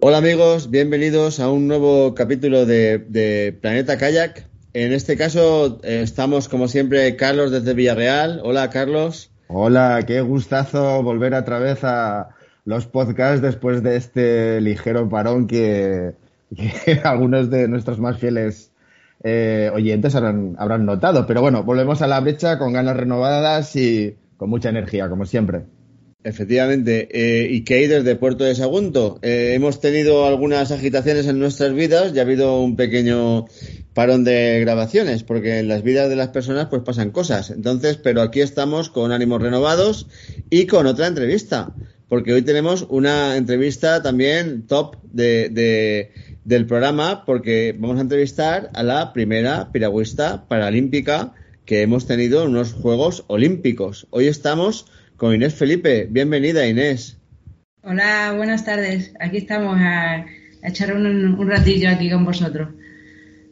Hola 0.00 0.18
amigos, 0.18 0.70
bienvenidos 0.70 1.40
a 1.40 1.50
un 1.50 1.66
nuevo 1.66 2.14
capítulo 2.14 2.66
de, 2.66 3.58
Planeta 3.60 3.98
Kayak. 3.98 4.46
En 4.72 4.92
este 4.92 5.16
caso 5.16 5.80
eh, 5.82 6.02
estamos 6.02 6.48
como 6.48 6.68
siempre 6.68 7.16
Carlos 7.16 7.50
desde 7.50 7.74
Villarreal. 7.74 8.40
Hola 8.44 8.70
Carlos. 8.70 9.32
Hola, 9.48 10.04
qué 10.06 10.20
gustazo 10.20 11.02
volver 11.02 11.34
otra 11.34 11.58
vez 11.58 11.82
a 11.82 12.28
los 12.64 12.86
podcasts 12.86 13.42
después 13.42 13.82
de 13.82 13.96
este 13.96 14.60
ligero 14.60 15.08
parón 15.08 15.48
que, 15.48 16.12
algunos 17.02 17.50
de 17.50 17.66
nuestros 17.66 17.98
más 17.98 18.18
fieles 18.18 18.70
eh, 19.24 19.68
oyentes 19.74 20.14
habrán, 20.14 20.54
habrán 20.60 20.86
notado. 20.86 21.26
Pero 21.26 21.40
bueno, 21.40 21.64
volvemos 21.64 22.02
a 22.02 22.06
la 22.06 22.20
brecha 22.20 22.56
con 22.56 22.72
ganas 22.72 22.96
renovadas 22.96 23.74
y 23.74 24.16
con 24.36 24.48
mucha 24.48 24.68
energía, 24.68 25.08
como 25.08 25.26
siempre. 25.26 25.64
Efectivamente. 26.24 27.08
Eh, 27.12 27.48
¿Y 27.48 27.62
qué 27.62 27.74
hay 27.74 27.86
desde 27.86 28.16
Puerto 28.16 28.42
de 28.42 28.56
Sagunto? 28.56 29.20
Eh, 29.22 29.52
hemos 29.54 29.80
tenido 29.80 30.26
algunas 30.26 30.72
agitaciones 30.72 31.28
en 31.28 31.38
nuestras 31.38 31.72
vidas 31.72 32.12
y 32.12 32.18
ha 32.18 32.22
habido 32.22 32.60
un 32.60 32.74
pequeño 32.74 33.46
parón 33.94 34.24
de 34.24 34.58
grabaciones, 34.60 35.22
porque 35.22 35.60
en 35.60 35.68
las 35.68 35.84
vidas 35.84 36.08
de 36.08 36.16
las 36.16 36.28
personas 36.28 36.66
pues 36.66 36.82
pasan 36.82 37.12
cosas. 37.12 37.50
Entonces, 37.50 37.98
pero 37.98 38.20
aquí 38.20 38.40
estamos 38.40 38.90
con 38.90 39.12
ánimos 39.12 39.40
renovados 39.40 40.08
y 40.50 40.66
con 40.66 40.86
otra 40.86 41.06
entrevista, 41.06 41.72
porque 42.08 42.32
hoy 42.32 42.42
tenemos 42.42 42.84
una 42.88 43.36
entrevista 43.36 44.02
también 44.02 44.66
top 44.66 44.96
de, 45.04 46.10
del 46.44 46.66
programa, 46.66 47.24
porque 47.26 47.76
vamos 47.78 47.98
a 47.98 48.02
entrevistar 48.02 48.70
a 48.74 48.82
la 48.82 49.12
primera 49.12 49.70
piragüista 49.70 50.48
paralímpica 50.48 51.34
que 51.64 51.82
hemos 51.82 52.06
tenido 52.06 52.42
en 52.42 52.48
unos 52.48 52.72
Juegos 52.72 53.24
Olímpicos. 53.28 54.08
Hoy 54.10 54.26
estamos 54.26 54.86
con 55.18 55.34
Inés 55.34 55.54
Felipe. 55.54 56.06
Bienvenida, 56.08 56.66
Inés. 56.66 57.18
Hola, 57.82 58.32
buenas 58.36 58.64
tardes. 58.64 59.12
Aquí 59.20 59.38
estamos 59.38 59.76
a, 59.78 60.24
echar 60.62 60.94
un, 60.94 61.36
ratillo 61.46 61.90
aquí 61.90 62.08
con 62.08 62.24
vosotros. 62.24 62.68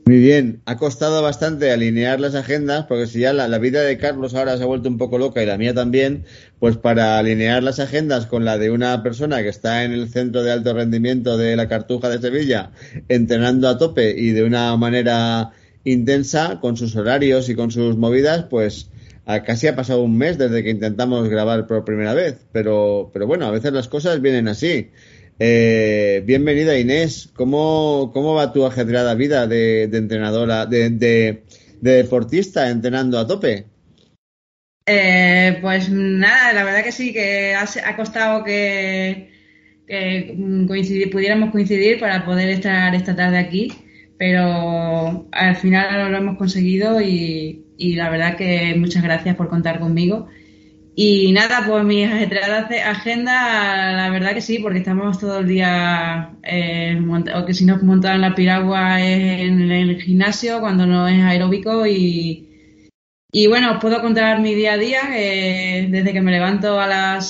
Muy 0.05 0.19
bien, 0.21 0.61
ha 0.67 0.77
costado 0.77 1.21
bastante 1.21 1.73
alinear 1.73 2.21
las 2.21 2.37
agendas, 2.37 2.87
porque 2.87 3.09
si 3.09 3.21
ya 3.21 3.33
la, 3.33 3.59
vida 3.59 3.83
de 3.83 3.99
Carlos 3.99 4.37
ahora 4.37 4.57
se 4.57 4.63
ha 4.63 4.67
vuelto 4.67 4.89
un 4.89 4.99
poco 4.99 5.19
loca 5.19 5.43
y 5.43 5.47
la 5.47 5.59
mía 5.59 5.75
también, 5.75 6.25
pues 6.61 6.77
para 6.77 7.19
alinear 7.19 7.65
las 7.65 7.81
agendas 7.81 8.27
con 8.27 8.45
la 8.45 8.57
de 8.59 8.71
una 8.71 9.03
persona 9.03 9.43
que 9.43 9.49
está 9.49 9.83
en 9.83 9.91
el 9.91 10.09
centro 10.09 10.45
de 10.45 10.53
alto 10.53 10.73
rendimiento 10.73 11.37
de 11.37 11.57
la 11.57 11.69
Cartuja 11.69 12.09
de 12.09 12.21
Sevilla, 12.21 12.71
entrenando 13.09 13.69
a 13.69 13.77
tope 13.77 14.15
y 14.17 14.31
de 14.31 14.45
una 14.45 14.77
manera 14.77 15.51
intensa, 15.83 16.61
con 16.61 16.77
sus 16.77 16.95
horarios 16.95 17.49
y 17.49 17.57
con 17.57 17.73
sus 17.73 17.97
movidas, 17.97 18.45
pues 18.49 18.89
casi 19.45 19.67
ha 19.67 19.75
pasado 19.75 20.03
un 20.03 20.17
mes 20.17 20.39
desde 20.39 20.63
que 20.63 20.71
intentamos 20.71 21.29
grabar 21.29 21.67
por 21.67 21.85
primera 21.85 22.15
vez, 22.15 22.47
pero, 22.53 23.11
pero 23.13 23.27
bueno, 23.27 23.47
a 23.47 23.51
veces 23.51 23.73
las 23.73 23.89
cosas 23.89 24.23
vienen 24.23 24.47
así. 24.47 24.91
Eh, 25.39 26.23
bienvenida 26.25 26.79
Inés, 26.79 27.29
¿Cómo, 27.35 28.11
¿cómo 28.15 28.35
va 28.35 28.53
tu 28.53 28.65
ajetreada 28.65 29.15
vida 29.15 29.47
de, 29.47 29.83
entrenadora, 29.83 30.65
de, 30.65 30.91
de, 30.91 31.43
deportista 31.81 32.71
entrenando 32.71 33.19
a 33.19 33.27
tope? 33.27 33.67
Eh, 34.87 35.59
pues 35.61 35.91
nada, 35.91 36.53
la 36.53 36.65
verdad 36.65 36.85
que 36.85 36.93
sí, 36.93 37.13
que 37.13 37.55
ha, 37.55 37.97
costado 37.97 38.45
que, 38.45 39.31
pudiéramos 41.13 41.51
coincidir 41.51 41.99
para 41.99 42.25
poder 42.25 42.49
estar 42.51 42.95
esta 42.95 43.17
tarde 43.17 43.39
aquí, 43.39 43.73
pero 44.17 45.29
al 45.33 45.57
final 45.57 46.13
lo 46.13 46.17
hemos 46.17 46.39
conseguido 46.39 47.01
y, 47.01 47.66
y 47.77 47.97
la 47.97 48.11
verdad 48.11 48.37
que 48.37 48.75
muchas 48.77 49.03
gracias 49.03 49.37
por 49.37 49.49
contar 49.49 49.81
conmigo. 49.81 50.29
Y 50.99 51.33
nada, 51.33 51.63
pues 51.67 51.85
mi 51.85 52.05
agenda, 52.05 53.93
la 53.93 54.09
verdad 54.09 54.33
que 54.33 54.41
sí, 54.41 54.59
porque 54.61 54.79
estamos 54.79 55.19
todo 55.19 55.41
el 55.41 55.47
día, 55.47 56.31
eh, 56.43 56.99
o 57.35 57.45
que 57.45 57.53
si 57.53 57.67
nos 57.67 57.83
montan 57.83 58.23
la 58.23 58.35
piragua 58.35 59.03
es 59.03 59.43
en 59.43 59.71
el 59.71 60.01
gimnasio, 60.01 60.61
cuando 60.61 60.87
no 60.87 61.07
es 61.07 61.23
aeróbico 61.23 61.87
y, 61.87 62.49
y 63.31 63.47
bueno, 63.47 63.73
os 63.73 63.79
puedo 63.79 64.01
contar 64.01 64.41
mi 64.41 64.55
día 64.55 64.73
a 64.73 64.79
día, 64.79 65.01
desde 65.11 66.15
que 66.15 66.23
me 66.23 66.33
levanto 66.33 66.81
a 66.81 66.87
las 66.87 67.29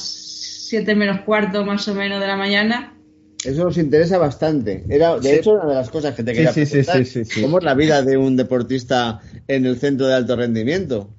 7 0.69 0.95
menos 0.95 1.23
cuarto 1.23 1.65
más 1.65 1.89
o 1.89 1.95
menos 1.95 2.21
de 2.21 2.27
la 2.29 2.37
mañana. 2.37 2.96
Eso 3.45 3.65
nos 3.65 3.79
interesa 3.79 4.19
bastante. 4.19 4.85
Era, 4.89 5.19
de 5.19 5.37
hecho, 5.37 5.53
una 5.53 5.67
de 5.67 5.75
las 5.75 5.91
cosas 5.91 6.15
que 6.15 6.23
te 6.23 6.33
quería 6.33 6.53
sí, 6.53 6.65
preguntar. 6.65 7.05
¿Cómo 7.41 7.59
es 7.59 7.65
la 7.65 7.75
vida 7.75 8.03
de 8.03 8.17
un 8.17 8.37
deportista 8.37 9.21
en 9.47 9.67
el 9.67 9.79
centro 9.79 10.07
de 10.07 10.15
alto 10.15 10.37
rendimiento? 10.37 11.15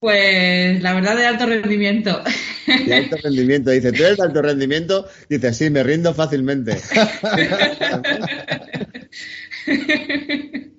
Pues 0.00 0.82
la 0.82 0.94
verdad 0.94 1.16
de 1.16 1.26
alto 1.26 1.46
rendimiento. 1.46 2.22
De 2.66 2.94
alto 2.94 3.16
rendimiento. 3.22 3.70
Dice, 3.70 3.92
¿tú 3.92 4.02
eres 4.02 4.16
de 4.16 4.24
alto 4.24 4.42
rendimiento? 4.42 5.06
Dice, 5.28 5.54
sí, 5.54 5.70
me 5.70 5.82
rindo 5.82 6.12
fácilmente. 6.12 6.78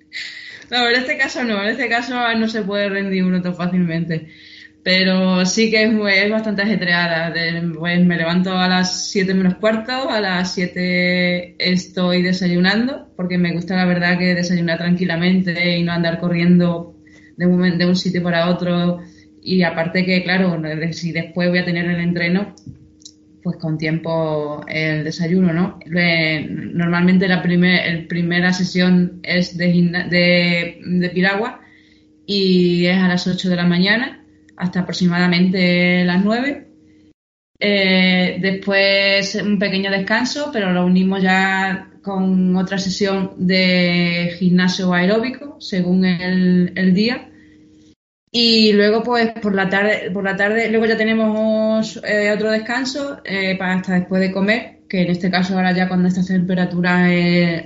No, 0.70 0.88
en 0.88 0.96
este 0.96 1.18
caso 1.18 1.44
no. 1.44 1.62
En 1.62 1.68
este 1.68 1.88
caso 1.88 2.14
no 2.36 2.48
se 2.48 2.62
puede 2.62 2.88
rendir 2.88 3.24
uno 3.24 3.42
tan 3.42 3.54
fácilmente. 3.54 4.28
Pero 4.84 5.46
sí 5.46 5.70
que 5.70 5.84
es, 5.84 6.30
bastante 6.30 6.60
ajetreada. 6.60 7.32
pues 7.78 8.04
me 8.04 8.18
levanto 8.18 8.52
a 8.52 8.68
las 8.68 9.08
7 9.10 9.32
menos 9.32 9.54
cuarto, 9.54 10.10
a 10.10 10.20
las 10.20 10.52
7 10.52 11.56
estoy 11.58 12.22
desayunando, 12.22 13.08
porque 13.16 13.38
me 13.38 13.54
gusta 13.54 13.76
la 13.76 13.86
verdad 13.86 14.18
que 14.18 14.34
desayunar 14.34 14.76
tranquilamente 14.76 15.78
y 15.78 15.82
no 15.82 15.92
andar 15.92 16.20
corriendo 16.20 16.96
de 17.38 17.46
un, 17.46 17.78
de 17.78 17.86
un 17.86 17.96
sitio 17.96 18.22
para 18.22 18.50
otro. 18.50 19.00
Y 19.42 19.62
aparte 19.62 20.04
que, 20.04 20.22
claro, 20.22 20.60
si 20.92 21.12
después 21.12 21.48
voy 21.48 21.58
a 21.60 21.64
tener 21.64 21.86
el 21.86 22.00
entreno, 22.00 22.54
pues 23.42 23.56
con 23.56 23.78
tiempo 23.78 24.66
el 24.68 25.02
desayuno, 25.02 25.54
¿no? 25.54 25.78
Normalmente 25.86 27.26
la 27.26 27.42
primer, 27.42 28.06
primera 28.06 28.52
sesión 28.52 29.20
es 29.22 29.56
de, 29.56 29.66
de, 30.10 30.78
de 30.84 31.10
piragua 31.10 31.62
y 32.26 32.84
es 32.84 32.98
a 32.98 33.08
las 33.08 33.26
8 33.26 33.48
de 33.48 33.56
la 33.56 33.64
mañana 33.64 34.23
hasta 34.56 34.80
aproximadamente 34.80 36.04
las 36.04 36.24
9. 36.24 36.68
Eh, 37.60 38.38
después 38.40 39.36
un 39.36 39.58
pequeño 39.58 39.90
descanso, 39.90 40.50
pero 40.52 40.72
lo 40.72 40.84
unimos 40.84 41.22
ya 41.22 41.90
con 42.02 42.54
otra 42.56 42.78
sesión 42.78 43.32
de 43.38 44.34
gimnasio 44.38 44.92
aeróbico 44.92 45.56
según 45.60 46.04
el, 46.04 46.94
día. 46.94 47.30
Y 48.30 48.72
luego, 48.72 49.02
pues 49.02 49.32
por 49.40 49.54
la 49.54 49.68
tarde, 49.68 50.10
por 50.12 50.24
la 50.24 50.36
tarde, 50.36 50.68
luego 50.68 50.86
ya 50.86 50.96
tenemos 50.96 52.00
eh, 52.04 52.32
otro 52.32 52.50
descanso 52.50 53.20
eh, 53.24 53.56
para 53.56 53.74
hasta 53.74 53.94
después 53.94 54.20
de 54.20 54.32
comer, 54.32 54.80
que 54.88 55.02
en 55.02 55.10
este 55.10 55.30
caso 55.30 55.54
ahora 55.54 55.72
ya 55.72 55.88
cuando 55.88 56.08
estas 56.08 56.26
temperaturas 56.26 57.08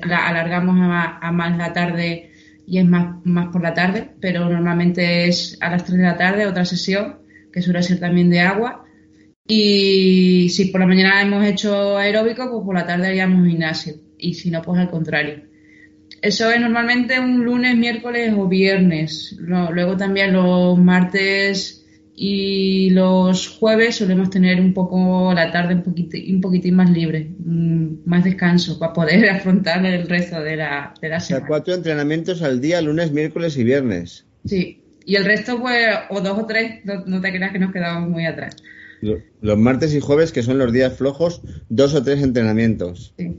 la 0.07 0.29
alargamos 0.29 0.77
a, 0.79 1.33
más 1.33 1.57
la 1.57 1.73
tarde 1.73 2.31
y 2.69 2.79
es 2.79 2.85
más, 2.85 3.25
más 3.25 3.49
por 3.49 3.63
la 3.63 3.73
tarde, 3.73 4.11
pero 4.21 4.49
normalmente 4.49 5.27
es 5.27 5.57
a 5.61 5.71
las 5.71 5.85
3 5.85 5.99
de 5.99 6.05
la 6.05 6.19
tarde 6.19 6.47
otra 6.47 6.67
sesión, 6.67 7.21
que 7.51 7.63
suele 7.63 7.83
ser 7.83 7.99
también 7.99 8.29
de 8.29 8.41
agua. 8.41 8.85
Y 9.47 10.51
si 10.51 10.67
por 10.67 10.83
la 10.83 10.87
mañana 10.87 11.23
hemos 11.23 11.47
hecho 11.47 11.97
aeróbico, 11.97 12.51
pues 12.51 12.65
por 12.65 12.75
la 12.75 12.87
tarde 12.87 13.07
haríamos 13.07 13.49
gimnasio. 13.49 13.95
Y 14.19 14.35
si 14.35 14.51
no, 14.51 14.61
pues 14.61 14.79
al 14.79 14.91
contrario. 14.91 15.45
Eso 16.21 16.51
es 16.51 16.61
normalmente 16.61 17.19
un 17.19 17.43
lunes, 17.43 17.75
miércoles 17.75 18.35
o 18.37 18.47
viernes. 18.47 19.35
Luego 19.39 19.97
también 19.97 20.35
los 20.35 20.77
martes 20.79 21.78
y 22.21 22.91
los 22.91 23.47
jueves 23.47 23.95
solemos 23.95 24.29
tener 24.29 24.61
un 24.61 24.75
poco 24.75 25.33
la 25.33 25.53
tarde 25.53 25.75
un 25.75 25.85
poquitín, 25.85 26.35
un 26.35 26.41
poquitín 26.41 26.75
más 26.75 26.91
libre, 26.91 27.31
mm, 27.39 27.99
más 28.07 28.25
descanso 28.25 28.77
para 28.77 28.93
poder 28.93 29.29
afrontar 29.31 29.87
el 29.87 30.09
resto 30.09 30.43
de 30.43 30.57
la, 30.57 30.95
de 31.01 31.11
la 31.11 31.21
semana. 31.21 31.45
O 31.45 31.47
sea, 31.47 31.47
cuatro 31.47 31.75
entrenamientos 31.75 32.43
al 32.43 32.61
día, 32.61 32.83
lunes, 32.83 33.13
miércoles 33.13 33.57
y 33.57 33.63
viernes. 33.63 34.27
Sí, 34.45 34.83
y 35.07 35.15
el 35.15 35.25
resto, 35.25 35.61
pues, 35.61 35.87
o 36.11 36.21
dos 36.21 36.37
o 36.41 36.47
tres, 36.47 36.81
no, 36.85 37.21
te 37.21 37.31
creas 37.31 37.53
que 37.53 37.61
nos 37.61 37.73
quedamos 37.73 38.11
muy 38.11 38.27
atrás. 38.27 38.57
Los 39.41 39.57
martes 39.57 39.95
y 39.95 40.01
jueves, 40.01 40.33
que 40.33 40.43
son 40.43 40.59
los 40.59 40.73
días 40.73 40.97
flojos, 40.97 41.41
dos 41.69 41.95
o 41.95 42.03
tres 42.03 42.21
entrenamientos. 42.21 43.15
Sí. 43.17 43.39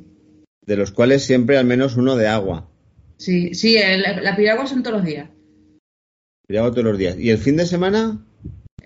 De 0.66 0.78
los 0.78 0.92
cuales 0.92 1.26
siempre 1.26 1.58
al 1.58 1.66
menos 1.66 1.98
uno 1.98 2.16
de 2.16 2.30
agua. 2.30 2.70
Sí, 3.18 3.54
sí, 3.56 3.78
la 3.78 4.38
piragua 4.38 4.68
son 4.68 4.84
todos 4.84 5.00
los 5.00 5.06
días. 5.06 5.30
Piragua 6.48 6.72
todos 6.72 6.86
los 6.86 6.98
días. 6.98 7.18
¿Y 7.20 7.30
el 7.30 7.40
fin 7.40 7.58
de 7.58 7.66
semana? 7.66 8.26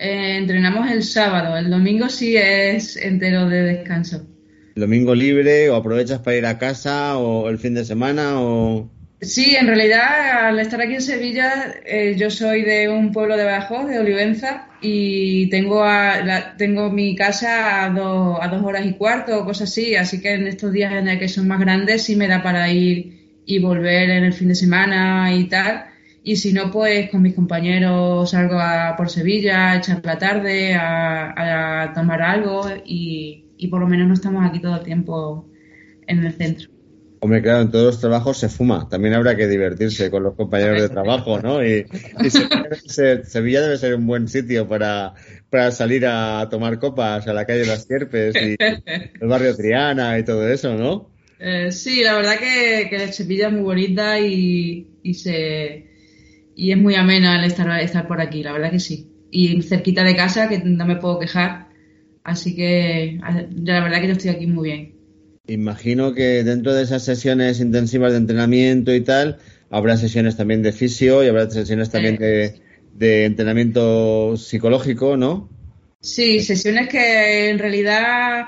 Eh, 0.04 0.36
entrenamos 0.36 0.92
el 0.92 1.02
sábado, 1.02 1.56
el 1.56 1.70
domingo 1.70 2.10
sí 2.10 2.36
es 2.36 2.98
entero 2.98 3.48
de 3.48 3.64
descanso. 3.64 4.28
domingo 4.76 5.16
libre 5.16 5.70
o 5.70 5.78
aprovechas 5.78 6.20
para 6.20 6.36
ir 6.36 6.46
a 6.46 6.60
casa 6.60 7.18
o 7.18 7.48
el 7.48 7.58
fin 7.58 7.74
de 7.74 7.86
semana 7.86 8.42
o... 8.42 8.92
Sí, 9.22 9.56
en 9.56 9.66
realidad 9.66 10.48
al 10.48 10.60
estar 10.60 10.82
aquí 10.82 10.96
en 10.96 11.02
Sevilla, 11.02 11.76
eh, 11.86 12.16
yo 12.18 12.30
soy 12.30 12.64
de 12.64 12.90
un 12.90 13.14
pueblo 13.14 13.38
de 13.38 13.46
Badajoz, 13.46 13.88
de 13.88 14.00
Olivenza, 14.00 14.68
y 14.82 15.50
tengo 15.50 15.86
a, 15.86 16.56
tengo 16.58 16.90
mi 16.90 17.16
casa 17.16 17.86
a, 17.86 17.86
a 17.86 18.48
dos 18.50 18.62
horas 18.62 18.86
y 18.86 18.96
cuarto 18.96 19.40
o 19.40 19.46
cosas 19.46 19.70
así, 19.70 19.96
así 19.96 20.22
que 20.22 20.34
en 20.34 20.48
estos 20.48 20.74
días 20.74 20.92
en 20.92 21.08
el 21.08 21.18
que 21.18 21.30
son 21.30 21.48
más 21.48 21.62
grandes 21.62 22.04
sí 22.04 22.18
me 22.18 22.28
da 22.28 22.44
para 22.44 22.70
ir 22.70 23.42
y 23.46 23.60
volver 23.60 24.10
en 24.10 24.26
el 24.26 24.34
fin 24.34 24.50
de 24.50 24.56
semana 24.56 25.34
y 25.34 25.46
tal. 25.46 25.93
Y 26.24 26.38
si 26.38 26.54
no, 26.54 26.72
pues 26.72 27.10
con 27.10 27.22
mis 27.22 27.36
compañeros 27.36 28.32
salgo 28.32 28.60
a, 28.60 28.96
por 28.96 29.10
Sevilla 29.10 29.72
a 29.72 29.78
echar 29.78 30.02
la 30.06 30.18
tarde, 30.18 30.74
a, 30.74 31.84
a 31.84 31.94
tomar 31.94 32.22
algo 32.22 32.64
y, 32.86 33.46
y 33.58 33.68
por 33.68 33.82
lo 33.82 33.88
menos 33.88 34.08
no 34.08 34.14
estamos 34.14 34.46
aquí 34.46 34.62
todo 34.62 34.76
el 34.76 34.84
tiempo 34.84 35.50
en 36.08 36.26
el 36.26 36.34
centro. 36.34 36.70
Hombre, 37.24 37.42
claro, 37.42 37.62
en 37.62 37.72
todos 37.72 37.86
los 37.86 38.02
trabajos 38.02 38.38
se 38.38 38.50
fuma. 38.50 38.90
También 38.90 39.14
habrá 39.14 39.38
que 39.38 39.48
divertirse 39.48 40.12
con 40.12 40.24
los 40.24 40.36
compañeros 40.36 40.82
de 40.82 40.90
trabajo, 40.90 41.40
¿no? 41.40 41.66
Y, 41.66 41.86
Sevilla, 43.24 43.62
debe 43.62 43.78
ser, 43.78 43.96
un 43.96 44.06
buen 44.06 44.28
sitio 44.28 44.68
para, 44.68 45.14
para 45.50 45.72
salir 45.72 46.06
a 46.06 46.50
tomar 46.52 46.80
copas 46.80 47.26
a 47.26 47.34
la 47.34 47.46
calle 47.46 47.60
de 47.62 47.68
las 47.68 47.86
Sierpes 47.86 48.36
y 48.36 48.58
el 48.60 49.28
barrio 49.30 49.56
Triana 49.56 50.20
y 50.20 50.26
todo 50.26 50.46
eso, 50.50 50.76
¿no? 50.76 51.12
Eh, 51.40 51.72
sí, 51.72 52.04
la 52.04 52.16
verdad 52.16 52.36
que, 52.38 52.88
que, 52.90 53.14
Sevilla 53.14 53.48
es 53.48 53.54
muy 53.54 53.62
bonita 53.62 54.20
y, 54.20 54.88
y, 55.02 55.14
se, 55.14 55.93
y 56.56 56.72
es 56.72 56.78
muy 56.78 56.96
amena 56.96 57.40
el 57.40 57.46
estar, 57.46 57.80
estar 57.82 58.08
por 58.08 58.22
aquí, 58.22 58.44
la 58.44 58.52
verdad 58.52 58.72
que 58.72 58.80
sí. 58.80 59.10
Y 59.32 59.62
cerquita 59.64 60.04
de 60.04 60.16
casa, 60.16 60.48
que 60.48 60.60
no 60.60 60.86
me 60.86 60.98
puedo 60.98 61.20
quejar. 61.20 61.70
Así 62.24 62.56
que 62.56 63.20
la 63.56 63.84
verdad 63.84 64.00
que 64.00 64.08
yo 64.08 64.14
estoy 64.14 64.30
aquí 64.32 64.48
muy 64.48 64.70
bien. 64.70 64.96
Imagino 65.48 66.14
que 66.14 66.44
dentro 66.44 66.74
de 66.74 66.84
esas 66.84 67.04
sesiones 67.04 67.60
intensivas 67.60 68.14
de 68.14 68.20
entrenamiento 68.20 68.96
y 68.96 69.02
tal, 69.02 69.40
habrá 69.70 69.98
sesiones 69.98 70.38
también 70.38 70.62
de 70.62 70.72
fisio 70.72 71.24
y 71.24 71.28
habrá 71.28 71.50
sesiones 71.50 71.90
también 71.90 72.16
de, 72.18 73.26
entrenamiento 73.26 74.38
psicológico, 74.38 75.18
¿no? 75.18 75.50
Sí, 76.00 76.40
sesiones 76.42 76.88
que 76.88 77.50
en 77.50 77.60
realidad 77.60 78.46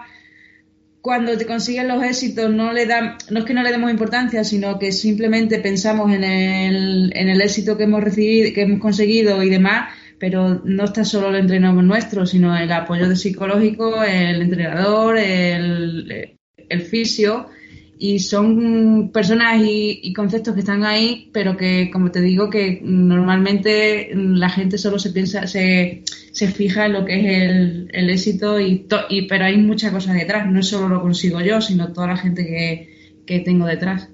cuando 1.06 1.38
te 1.38 1.46
consiguen 1.46 1.88
los 1.88 2.04
éxitos 2.04 2.50
no 2.50 2.74
le 2.74 2.88
dan, 2.88 3.18
no 3.30 3.38
es 3.38 3.46
que 3.46 3.54
no 3.54 3.62
le 3.62 3.70
demos 3.70 3.92
importancia, 3.92 4.44
sino 4.44 4.80
que 4.80 4.92
simplemente 4.92 5.60
pensamos 5.60 6.12
en 6.12 6.24
el, 6.24 7.12
en 7.16 7.30
el 7.30 7.42
éxito 7.42 7.78
que 7.78 7.84
hemos 7.84 8.04
recibido, 8.04 8.52
que 8.56 8.64
hemos 8.64 8.80
conseguido 8.80 9.44
y 9.44 9.52
demás, 9.52 9.94
pero 10.20 10.64
no 10.64 10.86
está 10.86 11.06
solo 11.06 11.30
el 11.30 11.36
entrenador 11.36 11.84
nuestro, 11.84 12.26
sino 12.26 12.58
el 12.58 12.72
apoyo 12.72 13.08
de 13.08 13.16
psicológico, 13.16 14.04
el 14.04 14.42
entrenador, 14.42 15.20
el, 15.20 16.40
el 16.58 16.82
fisio 16.82 17.50
y 17.98 18.20
son 18.20 19.12
personas 19.12 19.62
y, 19.64 20.12
conceptos 20.14 20.54
que 20.54 20.60
están 20.60 20.84
ahí, 20.84 21.30
pero 21.32 21.56
que, 21.56 21.90
como 21.92 22.12
te 22.12 22.22
digo, 22.22 22.50
que 22.50 22.82
normalmente 22.84 24.10
la 24.14 24.50
gente 24.50 24.78
solo 24.78 25.00
se 25.00 25.12
piensa, 25.12 25.48
se, 25.48 26.04
se 26.32 26.48
fija 26.48 26.88
en 26.88 26.94
lo 26.94 27.06
que 27.06 27.20
es 27.20 27.42
el, 27.50 27.90
el 27.94 28.10
éxito, 28.10 28.60
y, 28.60 28.86
y, 29.10 29.28
pero 29.28 29.46
hay 29.46 29.58
muchas 29.58 29.92
cosas 29.92 30.16
detrás. 30.16 30.52
No 30.52 30.62
solo 30.62 30.90
lo 30.90 31.02
consigo 31.02 31.40
yo, 31.42 31.62
sino 31.62 31.94
toda 31.94 32.08
la 32.08 32.18
gente 32.18 32.46
que, 32.46 32.90
que 33.26 33.40
tengo 33.40 33.66
detrás. 33.66 34.10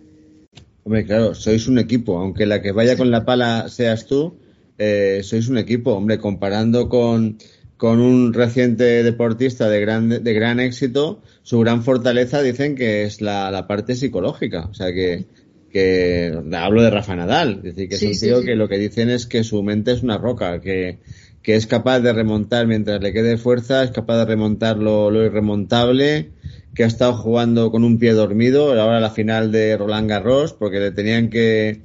Hombre, 0.84 1.06
claro, 1.06 1.36
sois 1.36 1.68
un 1.68 1.78
equipo, 1.78 2.18
aunque 2.18 2.46
la 2.46 2.62
que 2.62 2.72
vaya 2.72 2.98
con 2.98 3.12
la 3.12 3.26
pala 3.26 3.70
seas 3.70 4.08
tú, 4.08 4.38
eh, 4.78 5.22
sois 5.24 5.48
un 5.48 5.58
equipo. 5.58 5.94
Hombre, 5.94 6.18
comparando 6.18 6.90
con 6.90 7.38
con 7.82 8.00
un 8.00 8.32
reciente 8.32 9.02
deportista 9.02 9.68
de 9.68 9.82
gran, 9.82 10.08
de 10.08 10.34
gran 10.36 10.60
éxito, 10.60 11.20
su 11.42 11.58
gran 11.62 11.82
fortaleza 11.82 12.44
dicen 12.44 12.76
que 12.76 13.06
es 13.06 13.22
la, 13.22 13.66
parte 13.68 13.96
psicológica. 13.96 14.68
O 14.70 14.74
sea, 14.76 14.94
que, 14.94 15.26
que 15.72 16.32
hablo 16.54 16.84
de 16.84 16.92
Rafa 16.92 17.16
Nadal. 17.16 17.62
Es 17.64 17.74
decir, 17.74 17.90
que 17.90 17.96
es 17.96 18.04
un 18.04 18.20
tío 18.20 18.44
que 18.44 18.56
lo 18.56 18.70
que 18.70 18.78
dicen 18.78 19.10
es 19.10 19.26
que 19.26 19.44
su 19.44 19.64
mente 19.64 19.94
es 19.94 20.04
una 20.04 20.20
roca, 20.20 20.62
que, 20.62 21.00
que 21.42 21.56
es 21.56 21.66
capaz 21.66 22.02
de 22.02 22.14
remontar 22.14 22.68
mientras 22.68 23.02
le 23.02 23.14
quede 23.14 23.38
fuerza, 23.38 23.84
es 23.84 23.90
capaz 23.90 24.20
de 24.20 24.26
remontar 24.26 24.78
lo, 24.78 25.10
lo 25.10 25.26
irremontable, 25.26 26.30
que 26.76 26.84
ha 26.84 26.88
estado 26.88 27.14
jugando 27.14 27.72
con 27.72 27.84
un 27.84 27.98
pie 27.98 28.14
dormido, 28.14 28.80
ahora 28.80 29.00
la 29.00 29.10
final 29.10 29.52
de 29.52 29.76
Roland 29.76 30.08
Garros, 30.08 30.54
porque 30.54 30.80
le 30.80 30.92
tenían 30.92 31.32
que, 31.32 31.82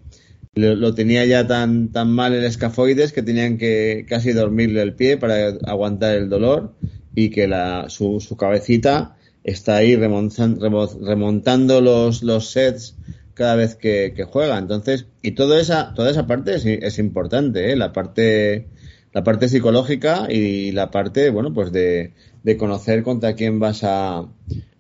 lo, 0.57 0.95
tenía 0.95 1.25
ya 1.27 1.47
tan, 1.47 1.93
tan 1.93 2.11
mal 2.11 2.35
el 2.35 2.45
escafoides 2.45 3.13
que 3.13 3.23
tenían 3.23 3.59
que 3.59 4.07
casi 4.09 4.33
dormirle 4.33 4.81
el 4.83 4.95
pie 4.95 5.19
para 5.19 5.49
aguantar 5.65 6.17
el 6.17 6.31
dolor 6.31 6.75
y 7.15 7.29
que 7.29 7.47
la, 7.47 7.89
su, 7.89 8.21
su 8.21 8.37
cabecita 8.37 9.17
está 9.45 9.77
ahí 9.77 9.97
remontando, 9.97 11.81
los, 11.81 12.23
los 12.23 12.51
sets 12.51 12.97
cada 13.35 13.55
vez 13.55 13.77
que, 13.77 14.13
juega. 14.31 14.59
Entonces, 14.59 15.07
y 15.23 15.33
toda 15.33 15.61
esa, 15.61 15.93
toda 15.95 16.11
esa 16.11 16.27
parte 16.27 16.55
es, 16.55 16.65
es 16.65 16.99
importante, 16.99 17.71
¿eh? 17.71 17.77
la 17.77 17.93
parte, 17.93 18.67
la 19.13 19.23
parte 19.23 19.49
psicológica 19.49 20.27
y 20.31 20.73
la 20.73 20.91
parte, 20.91 21.29
bueno, 21.29 21.53
pues 21.53 21.71
de, 21.71 22.15
de 22.43 22.57
conocer 22.57 23.03
contra 23.03 23.35
quién 23.35 23.61
vas 23.61 23.85
a, 23.85 24.27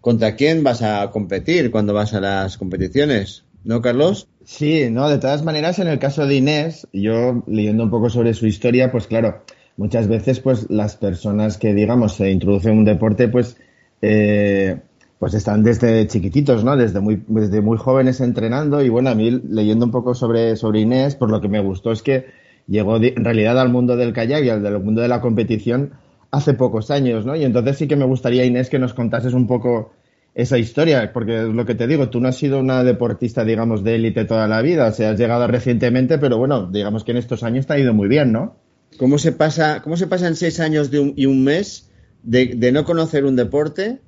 contra 0.00 0.36
quién 0.36 0.62
vas 0.64 0.82
a 0.82 1.10
competir 1.10 1.70
cuando 1.70 1.92
vas 1.92 2.14
a 2.14 2.20
las 2.20 2.56
competiciones. 2.56 3.45
¿No, 3.66 3.82
Carlos? 3.82 4.28
Sí, 4.44 4.90
no, 4.92 5.08
de 5.08 5.18
todas 5.18 5.42
maneras, 5.42 5.80
en 5.80 5.88
el 5.88 5.98
caso 5.98 6.24
de 6.24 6.36
Inés, 6.36 6.86
yo 6.92 7.42
leyendo 7.48 7.82
un 7.82 7.90
poco 7.90 8.08
sobre 8.08 8.32
su 8.32 8.46
historia, 8.46 8.92
pues 8.92 9.08
claro, 9.08 9.42
muchas 9.76 10.06
veces, 10.06 10.38
pues 10.38 10.70
las 10.70 10.94
personas 10.96 11.58
que, 11.58 11.74
digamos, 11.74 12.14
se 12.14 12.30
introducen 12.30 12.74
en 12.74 12.78
un 12.78 12.84
deporte, 12.84 13.26
pues, 13.26 13.56
eh, 14.02 14.78
pues 15.18 15.34
están 15.34 15.64
desde 15.64 16.06
chiquititos, 16.06 16.62
¿no? 16.62 16.76
Desde 16.76 17.00
muy, 17.00 17.24
desde 17.26 17.60
muy 17.60 17.76
jóvenes 17.76 18.20
entrenando. 18.20 18.84
Y 18.84 18.88
bueno, 18.88 19.10
a 19.10 19.16
mí, 19.16 19.32
leyendo 19.32 19.84
un 19.84 19.90
poco 19.90 20.14
sobre, 20.14 20.54
sobre 20.54 20.82
Inés, 20.82 21.16
por 21.16 21.28
lo 21.28 21.40
que 21.40 21.48
me 21.48 21.58
gustó 21.58 21.90
es 21.90 22.02
que 22.02 22.26
llegó 22.68 22.98
en 22.98 23.24
realidad 23.24 23.58
al 23.58 23.70
mundo 23.70 23.96
del 23.96 24.12
kayak 24.12 24.44
y 24.44 24.48
al 24.48 24.62
del 24.62 24.78
mundo 24.78 25.02
de 25.02 25.08
la 25.08 25.20
competición 25.20 25.90
hace 26.30 26.54
pocos 26.54 26.92
años, 26.92 27.26
¿no? 27.26 27.34
Y 27.34 27.42
entonces 27.42 27.78
sí 27.78 27.88
que 27.88 27.96
me 27.96 28.04
gustaría, 28.04 28.44
Inés, 28.44 28.70
que 28.70 28.78
nos 28.78 28.94
contases 28.94 29.32
un 29.32 29.48
poco 29.48 29.90
esa 30.36 30.58
historia, 30.58 31.14
porque 31.14 31.44
lo 31.44 31.64
que 31.64 31.74
te 31.74 31.86
digo, 31.86 32.10
tú 32.10 32.20
no 32.20 32.28
has 32.28 32.36
sido 32.36 32.60
una 32.60 32.84
deportista, 32.84 33.42
digamos, 33.42 33.82
de 33.82 33.94
élite 33.94 34.26
toda 34.26 34.46
la 34.46 34.60
vida, 34.60 34.88
o 34.88 34.92
sea, 34.92 35.10
has 35.10 35.18
llegado 35.18 35.46
recientemente, 35.46 36.18
pero 36.18 36.36
bueno, 36.36 36.66
digamos 36.70 37.04
que 37.04 37.12
en 37.12 37.16
estos 37.16 37.42
años 37.42 37.66
te 37.66 37.72
ha 37.72 37.78
ido 37.78 37.94
muy 37.94 38.06
bien, 38.06 38.32
¿no? 38.32 38.54
¿Cómo 38.98 39.16
se 39.16 39.32
pasa, 39.32 39.80
cómo 39.80 39.96
se 39.96 40.06
pasa 40.06 40.28
en 40.28 40.36
seis 40.36 40.60
años 40.60 40.90
de 40.90 41.00
un, 41.00 41.14
y 41.16 41.24
un 41.24 41.42
mes 41.42 41.90
de, 42.22 42.54
de, 42.54 42.70
no 42.70 42.84
conocer 42.84 43.24
un 43.24 43.34
deporte 43.34 44.02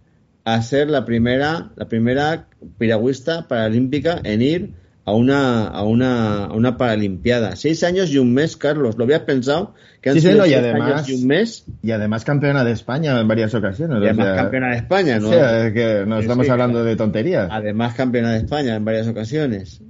a 0.44 0.60
ser 0.60 0.90
la 0.90 1.06
primera, 1.06 1.72
la 1.76 1.88
primera 1.88 2.48
piragüista 2.76 3.48
paralímpica 3.48 4.20
en 4.22 4.42
ir 4.42 4.74
a 5.08 5.12
una, 5.12 5.66
a 5.66 5.82
una, 5.84 6.44
a 6.44 6.52
una 6.52 6.76
Paralimpiada. 6.76 7.56
Seis 7.56 7.82
años 7.82 8.10
y 8.10 8.18
un 8.18 8.34
mes, 8.34 8.56
Carlos. 8.56 8.96
¿Lo 8.98 9.04
habías 9.04 9.20
pensado? 9.20 9.74
Que 10.02 10.10
han 10.10 10.20
sido 10.20 10.44
seis 10.44 10.54
años 10.54 11.08
y 11.08 11.14
un 11.14 11.26
mes. 11.26 11.64
Y 11.82 11.90
además 11.92 12.24
campeona 12.24 12.62
de 12.62 12.72
España 12.72 13.18
en 13.18 13.26
varias 13.26 13.54
ocasiones. 13.54 14.02
Y 14.02 14.04
además 14.04 14.36
campeona 14.36 14.70
de 14.70 14.76
España, 14.76 15.18
¿no? 15.18 15.30
O 15.30 15.32
sea, 15.32 15.72
que 15.72 16.04
no 16.06 16.18
estamos 16.18 16.48
hablando 16.50 16.84
de 16.84 16.94
tonterías. 16.94 17.48
Además 17.50 17.94
campeona 17.94 18.32
de 18.32 18.38
España 18.38 18.76
en 18.76 18.84
varias 18.84 19.08
ocasiones. 19.08 19.80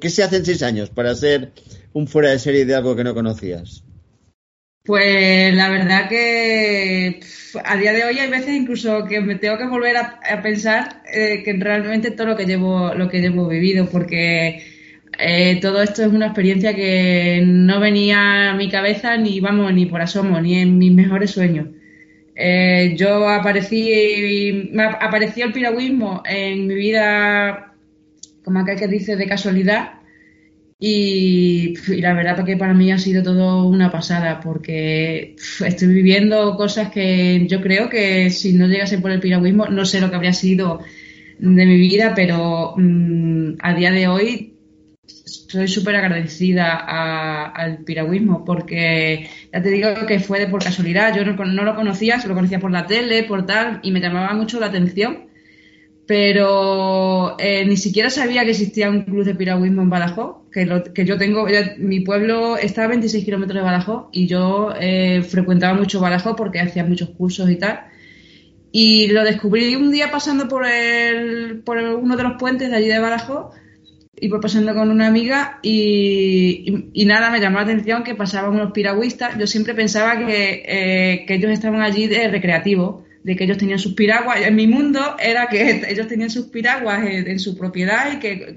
¿Qué 0.00 0.08
se 0.08 0.22
hace 0.22 0.36
en 0.38 0.46
seis 0.46 0.62
años 0.62 0.88
para 0.88 1.14
ser 1.14 1.52
un 1.92 2.06
fuera 2.06 2.30
de 2.30 2.38
serie 2.38 2.64
de 2.64 2.74
algo 2.74 2.96
que 2.96 3.04
no 3.04 3.12
conocías? 3.12 3.83
Pues 4.84 5.54
la 5.54 5.70
verdad 5.70 6.10
que 6.10 7.20
a 7.64 7.76
día 7.78 7.94
de 7.94 8.04
hoy 8.04 8.18
hay 8.18 8.28
veces 8.28 8.54
incluso 8.54 9.06
que 9.06 9.18
me 9.22 9.36
tengo 9.36 9.56
que 9.56 9.66
volver 9.66 9.96
a, 9.96 10.42
pensar 10.42 11.02
eh, 11.10 11.42
que 11.42 11.54
realmente 11.54 12.10
todo 12.10 12.26
lo 12.26 12.36
que 12.36 12.44
llevo 12.44 12.92
lo 12.94 13.08
que 13.08 13.20
llevo 13.22 13.48
vivido 13.48 13.88
porque 13.88 14.62
eh, 15.18 15.58
todo 15.62 15.80
esto 15.82 16.02
es 16.02 16.08
una 16.08 16.26
experiencia 16.26 16.74
que 16.74 17.42
no 17.46 17.80
venía 17.80 18.50
a 18.50 18.54
mi 18.56 18.68
cabeza 18.68 19.16
ni 19.16 19.40
vamos 19.40 19.72
ni 19.72 19.86
por 19.86 20.02
asomo 20.02 20.38
ni 20.40 20.58
en 20.58 20.76
mis 20.76 20.92
mejores 20.92 21.30
sueños. 21.30 21.68
Eh, 22.36 22.94
yo 22.98 23.26
aparecí 23.28 24.68
me 24.72 24.84
apareció 24.84 25.46
el 25.46 25.52
piragüismo 25.54 26.22
en 26.26 26.66
mi 26.66 26.74
vida 26.74 27.74
como 28.44 28.60
aquel 28.60 28.78
que 28.78 28.88
dice 28.88 29.16
de 29.16 29.26
casualidad 29.26 30.03
y, 30.86 31.74
la 32.02 32.12
verdad 32.12 32.44
que 32.44 32.58
para 32.58 32.74
mí 32.74 32.92
ha 32.92 32.98
sido 32.98 33.22
todo 33.22 33.66
una 33.66 33.90
pasada 33.90 34.40
porque 34.40 35.34
estoy 35.64 35.88
viviendo 35.88 36.56
cosas 36.56 36.90
que 36.90 37.46
yo 37.46 37.62
creo 37.62 37.88
que 37.88 38.28
si 38.28 38.52
no 38.52 38.66
llegase 38.66 38.98
por 38.98 39.10
el 39.10 39.18
piragüismo, 39.18 39.66
no 39.68 39.86
sé 39.86 39.98
lo 39.98 40.10
que 40.10 40.16
habría 40.16 40.34
sido 40.34 40.80
de 41.38 41.64
mi 41.64 41.78
vida, 41.78 42.12
pero 42.14 42.74
mm, 42.76 43.54
a 43.62 43.72
día 43.72 43.92
de 43.92 44.08
hoy 44.08 44.58
soy 45.06 45.68
súper 45.68 45.96
agradecida 45.96 46.74
al 46.74 47.78
piragüismo 47.78 48.44
porque 48.44 49.26
ya 49.54 49.62
te 49.62 49.70
digo 49.70 49.88
que 50.06 50.20
fue 50.20 50.38
de 50.38 50.48
por 50.48 50.62
casualidad. 50.62 51.16
Yo 51.16 51.24
no, 51.24 51.64
lo 51.64 51.76
conocía, 51.76 52.20
se 52.20 52.28
lo 52.28 52.34
conocía 52.34 52.60
por 52.60 52.70
la 52.70 52.86
tele, 52.86 53.22
por 53.22 53.46
tal, 53.46 53.80
y 53.82 53.90
me 53.90 54.00
llamaba 54.00 54.34
mucho 54.34 54.60
la 54.60 54.66
atención 54.66 55.32
pero 56.06 57.36
eh, 57.38 57.64
ni 57.64 57.76
siquiera 57.78 58.10
sabía 58.10 58.44
que 58.44 58.50
existía 58.50 58.90
un 58.90 59.02
club 59.04 59.24
de 59.24 59.34
piragüismo 59.34 59.80
en 59.80 59.88
Badajoz, 59.88 60.43
que, 60.54 60.84
que 60.94 61.04
yo 61.04 61.18
tengo, 61.18 61.46
mi 61.78 62.00
pueblo 62.00 62.56
está 62.56 62.84
a 62.84 62.86
26 62.86 63.24
kilómetros 63.24 63.56
de 63.56 63.64
Badajoz 63.64 64.06
y 64.12 64.28
yo 64.28 64.72
eh, 64.80 65.22
frecuentaba 65.22 65.74
mucho 65.74 66.00
Badajoz 66.00 66.36
porque 66.36 66.60
hacía 66.60 66.84
muchos 66.84 67.10
cursos 67.10 67.50
y 67.50 67.56
tal. 67.56 67.80
Y 68.70 69.08
lo 69.08 69.24
descubrí 69.24 69.74
un 69.74 69.90
día 69.90 70.12
pasando 70.12 70.48
por, 70.48 70.64
el, 70.64 71.62
por 71.64 71.78
uno 71.78 72.16
de 72.16 72.22
los 72.22 72.34
puentes 72.38 72.70
de 72.70 72.76
allí 72.76 72.86
de 72.86 73.00
Badajoz 73.00 73.52
y 74.16 74.28
pasando 74.28 74.74
con 74.74 74.90
una 74.90 75.08
amiga 75.08 75.58
y, 75.60 76.90
y, 76.92 77.04
nada, 77.04 77.30
me 77.30 77.40
llamó 77.40 77.56
la 77.56 77.64
atención 77.64 78.04
que 78.04 78.14
pasaban 78.14 78.52
unos 78.52 78.70
piragüistas. 78.70 79.36
Yo 79.36 79.48
siempre 79.48 79.74
pensaba 79.74 80.24
que, 80.24 80.62
eh, 80.66 81.24
que 81.26 81.34
ellos 81.34 81.50
estaban 81.50 81.82
allí 81.82 82.06
de 82.06 82.28
recreativo, 82.28 83.04
de 83.24 83.34
que 83.34 83.42
ellos 83.42 83.58
tenían 83.58 83.80
sus 83.80 83.94
piraguas. 83.94 84.40
En 84.40 84.54
mi 84.54 84.68
mundo 84.68 85.16
era 85.18 85.48
que 85.48 85.82
ellos 85.88 86.06
tenían 86.06 86.30
sus 86.30 86.46
piraguas 86.46 87.04
en, 87.04 87.40
su 87.40 87.56
propiedad 87.56 88.12
y 88.12 88.20
que 88.20 88.54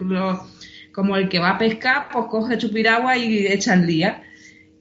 como 0.98 1.16
el 1.16 1.30
que 1.30 1.38
va 1.38 1.51
a 1.51 1.58
pescar, 1.60 2.08
pues 2.12 2.25
coge 2.25 2.60
su 2.60 2.74
piragua 2.74 3.16
y 3.16 3.46
echa 3.46 3.75
el 3.75 3.86
día. 3.86 4.24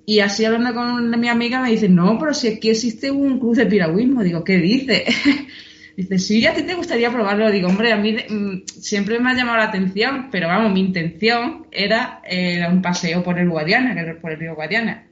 Y 0.07 0.21
así 0.21 0.47
hablando 0.47 0.73
con 0.73 1.21
mi 1.21 1.29
amiga 1.29 1.61
me 1.61 1.69
dice, 1.69 1.91
no, 1.91 2.19
pero 2.19 2.33
si 2.33 2.49
aquí 2.49 2.71
existe 2.71 3.11
un 3.11 3.39
club 3.39 3.55
de 3.55 3.67
piragüismo. 3.67 4.23
Digo, 4.23 4.43
¿qué 4.43 4.57
dice? 4.57 5.05
dice, 5.99 6.19
sí, 6.19 6.47
a 6.47 6.55
ti 6.55 6.63
te 6.63 6.73
gustaría 6.73 7.13
probarlo. 7.13 7.51
Digo, 7.51 7.69
hombre, 7.69 7.93
a 7.93 7.99
mí 7.99 8.17
mm, 8.17 8.63
siempre 8.67 9.21
me 9.21 9.31
ha 9.31 9.35
llamado 9.35 9.59
la 9.59 9.65
atención, 9.65 10.29
pero 10.33 10.49
vamos, 10.49 10.73
mi 10.73 10.81
intención 10.81 11.67
era 11.71 12.23
eh, 12.25 12.67
un 12.67 12.81
paseo 12.81 13.23
por 13.23 13.39
el 13.39 13.51
Guadiana, 13.51 13.95
por 14.19 14.33
el 14.33 14.39
río 14.39 14.55
Guadiana. 14.55 15.07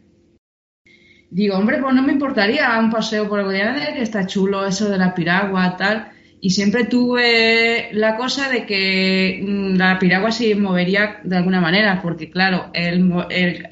Digo, 1.28 1.58
hombre, 1.58 1.82
pues 1.82 1.94
no 1.94 2.02
me 2.02 2.12
importaría 2.14 2.78
un 2.78 2.90
paseo 2.90 3.28
por 3.28 3.40
el 3.40 3.44
Guadiana, 3.44 3.92
que 3.92 4.00
está 4.00 4.26
chulo 4.26 4.66
eso 4.66 4.88
de 4.88 4.96
la 4.96 5.14
piragua, 5.14 5.76
tal 5.76 6.12
y 6.44 6.50
siempre 6.50 6.84
tuve 6.84 7.88
la 7.92 8.18
cosa 8.18 8.50
de 8.50 8.66
que 8.66 9.42
mm, 9.42 9.76
la 9.76 9.98
piragua 9.98 10.30
se 10.30 10.54
movería 10.54 11.20
de 11.24 11.38
alguna 11.38 11.58
manera, 11.58 12.02
porque 12.02 12.28
claro, 12.28 12.66
el, 12.74 13.10
el, 13.30 13.66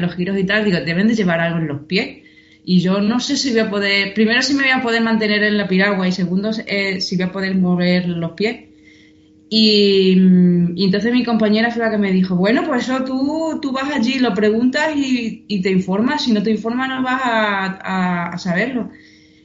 los 0.00 0.14
giros 0.14 0.38
y 0.38 0.44
tal, 0.44 0.64
digo, 0.64 0.80
deben 0.80 1.06
de 1.06 1.16
llevar 1.16 1.40
algo 1.40 1.58
en 1.58 1.68
los 1.68 1.82
pies. 1.82 2.22
Y 2.64 2.80
yo 2.80 3.02
no 3.02 3.20
sé 3.20 3.36
si 3.36 3.50
voy 3.50 3.60
a 3.60 3.68
poder, 3.68 4.14
primero 4.14 4.40
si 4.40 4.54
me 4.54 4.62
voy 4.62 4.72
a 4.72 4.80
poder 4.80 5.02
mantener 5.02 5.42
en 5.42 5.58
la 5.58 5.68
piragua 5.68 6.08
y 6.08 6.12
segundo 6.12 6.50
eh, 6.66 7.02
si 7.02 7.16
voy 7.16 7.26
a 7.26 7.32
poder 7.32 7.56
mover 7.56 8.08
los 8.08 8.32
pies. 8.32 8.70
Y, 9.50 10.16
mm, 10.16 10.76
entonces 10.78 11.12
mi 11.12 11.24
compañera 11.24 11.70
fue 11.72 11.82
la 11.84 11.90
que 11.90 11.98
me 11.98 12.10
dijo, 12.10 12.36
bueno, 12.36 12.62
pues 12.66 12.84
eso 12.84 13.04
tú, 13.04 13.58
tú 13.60 13.70
vas 13.70 13.92
allí, 13.92 14.18
lo 14.18 14.32
preguntas 14.32 14.94
y, 14.96 15.60
te 15.60 15.70
informas, 15.70 16.24
si 16.24 16.32
no 16.32 16.42
te 16.42 16.52
informas 16.52 16.88
no 16.88 17.02
vas 17.02 17.20
a 17.22 18.34
saberlo. 18.38 18.88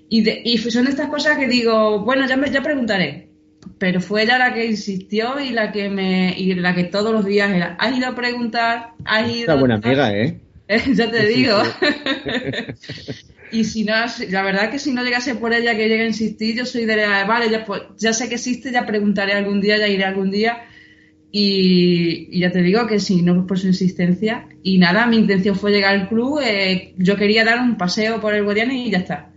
Y, 0.09 0.27
y 0.29 0.57
son 0.57 0.87
estas 0.87 1.07
cosas 1.09 1.37
que 1.37 1.47
digo, 1.47 1.99
bueno, 1.99 2.27
ya, 2.27 2.35
me, 2.35 2.49
ya 2.49 2.61
preguntaré. 2.61 3.29
Pero 3.77 4.01
fue 4.01 4.23
ella 4.23 4.37
la 4.37 4.53
que 4.53 4.65
insistió 4.65 5.39
y 5.39 5.51
la 5.51 5.71
que 5.71 5.89
me 5.89 6.33
y 6.37 6.53
la 6.55 6.73
que 6.73 6.85
todos 6.85 7.11
los 7.11 7.25
días 7.25 7.51
era, 7.51 7.75
has 7.79 7.95
ido 7.95 8.07
a 8.07 8.15
preguntar, 8.15 8.93
has 9.05 9.29
ido... 9.29 9.53
Una 9.53 9.59
buena 9.59 9.75
amiga, 9.75 10.11
¿eh? 10.17 10.39
ya 10.93 11.09
te 11.09 11.27
digo. 11.27 11.57
y 13.51 13.63
si 13.63 13.83
no, 13.83 13.93
la 14.29 14.43
verdad 14.43 14.69
que 14.69 14.79
si 14.79 14.93
no 14.93 15.03
llegase 15.03 15.35
por 15.35 15.53
ella 15.53 15.75
que 15.75 15.87
llegue 15.87 16.03
a 16.03 16.07
insistir, 16.07 16.55
yo 16.55 16.65
soy 16.65 16.85
de 16.85 16.97
la, 16.97 17.25
vale, 17.25 17.49
ya, 17.49 17.65
pues, 17.65 17.83
ya 17.97 18.13
sé 18.13 18.29
que 18.29 18.35
existe, 18.35 18.71
ya 18.71 18.85
preguntaré 18.85 19.33
algún 19.33 19.61
día, 19.61 19.77
ya 19.77 19.87
iré 19.87 20.03
algún 20.03 20.31
día. 20.31 20.63
Y, 21.31 22.39
ya 22.39 22.51
te 22.51 22.61
digo 22.61 22.87
que 22.87 22.99
si 22.99 23.21
no 23.21 23.45
por 23.45 23.59
su 23.59 23.67
insistencia. 23.67 24.47
Y 24.63 24.77
nada, 24.77 25.05
mi 25.05 25.17
intención 25.17 25.55
fue 25.55 25.71
llegar 25.71 25.95
al 25.95 26.07
club, 26.07 26.39
eh, 26.43 26.93
yo 26.97 27.15
quería 27.15 27.45
dar 27.45 27.59
un 27.59 27.77
paseo 27.77 28.19
por 28.19 28.33
el 28.33 28.43
Guadiana 28.43 28.73
y 28.73 28.89
ya 28.91 28.99
está. 28.99 29.31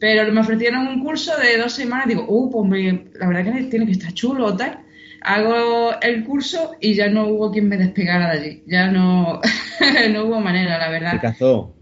Pero 0.00 0.32
me 0.32 0.40
ofrecieron 0.40 0.88
un 0.88 1.04
curso 1.04 1.36
de 1.36 1.58
dos 1.58 1.72
semanas. 1.72 2.08
Digo, 2.08 2.24
uh, 2.26 2.50
pues 2.50 2.94
la 3.20 3.28
verdad 3.28 3.52
que 3.52 3.64
tiene 3.64 3.84
que 3.84 3.92
estar 3.92 4.12
chulo 4.14 4.56
tal. 4.56 4.80
Hago 5.20 6.00
el 6.00 6.24
curso 6.24 6.72
y 6.80 6.94
ya 6.94 7.08
no 7.10 7.26
hubo 7.28 7.52
quien 7.52 7.68
me 7.68 7.76
despegara 7.76 8.32
de 8.32 8.38
allí. 8.38 8.62
Ya 8.66 8.90
no, 8.90 9.40
no 10.12 10.24
hubo 10.24 10.40
manera, 10.40 10.78
la 10.78 10.88
verdad. 10.88 11.12
¿Qué 11.12 11.18
cazó? 11.18 11.76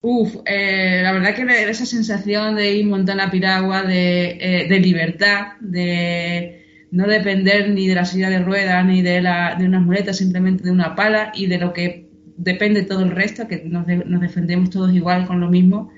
Uf, 0.00 0.36
eh, 0.46 1.00
la 1.02 1.12
verdad 1.12 1.34
que 1.34 1.42
esa 1.68 1.84
sensación 1.84 2.54
de 2.54 2.72
ir 2.72 2.86
montando 2.86 3.22
la 3.22 3.30
piragua, 3.30 3.82
de, 3.82 4.38
eh, 4.40 4.68
de 4.68 4.80
libertad, 4.80 5.58
de 5.60 6.86
no 6.90 7.06
depender 7.06 7.68
ni 7.68 7.86
de 7.86 7.96
la 7.96 8.06
silla 8.06 8.30
de 8.30 8.38
ruedas 8.38 8.82
ni 8.86 9.02
de, 9.02 9.20
la, 9.20 9.56
de 9.58 9.66
unas 9.66 9.82
muletas, 9.82 10.16
simplemente 10.16 10.64
de 10.64 10.70
una 10.70 10.94
pala 10.94 11.32
y 11.34 11.46
de 11.46 11.58
lo 11.58 11.74
que 11.74 12.08
depende 12.38 12.84
todo 12.84 13.02
el 13.02 13.10
resto, 13.10 13.46
que 13.46 13.64
nos, 13.66 13.86
nos 13.86 14.20
defendemos 14.22 14.70
todos 14.70 14.94
igual 14.94 15.26
con 15.26 15.40
lo 15.40 15.50
mismo 15.50 15.90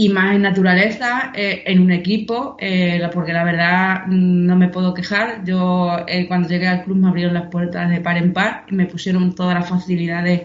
y 0.00 0.10
más 0.10 0.36
en 0.36 0.42
naturaleza, 0.42 1.32
eh, 1.34 1.64
en 1.66 1.80
un 1.80 1.90
equipo, 1.90 2.56
eh, 2.60 3.00
porque 3.12 3.32
la 3.32 3.42
verdad 3.42 4.06
mm, 4.06 4.46
no 4.46 4.54
me 4.54 4.68
puedo 4.68 4.94
quejar. 4.94 5.44
Yo 5.44 5.96
eh, 6.06 6.28
cuando 6.28 6.48
llegué 6.48 6.68
al 6.68 6.84
club 6.84 6.98
me 6.98 7.08
abrieron 7.08 7.34
las 7.34 7.48
puertas 7.50 7.90
de 7.90 8.00
par 8.00 8.16
en 8.16 8.32
par 8.32 8.64
y 8.68 8.76
me 8.76 8.86
pusieron 8.86 9.34
todas 9.34 9.58
las 9.58 9.68
facilidades 9.68 10.40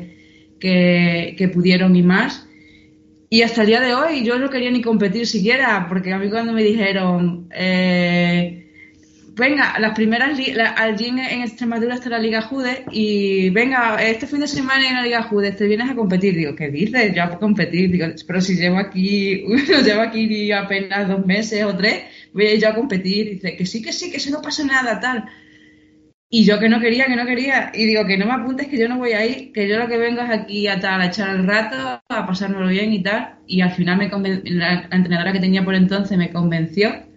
que, 0.60 1.36
que 1.38 1.48
pudieron 1.50 1.95
y 1.95 2.01
más. 2.01 2.48
Y 3.29 3.43
hasta 3.43 3.62
el 3.62 3.67
día 3.67 3.81
de 3.81 3.93
hoy 3.93 4.25
yo 4.25 4.39
no 4.39 4.50
quería 4.50 4.72
ni 4.72 4.81
competir 4.81 5.27
siquiera, 5.27 5.86
porque 5.88 6.13
a 6.13 6.17
mí 6.17 6.31
cuando 6.31 6.51
me 6.51 6.63
dijeron, 6.63 7.48
venga, 9.36 9.80
las 9.80 9.94
primeras, 9.94 10.40
allí 10.78 11.08
en, 11.08 11.20
Extremadura 11.20 11.96
está 11.96 12.10
la 12.10 12.20
Liga 12.20 12.42
Jude 12.42 12.86
y 12.92 13.50
venga, 13.50 14.02
este 14.04 14.28
fin 14.28 14.40
de 14.40 14.48
semana 14.48 14.88
en 14.88 14.96
la 14.96 15.02
Liga 15.02 15.24
Jude 15.24 15.52
te 15.52 15.68
vienes 15.68 15.90
a 15.90 15.96
competir. 15.96 16.36
Digo, 16.36 16.56
¿qué 16.56 16.70
dices? 16.70 17.13
Yo 17.16 17.24
a 17.24 17.40
competir. 17.40 17.92
Digo, 17.92 18.08
pero 18.28 18.42
si 18.42 18.56
llevo 18.56 18.78
aquí, 18.78 19.44
no 19.70 19.82
llevo 19.82 20.02
aquí 20.02 20.52
apenas 20.52 21.08
dos 21.08 21.25
meses 21.25 21.63
o 21.63 21.75
tres, 21.75 22.04
voy 22.34 22.46
a 22.46 22.54
ir 22.54 22.62
yo 22.62 22.70
a 22.70 22.75
competir. 22.75 23.32
Dice, 23.32 23.56
que 23.56 23.66
sí, 23.66 23.82
que 23.82 23.94
sí, 23.94 24.12
que 24.12 24.18
eso 24.18 24.32
no 24.32 24.42
pasa 24.42 24.63
nada, 24.63 25.00
tal. 25.00 25.25
Y 26.30 26.46
yo 26.46 26.60
que 26.60 26.68
no 26.68 26.80
quería, 26.80 27.06
que 27.06 27.16
no 27.16 27.25
quería. 27.25 27.72
Y 27.74 27.86
digo, 27.86 28.06
que 28.06 28.18
no 28.18 28.25
me 28.25 28.34
apuntes, 28.34 28.68
que 28.68 28.78
yo 28.78 28.88
no 28.90 28.98
voy 28.98 29.12
a 29.13 29.25
ir, 29.25 29.52
que 29.52 29.68
yo 29.68 29.78
lo 29.78 29.88
que 29.88 29.98
vengo 29.98 30.22
es 30.22 30.30
aquí 30.30 30.68
a, 30.68 30.80
tal, 30.80 31.02
a 31.02 31.08
echar 31.08 31.36
el 31.36 31.46
rato, 31.46 32.02
a 32.10 32.25
pasármelo 32.25 32.68
bien 32.68 32.92
y 32.92 33.04
tal. 33.04 33.36
Y 33.48 33.62
al 33.62 33.72
final 33.72 33.98
me 33.98 34.10
la 34.46 34.88
entrenadora 34.92 35.32
que 35.32 35.40
tenía 35.40 35.63
por 35.63 35.75
entonces 35.75 36.18
me 36.18 36.32
convenció 36.32 37.12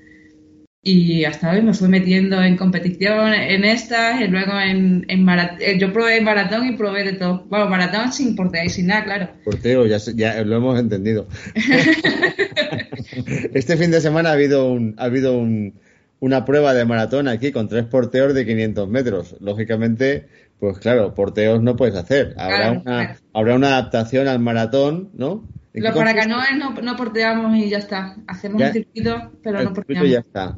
y 0.86 1.24
hasta 1.24 1.50
hoy 1.50 1.62
me 1.62 1.74
fui 1.74 1.88
metiendo 1.88 2.40
en 2.40 2.56
competición, 2.56 3.34
en 3.34 3.64
estas, 3.64 4.20
y 4.20 4.28
luego 4.28 4.52
en, 4.52 5.04
en 5.08 5.24
maratón. 5.24 5.58
Eh, 5.60 5.78
yo 5.80 5.92
probé 5.92 6.20
maratón 6.20 6.64
y 6.64 6.76
probé 6.76 7.02
de 7.02 7.14
todo. 7.14 7.44
Bueno, 7.48 7.68
maratón 7.68 8.12
sin 8.12 8.36
porteo 8.36 8.64
y 8.64 8.68
sin 8.68 8.86
nada, 8.86 9.02
claro. 9.02 9.28
Porteo, 9.44 9.84
ya, 9.86 9.98
ya 10.14 10.44
lo 10.44 10.58
hemos 10.58 10.78
entendido. 10.78 11.26
este 13.52 13.76
fin 13.76 13.90
de 13.90 14.00
semana 14.00 14.30
ha 14.30 14.34
habido 14.34 14.70
un, 14.70 14.94
ha 14.96 15.06
habido 15.06 15.36
un, 15.36 15.74
una 16.20 16.44
prueba 16.44 16.72
de 16.72 16.84
maratón 16.84 17.26
aquí 17.26 17.50
con 17.50 17.68
tres 17.68 17.86
porteos 17.86 18.32
de 18.32 18.46
500 18.46 18.88
metros. 18.88 19.34
Lógicamente, 19.40 20.28
pues 20.60 20.78
claro, 20.78 21.14
porteos 21.14 21.60
no 21.62 21.74
puedes 21.74 21.96
hacer. 21.96 22.34
Habrá, 22.38 22.70
una, 22.70 23.16
habrá 23.32 23.56
una 23.56 23.68
adaptación 23.70 24.28
al 24.28 24.38
maratón, 24.38 25.10
¿no? 25.14 25.48
Los 25.74 25.94
para 25.94 26.14
no, 26.26 26.38
no 26.80 26.96
porteamos 26.96 27.56
y 27.56 27.68
ya 27.68 27.78
está. 27.78 28.16
Hacemos 28.28 28.62
un 28.62 28.72
circuito, 28.72 29.32
pero 29.42 29.62
no 29.62 29.74
porteamos. 29.74 30.08
ya 30.08 30.20
está. 30.20 30.56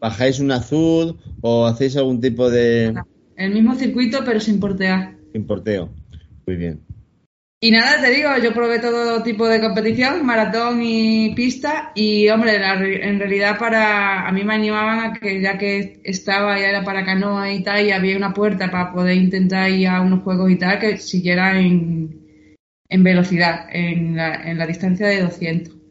¿Bajáis 0.00 0.40
un 0.40 0.50
azul 0.50 1.18
o 1.40 1.66
hacéis 1.66 1.96
algún 1.96 2.20
tipo 2.20 2.50
de...? 2.50 2.94
El 3.36 3.52
mismo 3.52 3.74
circuito, 3.74 4.20
pero 4.24 4.40
sin 4.40 4.60
portear. 4.60 5.16
Sin 5.32 5.46
porteo. 5.46 5.90
Muy 6.46 6.56
bien. 6.56 6.80
Y 7.64 7.70
nada, 7.70 8.02
te 8.02 8.10
digo, 8.10 8.28
yo 8.42 8.52
probé 8.52 8.80
todo 8.80 9.22
tipo 9.22 9.46
de 9.46 9.60
competición, 9.60 10.26
maratón 10.26 10.82
y 10.82 11.32
pista, 11.32 11.92
y 11.94 12.28
hombre, 12.28 12.56
en 12.56 13.20
realidad 13.20 13.56
para 13.56 14.26
a 14.26 14.32
mí 14.32 14.42
me 14.42 14.54
animaban 14.54 14.98
a 14.98 15.12
que 15.12 15.40
ya 15.40 15.56
que 15.58 16.00
estaba 16.02 16.58
ya 16.58 16.70
era 16.70 16.82
para 16.82 17.04
canoa 17.04 17.52
y 17.52 17.62
tal, 17.62 17.86
y 17.86 17.92
había 17.92 18.16
una 18.16 18.34
puerta 18.34 18.68
para 18.68 18.92
poder 18.92 19.16
intentar 19.16 19.70
ir 19.70 19.86
a 19.86 20.00
unos 20.00 20.24
juegos 20.24 20.50
y 20.50 20.56
tal, 20.56 20.80
que 20.80 20.98
siguiera 20.98 21.56
en, 21.60 22.56
en 22.88 23.04
velocidad, 23.04 23.66
en 23.70 24.16
la, 24.16 24.50
en 24.50 24.58
la 24.58 24.66
distancia 24.66 25.06
de 25.06 25.22
200. 25.22 25.81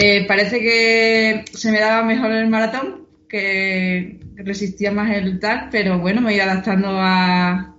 Eh, 0.00 0.24
parece 0.28 0.60
que 0.60 1.44
se 1.52 1.72
me 1.72 1.80
daba 1.80 2.04
mejor 2.04 2.30
el 2.30 2.48
maratón, 2.48 3.08
que 3.28 4.20
resistía 4.36 4.92
más 4.92 5.10
el 5.16 5.40
tal, 5.40 5.68
pero 5.72 5.98
bueno, 5.98 6.20
me 6.20 6.36
iba 6.36 6.44
adaptando 6.44 6.86
a, 6.90 7.74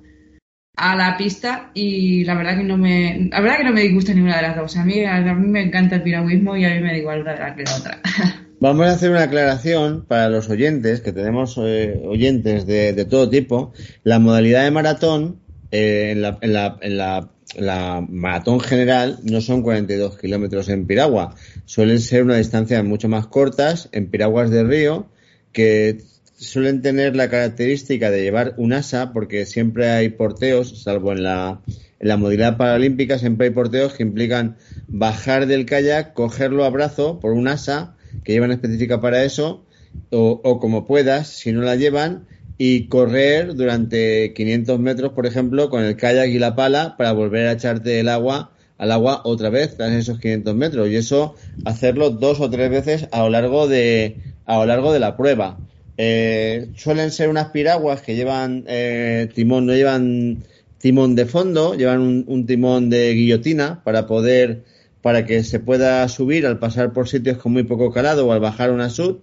a 0.76 0.96
la 0.98 1.16
pista 1.18 1.72
y 1.74 2.26
la 2.26 2.36
verdad 2.36 2.58
que 2.58 2.64
no 2.64 2.78
me 2.78 3.30
la 3.32 3.40
verdad 3.40 3.58
que 3.60 3.64
no 3.64 3.72
me 3.72 3.84
disgusta 3.84 4.14
ninguna 4.14 4.36
de 4.36 4.42
las 4.42 4.58
dos. 4.58 4.76
A 4.76 4.84
mí, 4.84 5.06
a 5.06 5.22
mí 5.22 5.48
me 5.48 5.64
encanta 5.64 5.96
el 5.96 6.04
piragüismo 6.04 6.58
y 6.58 6.66
a 6.66 6.76
mí 6.76 6.82
me 6.82 6.92
da 6.92 6.98
igual 6.98 7.22
una 7.22 7.56
que 7.56 7.64
la 7.64 7.76
otra. 7.76 8.02
Vamos 8.60 8.88
a 8.88 8.92
hacer 8.92 9.12
una 9.12 9.24
aclaración 9.24 10.06
para 10.06 10.28
los 10.28 10.50
oyentes, 10.50 11.00
que 11.00 11.14
tenemos 11.14 11.58
eh, 11.58 12.02
oyentes 12.04 12.66
de, 12.68 12.92
de, 12.92 13.06
todo 13.06 13.30
tipo. 13.30 13.72
La 14.04 14.20
modalidad 14.20 14.66
de 14.66 14.72
maratón 14.72 15.40
eh, 15.72 16.10
en, 16.12 16.22
la, 16.22 16.38
en, 16.42 16.52
la, 16.52 16.78
en 16.82 16.98
la 16.98 17.30
la 17.58 18.06
maratón 18.08 18.60
general 18.60 19.20
no 19.24 19.42
son 19.42 19.62
42 19.62 20.18
kilómetros 20.18 20.70
en 20.70 20.86
piragua, 20.86 21.36
suelen 21.70 22.00
ser 22.00 22.24
una 22.24 22.38
distancia 22.38 22.82
mucho 22.82 23.08
más 23.10 23.28
cortas 23.28 23.90
en 23.92 24.10
piraguas 24.10 24.50
de 24.50 24.64
río 24.64 25.06
que 25.52 26.00
suelen 26.36 26.82
tener 26.82 27.16
la 27.16 27.30
característica 27.30 28.10
de 28.10 28.24
llevar 28.24 28.56
un 28.58 28.74
asa 28.74 29.14
porque 29.14 29.46
siempre 29.46 29.88
hay 29.92 30.10
porteos, 30.10 30.82
salvo 30.82 31.12
en 31.12 31.22
la, 31.22 31.62
en 32.00 32.08
la 32.08 32.18
modalidad 32.18 32.58
paralímpica, 32.58 33.20
siempre 33.20 33.46
hay 33.46 33.54
porteos 33.54 33.94
que 33.94 34.02
implican 34.02 34.58
bajar 34.88 35.46
del 35.46 35.68
kayak, 35.68 36.16
cogerlo 36.16 36.66
a 36.66 36.72
brazo 36.72 37.20
por 37.20 37.34
un 37.34 37.48
asa 37.48 37.96
que 38.24 38.32
llevan 38.32 38.52
específica 38.52 39.00
para 39.00 39.24
eso 39.24 39.64
o, 40.10 40.42
o 40.44 40.60
como 40.60 40.88
puedas, 40.88 41.28
si 41.28 41.52
no 41.52 41.62
la 41.62 41.76
llevan, 41.76 42.26
y 42.58 42.88
correr 42.88 43.54
durante 43.54 44.34
500 44.34 44.80
metros, 44.80 45.14
por 45.14 45.28
ejemplo, 45.28 45.70
con 45.70 45.84
el 45.84 45.96
kayak 45.96 46.30
y 46.30 46.40
la 46.40 46.56
pala 46.56 46.98
para 46.98 47.12
volver 47.12 47.46
a 47.46 47.52
echarte 47.52 48.00
el 48.00 48.10
agua 48.10 48.54
al 48.80 48.92
agua 48.92 49.22
otra 49.26 49.52
vez 49.52 49.78
tras 49.78 49.92
esos 49.92 50.20
500 50.20 50.56
metros 50.56 50.90
y 50.90 50.96
eso 50.96 51.36
hacerlo 51.66 52.10
dos 52.10 52.40
o 52.40 52.50
tres 52.50 52.72
veces 52.72 53.08
a 53.12 53.20
lo 53.20 53.30
largo 53.30 53.68
de, 53.68 54.18
a 54.46 54.58
lo 54.58 54.66
largo 54.66 54.92
de 54.92 55.00
la 55.00 55.16
prueba. 55.16 55.60
Eh, 55.98 56.70
suelen 56.78 57.12
ser 57.12 57.28
unas 57.30 57.50
piraguas 57.50 58.02
que 58.02 58.16
llevan 58.16 58.64
eh, 58.68 59.28
timón, 59.36 59.66
no 59.66 59.74
llevan 59.74 60.44
timón 60.80 61.14
de 61.16 61.26
fondo, 61.26 61.76
llevan 61.76 62.24
un, 62.26 62.46
timón 62.46 62.90
de 62.90 63.14
guillotina 63.14 63.84
para 63.84 64.08
poder, 64.08 64.64
para 65.02 65.26
que 65.26 65.44
se 65.44 65.60
pueda 65.60 66.08
subir 66.08 66.48
al 66.48 66.58
pasar 66.58 66.94
por 66.94 67.10
sitios 67.10 67.38
con 67.38 67.52
muy 67.52 67.64
poco 67.64 67.92
calado 67.92 68.26
o 68.28 68.32
al 68.32 68.40
bajar 68.40 68.72
una 68.72 68.90
sud, 68.90 69.18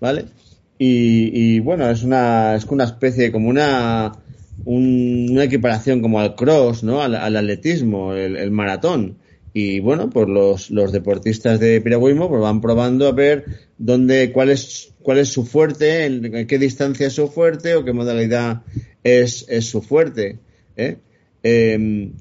¿vale? 0.00 0.24
Y, 0.78 1.60
bueno, 1.60 1.88
es 1.88 2.02
una, 2.02 2.56
es 2.56 2.64
una 2.64 2.84
especie 2.84 3.30
como 3.30 3.48
una, 3.48 4.12
una 4.64 5.44
equiparación 5.44 6.00
como 6.00 6.20
al 6.20 6.34
cross, 6.34 6.82
¿no? 6.82 7.02
Al, 7.02 7.14
atletismo, 7.14 8.14
el, 8.14 8.50
maratón. 8.50 9.18
Y 9.54 9.80
bueno, 9.80 10.08
pues 10.08 10.28
los, 10.70 10.92
deportistas 10.92 11.60
de 11.60 11.80
piragüismo 11.80 12.28
pues 12.28 12.40
van 12.40 12.60
probando 12.60 13.06
a 13.06 13.12
ver 13.12 13.44
dónde, 13.76 14.32
cuál 14.32 14.50
es, 14.50 14.94
cuál 15.02 15.18
es 15.18 15.28
su 15.28 15.44
fuerte, 15.44 16.06
en, 16.06 16.46
qué 16.46 16.58
distancia 16.58 17.06
es 17.06 17.14
su 17.14 17.28
fuerte 17.28 17.74
o 17.74 17.84
qué 17.84 17.92
modalidad 17.92 18.62
es, 19.02 19.46
su 19.60 19.82
fuerte. 19.82 20.38
¿eh? 20.76 20.96
Em, 21.42 22.12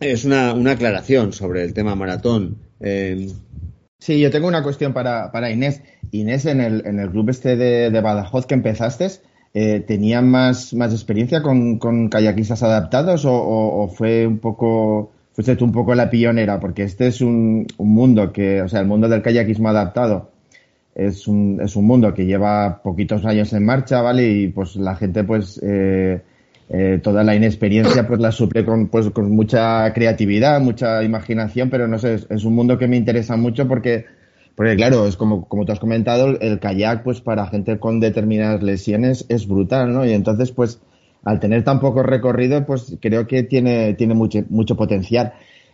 es 0.00 0.24
una, 0.24 0.50
aclaración 0.50 1.32
sobre 1.32 1.64
el 1.64 1.72
tema 1.72 1.94
maratón. 1.94 2.58
Em, 2.80 3.28
sí, 3.98 4.20
yo 4.20 4.30
tengo 4.30 4.48
una 4.48 4.62
cuestión 4.62 4.92
para, 4.92 5.32
para 5.32 5.50
Inés. 5.50 5.80
Inés, 6.10 6.44
en 6.46 6.60
el, 6.60 6.86
en 6.86 7.00
el 7.00 7.10
club 7.10 7.30
este 7.30 7.56
de 7.56 8.00
Badajoz 8.00 8.46
que 8.46 8.54
empezaste, 8.54 9.08
eh, 9.54 9.80
¿tenía 9.80 10.20
más, 10.20 10.74
más 10.74 10.92
experiencia 10.92 11.40
con, 11.40 11.78
con 11.78 12.08
kayakistas 12.08 12.64
adaptados 12.64 13.22
o, 13.24 13.88
fue 13.88 14.26
un 14.26 14.38
poco, 14.38 15.12
fuiste 15.32 15.54
tú 15.54 15.64
un 15.64 15.72
poco 15.72 15.94
la 15.94 16.10
pionera? 16.10 16.58
Porque 16.58 16.82
este 16.82 17.06
es 17.06 17.20
un, 17.20 17.66
un, 17.78 17.94
mundo 17.94 18.32
que, 18.32 18.62
o 18.62 18.68
sea, 18.68 18.80
el 18.80 18.86
mundo 18.86 19.08
del 19.08 19.22
kayakismo 19.22 19.68
adaptado 19.68 20.32
es 20.94 21.28
un, 21.28 21.60
es 21.62 21.76
un 21.76 21.86
mundo 21.86 22.12
que 22.14 22.26
lleva 22.26 22.82
poquitos 22.82 23.24
años 23.24 23.52
en 23.52 23.64
marcha, 23.64 24.02
¿vale? 24.02 24.28
Y 24.28 24.48
pues 24.48 24.74
la 24.76 24.96
gente, 24.96 25.22
pues, 25.22 25.60
eh, 25.62 26.20
eh, 26.68 27.00
toda 27.02 27.22
la 27.22 27.36
inexperiencia, 27.36 28.06
pues 28.08 28.20
la 28.20 28.32
suple 28.32 28.64
con, 28.64 28.88
pues, 28.88 29.10
con 29.10 29.30
mucha 29.30 29.92
creatividad, 29.92 30.60
mucha 30.60 31.02
imaginación, 31.04 31.70
pero 31.70 31.86
no 31.86 31.98
sé, 31.98 32.14
es 32.28 32.44
un 32.44 32.54
mundo 32.54 32.76
que 32.76 32.88
me 32.88 32.96
interesa 32.96 33.36
mucho 33.36 33.68
porque 33.68 34.06
porque 34.54 34.76
claro, 34.76 35.06
es 35.06 35.16
como, 35.16 35.48
como 35.48 35.64
tú 35.64 35.72
has 35.72 35.80
comentado, 35.80 36.38
el 36.40 36.60
kayak, 36.60 37.02
pues 37.02 37.20
para 37.20 37.48
gente 37.48 37.78
con 37.78 37.98
determinadas 37.98 38.62
lesiones 38.62 39.26
es 39.28 39.48
brutal, 39.48 39.92
¿no? 39.92 40.06
Y 40.06 40.12
entonces, 40.12 40.52
pues, 40.52 40.80
al 41.24 41.40
tener 41.40 41.64
tan 41.64 41.80
poco 41.80 42.02
recorrido, 42.02 42.64
pues 42.64 42.96
creo 43.00 43.26
que 43.26 43.42
tiene, 43.42 43.94
tiene 43.94 44.14
mucho, 44.14 44.44
mucho 44.50 44.76
potencial. 44.76 45.32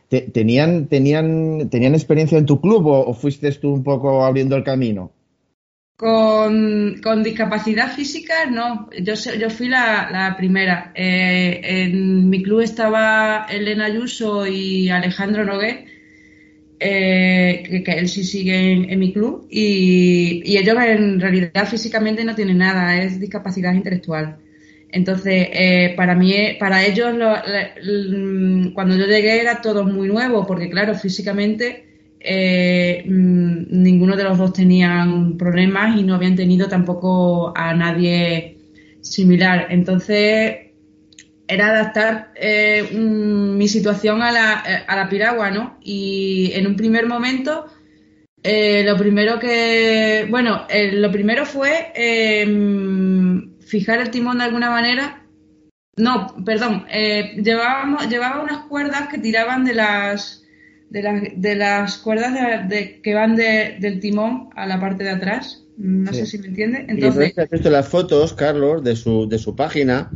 ¿Tenían, 0.09 0.87
tenían, 0.87 1.69
¿Tenían 1.69 1.95
experiencia 1.95 2.39
en 2.39 2.47
tu 2.47 2.61
club 2.61 2.87
o, 2.87 3.15
fuiste 3.15 3.53
tú 3.53 3.73
un 3.73 3.85
poco 3.85 4.25
abriendo 4.25 4.57
el 4.57 4.65
camino? 4.65 5.13
Con, 5.97 7.01
con 7.03 7.23
discapacidad 7.23 7.93
física, 7.93 8.47
no. 8.47 8.89
Yo, 9.03 9.15
yo 9.39 9.51
fui 9.51 9.69
la, 9.69 10.35
primera. 10.37 10.93
Eh, 10.95 11.61
en 11.63 12.31
mi 12.31 12.43
club 12.43 12.61
estaba 12.61 13.47
Elena 13.51 13.85
Ayuso 13.85 14.47
y 14.47 14.89
Alejandro 14.89 15.45
Nogué 15.45 16.00
eh, 16.81 17.83
que, 17.85 17.93
él 17.93 18.09
sí 18.09 18.25
sigue 18.25 18.93
en, 18.93 18.99
mi 18.99 19.13
club 19.13 19.47
y, 19.51 20.57
ellos 20.57 20.77
en 20.79 21.21
realidad 21.21 21.67
físicamente 21.69 22.25
no 22.25 22.35
tienen 22.35 22.59
nada, 22.59 23.03
es 23.03 23.21
discapacidad 23.21 23.75
intelectual. 23.75 24.39
Entonces, 24.91 25.49
eh, 25.53 25.95
para 25.97 26.15
mí, 26.15 26.35
para 26.59 26.85
ellos, 26.85 27.15
cuando 28.75 28.97
yo 28.97 29.07
llegué 29.07 29.41
era 29.41 29.61
todo 29.61 29.85
muy 29.85 30.09
nuevo, 30.09 30.47
porque 30.47 30.69
claro, 30.71 30.95
físicamente 30.95 31.85
eh, 32.19 33.05
mm, 33.07 33.83
ninguno 33.83 34.17
de 34.17 34.25
los 34.25 34.39
dos 34.39 34.53
tenían 34.53 35.37
problemas 35.39 35.99
y 35.99 36.03
no 36.03 36.15
habían 36.15 36.37
tenido 36.37 36.69
tampoco 36.69 37.53
a 37.57 37.75
nadie 37.75 38.57
similar. 39.01 39.67
Entonces, 39.71 40.70
era 41.50 41.71
adaptar 41.71 42.31
eh, 42.37 42.88
mi 42.92 43.66
situación 43.66 44.22
a 44.22 44.31
la, 44.31 44.62
eh, 44.66 44.85
a 44.87 44.96
la, 44.96 45.09
piragua, 45.09 45.51
¿no? 45.51 45.79
Y 45.83 46.53
en 46.55 46.68
un 46.68 46.77
primer 46.77 47.07
momento, 47.07 47.66
eh, 48.42 48.85
lo 48.85 48.96
primero 48.96 49.40
que, 49.40 50.29
bueno, 50.31 50.66
lo 50.92 51.11
primero 51.11 51.44
fue 51.44 51.90
em, 51.94 53.59
fijar 53.59 54.01
el 54.01 54.11
timón 54.11 54.38
de 54.38 54.44
alguna 54.44 54.70
manera. 54.70 55.27
No, 55.96 56.35
perdón, 56.46 56.87
llevábamos, 56.87 58.09
llevaba 58.09 58.42
unas 58.42 58.66
cuerdas 58.66 59.09
que 59.09 59.18
tiraban 59.18 59.64
de 59.64 59.75
las, 59.75 60.44
de 60.88 61.03
las, 61.03 61.22
de 61.35 61.57
las 61.57 61.98
cuerdas 61.98 62.68
de, 62.68 63.01
que 63.03 63.14
van 63.14 63.35
del 63.35 63.98
timón 64.01 64.51
a 64.55 64.66
la 64.66 64.79
parte 64.79 65.03
de 65.03 65.11
atrás. 65.11 65.64
No 65.77 66.12
sé 66.12 66.27
si 66.27 66.38
me 66.38 66.46
entiende. 66.46 66.87
Entonces, 66.88 67.37
has 67.37 67.51
visto 67.51 67.70
las 67.70 67.88
fotos, 67.88 68.35
Carlos, 68.35 68.85
de 68.85 68.94
su, 68.96 69.29
de 69.29 69.38
su 69.38 69.57
página 69.57 70.11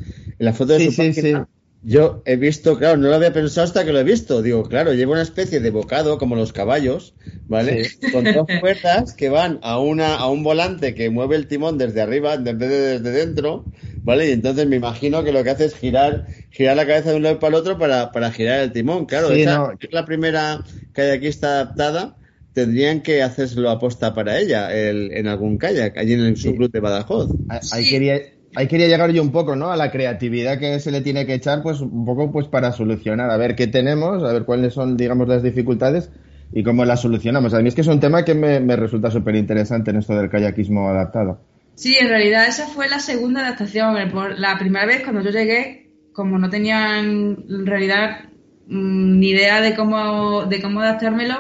en 0.44 0.46
la 0.46 0.52
foto 0.52 0.74
de 0.74 0.90
su 0.90 0.96
página, 0.96 1.48
yo 1.86 2.22
he 2.24 2.36
visto, 2.36 2.78
claro, 2.78 2.96
no 2.96 3.08
lo 3.08 3.14
había 3.14 3.34
pensado 3.34 3.66
hasta 3.66 3.84
que 3.84 3.92
lo 3.92 4.00
he 4.00 4.04
visto. 4.04 4.40
Digo, 4.40 4.64
claro, 4.64 4.94
lleva 4.94 5.12
una 5.12 5.22
especie 5.22 5.60
de 5.60 5.70
bocado 5.70 6.16
como 6.16 6.34
los 6.34 6.54
caballos, 6.54 7.14
¿vale? 7.46 7.90
Con 8.10 8.24
dos 8.24 8.46
puertas 8.60 9.12
que 9.12 9.28
van 9.28 9.58
a 9.62 9.78
una 9.78 10.16
a 10.16 10.30
un 10.30 10.42
volante 10.42 10.94
que 10.94 11.10
mueve 11.10 11.36
el 11.36 11.46
timón 11.46 11.76
desde 11.76 12.00
arriba 12.00 12.34
en 12.34 12.44
vez 12.44 12.58
de 12.58 12.98
desde 12.98 13.10
dentro, 13.10 13.66
¿vale? 14.02 14.30
Y 14.30 14.32
entonces 14.32 14.66
me 14.66 14.76
imagino 14.76 15.24
que 15.24 15.32
lo 15.32 15.44
que 15.44 15.50
hace 15.50 15.66
es 15.66 15.74
girar 15.74 16.26
girar 16.50 16.76
la 16.76 16.86
cabeza 16.86 17.10
de 17.10 17.16
un 17.16 17.22
lado 17.22 17.38
para 17.38 17.56
el 17.56 17.60
otro 17.60 17.78
para, 17.78 18.12
para 18.12 18.32
girar 18.32 18.60
el 18.60 18.72
timón. 18.72 19.04
Claro, 19.04 19.30
esa 19.30 19.74
es 19.78 19.92
la 19.92 20.06
primera 20.06 20.64
está 20.94 21.60
adaptada. 21.60 22.16
Tendrían 22.54 23.02
que 23.02 23.22
hacérselo 23.22 23.68
aposta 23.68 24.14
para 24.14 24.38
ella 24.38 24.72
el, 24.72 25.12
en 25.12 25.26
algún 25.26 25.58
kayak, 25.58 25.98
allí 25.98 26.12
en 26.12 26.20
el 26.20 26.36
subclub 26.36 26.70
de 26.70 26.78
Badajoz. 26.78 27.28
Ahí 27.72 27.90
quería, 27.90 28.20
ahí 28.54 28.68
quería 28.68 28.86
llegar 28.86 29.10
yo 29.10 29.22
un 29.22 29.32
poco, 29.32 29.56
¿no? 29.56 29.70
A 29.70 29.76
la 29.76 29.90
creatividad 29.90 30.58
que 30.58 30.78
se 30.80 30.90
le 30.90 31.00
tiene 31.00 31.26
que 31.26 31.34
echar, 31.34 31.62
pues 31.62 31.80
un 31.80 32.04
poco 32.04 32.30
pues 32.30 32.48
para 32.48 32.72
solucionar, 32.72 33.30
a 33.30 33.36
ver 33.36 33.54
qué 33.56 33.66
tenemos, 33.66 34.22
a 34.22 34.32
ver 34.32 34.44
cuáles 34.44 34.74
son, 34.74 34.96
digamos, 34.96 35.28
las 35.28 35.42
dificultades 35.42 36.10
y 36.52 36.62
cómo 36.62 36.84
las 36.84 37.00
solucionamos. 37.02 37.54
A 37.54 37.60
mí 37.60 37.68
es 37.68 37.74
que 37.74 37.80
es 37.80 37.86
un 37.86 38.00
tema 38.00 38.24
que 38.24 38.34
me, 38.34 38.76
resulta 38.76 39.10
súper 39.10 39.34
interesante 39.36 39.90
en 39.90 39.96
esto 39.96 40.14
del 40.14 40.30
kayakismo 40.30 40.88
adaptado. 40.88 41.40
Sí, 41.74 41.96
en 41.98 42.08
realidad 42.08 42.46
esa 42.46 42.66
fue 42.68 42.88
la 42.88 43.00
segunda 43.00 43.40
adaptación. 43.40 43.96
La 44.38 44.56
primera 44.58 44.86
vez 44.86 45.02
cuando 45.02 45.22
yo 45.22 45.30
llegué, 45.30 45.90
como 46.12 46.38
no 46.38 46.48
tenía 46.48 47.00
en 47.00 47.66
realidad 47.66 48.28
mm, 48.68 49.18
ni 49.18 49.30
idea 49.30 49.60
de 49.60 49.74
cómo, 49.74 50.44
de 50.44 50.62
cómo 50.62 50.80
adaptármelo, 50.80 51.34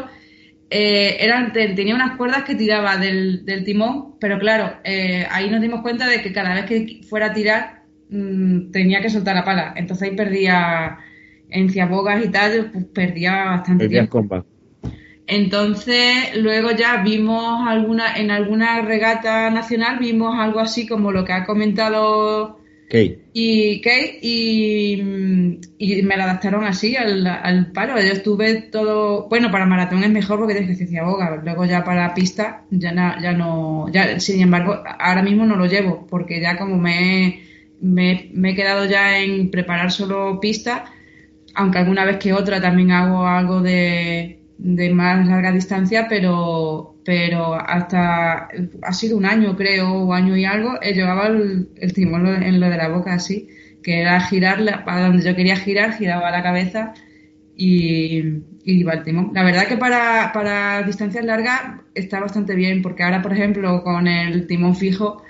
eh, 0.76 1.24
eran, 1.24 1.52
tenía 1.52 1.94
unas 1.94 2.16
cuerdas 2.16 2.42
que 2.42 2.56
tiraba 2.56 2.96
del, 2.96 3.44
timón, 3.64 4.16
pero 4.18 4.40
claro, 4.40 4.78
eh, 4.82 5.24
ahí 5.30 5.48
nos 5.48 5.60
dimos 5.60 5.82
cuenta 5.82 6.08
de 6.08 6.20
que 6.20 6.32
cada 6.32 6.52
vez 6.52 6.64
que 6.64 7.00
fuera 7.08 7.26
a 7.26 7.32
tirar 7.32 7.84
mm, 8.10 8.72
tenía 8.72 9.00
que 9.00 9.08
soltar 9.08 9.36
la 9.36 9.44
pala. 9.44 9.72
Entonces 9.76 10.10
ahí 10.10 10.16
perdía 10.16 10.98
en 11.48 11.70
ciabogas 11.70 12.24
y 12.24 12.28
tal, 12.28 12.72
pues 12.72 12.86
perdía 12.86 13.44
bastante 13.44 13.88
tiempo. 13.88 14.26
Entonces, 15.28 16.34
luego 16.34 16.72
ya 16.72 17.04
vimos 17.04 17.68
alguna, 17.68 18.16
en 18.16 18.32
alguna 18.32 18.80
regata 18.80 19.50
nacional, 19.50 20.00
vimos 20.00 20.34
algo 20.36 20.58
así 20.58 20.88
como 20.88 21.12
lo 21.12 21.24
que 21.24 21.34
ha 21.34 21.44
comentado 21.44 22.58
y 23.32 23.80
Kate, 23.80 24.18
y, 24.22 25.02
me 25.02 26.16
la 26.16 26.24
adaptaron 26.24 26.64
así 26.64 26.96
al, 26.96 27.26
al 27.26 27.72
palo. 27.72 28.00
Yo 28.00 28.12
estuve 28.12 28.62
todo. 28.62 29.28
Bueno, 29.28 29.50
para 29.50 29.66
maratón 29.66 30.04
es 30.04 30.10
mejor 30.10 30.38
porque 30.38 30.54
tienes 30.54 30.78
que 30.78 31.00
boga. 31.00 31.40
Luego 31.42 31.64
ya 31.64 31.82
para 31.82 32.14
pista, 32.14 32.64
ya, 32.70 33.18
ya 33.20 33.32
no. 33.32 33.86
ya 33.90 34.20
Sin 34.20 34.40
embargo, 34.40 34.82
ahora 34.98 35.22
mismo 35.22 35.44
no 35.46 35.56
lo 35.56 35.66
llevo 35.66 36.06
porque 36.08 36.40
ya 36.40 36.56
como 36.56 36.76
me, 36.76 37.42
me, 37.80 38.30
me 38.32 38.50
he 38.50 38.54
quedado 38.54 38.84
ya 38.86 39.18
en 39.18 39.50
preparar 39.50 39.90
solo 39.90 40.38
pista, 40.40 40.84
aunque 41.54 41.78
alguna 41.78 42.04
vez 42.04 42.18
que 42.18 42.32
otra 42.32 42.60
también 42.60 42.92
hago 42.92 43.26
algo 43.26 43.60
de 43.60 44.40
más 44.94 45.26
larga 45.26 45.52
distancia, 45.52 46.06
pero 46.08 46.93
pero 47.04 47.54
hasta 47.54 48.48
ha 48.82 48.92
sido 48.92 49.16
un 49.16 49.26
año 49.26 49.56
creo 49.56 49.92
o 49.92 50.12
año 50.12 50.36
y 50.36 50.44
algo 50.44 50.78
llevaba 50.80 51.26
el, 51.26 51.68
timón 51.94 52.26
en 52.42 52.60
lo 52.60 52.68
de 52.68 52.76
la 52.76 52.88
boca 52.88 53.14
así 53.14 53.48
que 53.82 54.00
era 54.00 54.20
girar 54.20 54.84
para 54.84 55.08
donde 55.08 55.24
yo 55.24 55.36
quería 55.36 55.56
girar 55.56 55.92
giraba 55.92 56.30
la 56.30 56.42
cabeza 56.42 56.94
y, 57.56 58.18
y 58.64 58.80
iba 58.80 58.94
el 58.94 59.04
timón. 59.04 59.30
La 59.32 59.44
verdad 59.44 59.66
que 59.68 59.76
para, 59.76 60.32
para 60.32 60.82
distancias 60.82 61.24
largas 61.24 61.60
está 61.94 62.18
bastante 62.20 62.54
bien 62.54 62.82
porque 62.82 63.02
ahora 63.02 63.22
por 63.22 63.32
ejemplo 63.32 63.82
con 63.84 64.08
el 64.08 64.46
timón 64.46 64.74
fijo 64.74 65.22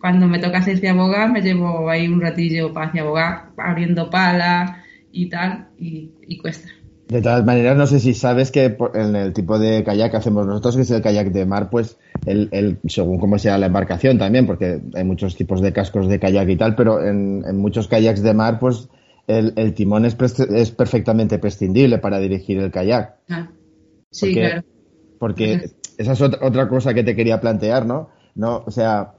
cuando 0.00 0.28
me 0.28 0.38
toca 0.38 0.58
hacer 0.58 0.78
ciaboga 0.78 1.26
me 1.26 1.40
llevo 1.40 1.88
ahí 1.88 2.06
un 2.06 2.20
ratillo 2.20 2.72
para 2.72 2.92
ciaboga 2.92 3.50
abriendo 3.56 4.10
palas 4.10 4.76
y 5.10 5.28
tal 5.28 5.68
y, 5.78 6.10
y 6.26 6.38
cuesta 6.38 6.68
de 7.14 7.22
todas 7.22 7.44
maneras, 7.44 7.76
no 7.76 7.86
sé 7.86 8.00
si 8.00 8.12
sabes 8.12 8.50
que 8.50 8.76
en 8.94 9.14
el 9.14 9.32
tipo 9.32 9.56
de 9.56 9.84
kayak 9.84 10.10
que 10.10 10.16
hacemos 10.16 10.46
nosotros, 10.46 10.74
que 10.74 10.82
es 10.82 10.90
el 10.90 11.00
kayak 11.00 11.28
de 11.28 11.46
mar, 11.46 11.70
pues 11.70 11.96
el, 12.26 12.80
según 12.88 13.20
cómo 13.20 13.38
sea 13.38 13.56
la 13.56 13.66
embarcación 13.66 14.18
también, 14.18 14.46
porque 14.46 14.80
hay 14.94 15.04
muchos 15.04 15.36
tipos 15.36 15.60
de 15.60 15.72
cascos 15.72 16.08
de 16.08 16.18
kayak 16.18 16.48
y 16.48 16.56
tal, 16.56 16.74
pero 16.74 17.00
en, 17.04 17.56
muchos 17.56 17.86
kayaks 17.86 18.20
de 18.20 18.34
mar, 18.34 18.58
pues 18.58 18.88
el, 19.28 19.74
timón 19.74 20.04
es, 20.06 20.16
es, 20.40 20.72
perfectamente 20.72 21.38
prescindible 21.38 21.98
para 21.98 22.18
dirigir 22.18 22.58
el 22.58 22.72
kayak. 22.72 23.14
Ah, 23.30 23.48
sí, 24.10 24.34
claro. 24.34 24.64
Porque 25.20 25.70
esa 25.96 26.12
es 26.12 26.20
otra, 26.20 26.44
otra 26.44 26.68
cosa 26.68 26.94
que 26.94 27.04
te 27.04 27.14
quería 27.14 27.40
plantear, 27.40 27.86
¿no? 27.86 28.08
No, 28.34 28.64
o 28.66 28.72
sea, 28.72 29.12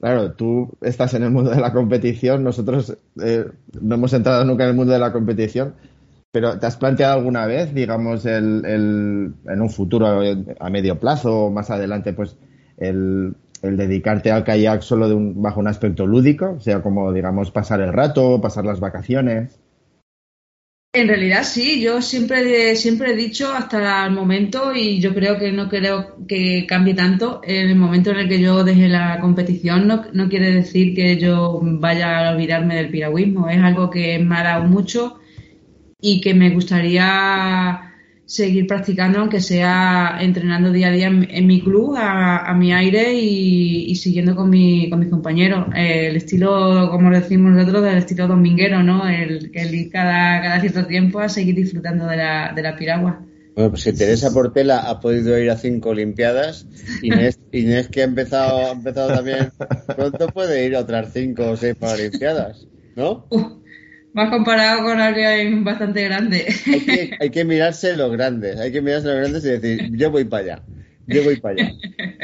claro, 0.00 0.32
tú 0.32 0.70
estás 0.80 1.12
en 1.12 1.24
el 1.24 1.30
mundo 1.30 1.50
de 1.50 1.60
la 1.60 1.74
competición, 1.74 2.42
nosotros 2.42 2.96
eh, 3.22 3.44
no 3.82 3.96
hemos 3.96 4.14
entrado 4.14 4.46
nunca 4.46 4.64
en 4.64 4.70
el 4.70 4.76
mundo 4.76 4.94
de 4.94 4.98
la 4.98 5.12
competición, 5.12 5.74
pero 6.34 6.58
¿te 6.58 6.66
has 6.66 6.76
planteado 6.76 7.14
alguna 7.14 7.46
vez, 7.46 7.72
digamos, 7.72 8.26
el, 8.26 8.64
el, 8.66 9.34
en 9.46 9.60
un 9.62 9.70
futuro 9.70 10.20
a 10.58 10.68
medio 10.68 10.98
plazo 10.98 11.44
o 11.44 11.50
más 11.52 11.70
adelante, 11.70 12.12
pues 12.12 12.36
el, 12.76 13.36
dedicarte 13.62 14.32
al 14.32 14.42
kayak 14.42 14.82
solo 14.82 15.08
de 15.08 15.14
un, 15.14 15.40
bajo 15.40 15.60
un 15.60 15.68
aspecto 15.68 16.08
lúdico, 16.08 16.56
o 16.56 16.60
sea, 16.60 16.82
como, 16.82 17.12
digamos, 17.12 17.52
pasar 17.52 17.82
el 17.82 17.92
rato, 17.92 18.40
pasar 18.40 18.64
las 18.64 18.80
vacaciones? 18.80 19.60
En 20.92 21.06
realidad 21.06 21.44
sí, 21.44 21.80
yo 21.80 22.02
siempre, 22.02 22.74
siempre 22.74 23.12
he 23.12 23.16
dicho 23.16 23.52
hasta 23.52 24.04
el 24.04 24.10
momento 24.10 24.74
y 24.74 25.00
yo 25.00 25.14
creo 25.14 25.38
que 25.38 25.52
no 25.52 25.68
creo 25.68 26.16
que 26.26 26.66
cambie 26.68 26.94
tanto. 26.94 27.42
En 27.44 27.70
el 27.70 27.76
momento 27.76 28.10
en 28.10 28.18
el 28.18 28.28
que 28.28 28.40
yo 28.40 28.64
deje 28.64 28.88
la 28.88 29.20
competición 29.20 29.86
no, 29.86 30.02
no 30.12 30.28
quiere 30.28 30.50
decir 30.50 30.96
que 30.96 31.16
yo 31.16 31.60
vaya 31.62 32.28
a 32.28 32.32
olvidarme 32.32 32.74
del 32.74 32.90
piragüismo. 32.90 33.48
Es 33.48 33.62
algo 33.62 33.88
que 33.88 34.18
me 34.18 34.36
ha 34.36 34.42
dado 34.42 34.64
mucho 34.64 35.20
y 36.06 36.20
que 36.20 36.34
me 36.34 36.50
gustaría 36.50 37.80
seguir 38.26 38.66
practicando, 38.66 39.20
aunque 39.20 39.40
sea 39.40 40.18
entrenando 40.20 40.70
día 40.70 40.88
a 40.88 40.90
día 40.90 41.06
en, 41.06 41.46
mi 41.46 41.62
club, 41.62 41.94
a, 41.96 42.52
mi 42.54 42.74
aire 42.74 43.14
y, 43.14 43.94
siguiendo 43.94 44.36
con, 44.36 44.50
mi, 44.50 44.90
con 44.90 45.00
mis 45.00 45.08
compañeros. 45.08 45.66
el 45.74 46.14
estilo, 46.16 46.90
como 46.90 47.10
decimos 47.10 47.52
nosotros, 47.52 47.84
del 47.84 47.96
estilo 47.96 48.28
dominguero, 48.28 48.82
¿no? 48.82 49.08
El, 49.08 49.50
el 49.54 49.74
ir 49.74 49.90
cada, 49.90 50.42
cada 50.42 50.60
cierto 50.60 50.84
tiempo 50.84 51.20
a 51.20 51.30
seguir 51.30 51.54
disfrutando 51.54 52.06
de 52.06 52.18
la, 52.18 52.52
de 52.54 52.62
la 52.62 52.76
piragua. 52.76 53.24
Bueno, 53.54 53.70
pues 53.70 53.82
si 53.82 53.94
Teresa 53.94 54.30
Portela 54.30 54.80
ha 54.80 55.00
podido 55.00 55.38
ir 55.38 55.50
a 55.50 55.56
cinco 55.56 55.90
Olimpiadas, 55.90 56.66
Inés, 57.00 57.38
Inés 57.52 57.88
que 57.88 58.02
ha 58.02 58.04
empezado, 58.04 58.58
ha 58.58 58.72
empezado 58.72 59.08
también, 59.08 59.52
pronto 59.96 60.26
puede 60.26 60.66
ir 60.66 60.76
a 60.76 60.80
otras 60.80 61.14
cinco 61.14 61.48
o 61.48 61.56
seis 61.56 61.76
Olimpiadas, 61.80 62.66
¿no? 62.94 63.26
Más 64.14 64.30
comparado 64.30 64.84
con 64.84 65.00
alguien 65.00 65.64
bastante 65.64 66.04
grande. 66.04 66.46
Hay 67.20 67.30
que, 67.30 67.44
mirarse 67.44 67.96
los 67.96 68.12
grandes, 68.12 68.60
hay 68.60 68.70
que 68.70 68.80
mirarse 68.80 69.08
los 69.08 69.16
grandes 69.16 69.44
y 69.44 69.48
decir, 69.48 69.90
yo 69.96 70.12
voy 70.12 70.24
para 70.24 70.42
allá, 70.44 70.62
yo 71.08 71.24
voy 71.24 71.36
para 71.40 71.54
allá. 71.54 71.72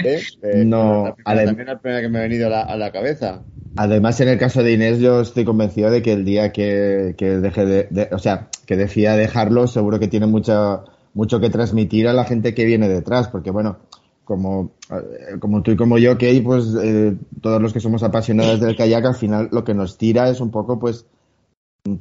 ¿Eh? 0.05 0.21
Eh, 0.43 0.65
no, 0.65 1.17
también 1.25 1.67
la 1.67 1.81
primera 1.81 2.01
que 2.01 2.09
me 2.09 2.19
ha 2.21 2.23
venido 2.23 2.47
a 2.55 2.77
la, 2.77 2.93
cabeza. 2.93 3.43
Además, 3.77 4.21
en 4.21 4.29
el 4.29 4.39
caso 4.39 4.63
de 4.63 4.73
Inés, 4.73 5.01
yo 5.01 5.21
estoy 5.21 5.45
convencido 5.45 5.91
de 5.91 6.01
que 6.01 6.13
el 6.13 6.25
día 6.25 6.53
que, 6.53 7.15
deje 7.19 7.67
de, 7.67 8.09
o 8.13 8.19
sea, 8.19 8.49
que 8.67 8.77
decida 8.77 9.17
dejarlo, 9.17 9.67
seguro 9.67 9.99
que 9.99 10.07
tiene 10.07 10.27
mucho, 10.27 10.85
mucho 11.13 11.41
que 11.41 11.51
transmitir 11.51 12.07
a 12.07 12.13
la 12.13 12.25
gente 12.25 12.55
que 12.55 12.65
viene 12.67 12.89
detrás, 12.89 13.27
porque 13.29 13.51
bueno, 13.51 13.79
como, 14.25 14.75
eh, 14.93 15.39
como 15.41 15.63
tú 15.63 15.73
y 15.73 15.77
como 15.77 15.99
yo, 15.99 16.17
que 16.19 16.41
pues 16.45 16.67
todos 17.41 17.61
los 17.61 17.73
que 17.73 17.81
somos 17.81 18.05
apasionados 18.05 18.61
del 18.61 18.77
kayak, 18.77 19.05
al 19.05 19.17
final 19.17 19.49
lo 19.51 19.65
que 19.65 19.75
nos 19.75 19.99
tira 19.99 20.29
es 20.29 20.41
un 20.41 20.53
poco, 20.53 20.79
pues, 20.79 21.05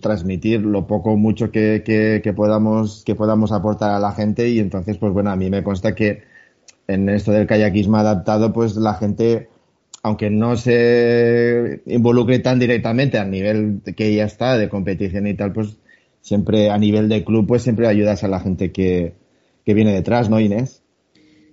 transmitir 0.02 0.62
lo 0.62 0.88
poco 0.88 1.12
o 1.12 1.18
mucho 1.18 1.52
que, 1.52 1.84
que, 1.86 2.34
podamos 2.34 3.04
que 3.06 3.16
podamos 3.16 3.52
aportar 3.52 3.92
a 3.92 4.00
la 4.00 4.12
gente 4.12 4.50
y 4.50 4.60
entonces 4.60 4.98
pues 4.98 5.14
bueno 5.14 5.32
a 5.32 5.36
mí 5.36 5.50
me 5.50 5.64
consta 5.64 5.96
que 5.96 6.24
en 6.88 7.08
esto 7.10 7.32
del 7.32 7.48
kayakismo 7.48 7.98
adaptado 7.98 8.52
pues 8.52 8.76
la 8.76 8.96
gente 8.96 9.50
aunque 10.04 10.30
no 10.30 10.56
se 10.58 11.82
involucre 11.86 12.40
tan 12.40 12.60
directamente 12.60 13.18
a 13.18 13.26
nivel 13.26 13.82
que 13.96 14.14
ya 14.16 14.26
está 14.26 14.58
de 14.58 14.70
competición 14.70 15.28
y 15.28 15.34
tal 15.36 15.54
pues 15.54 15.78
siempre 16.22 16.70
a 16.70 16.78
nivel 16.78 17.08
de 17.08 17.24
club 17.24 17.48
pues 17.48 17.64
siempre 17.64 17.88
ayudas 17.88 18.24
a 18.24 18.28
la 18.28 18.42
gente 18.42 18.72
que, 18.72 19.14
que 19.66 19.74
viene 19.74 19.94
detrás 19.94 20.30
no 20.30 20.40
Inés 20.40 20.79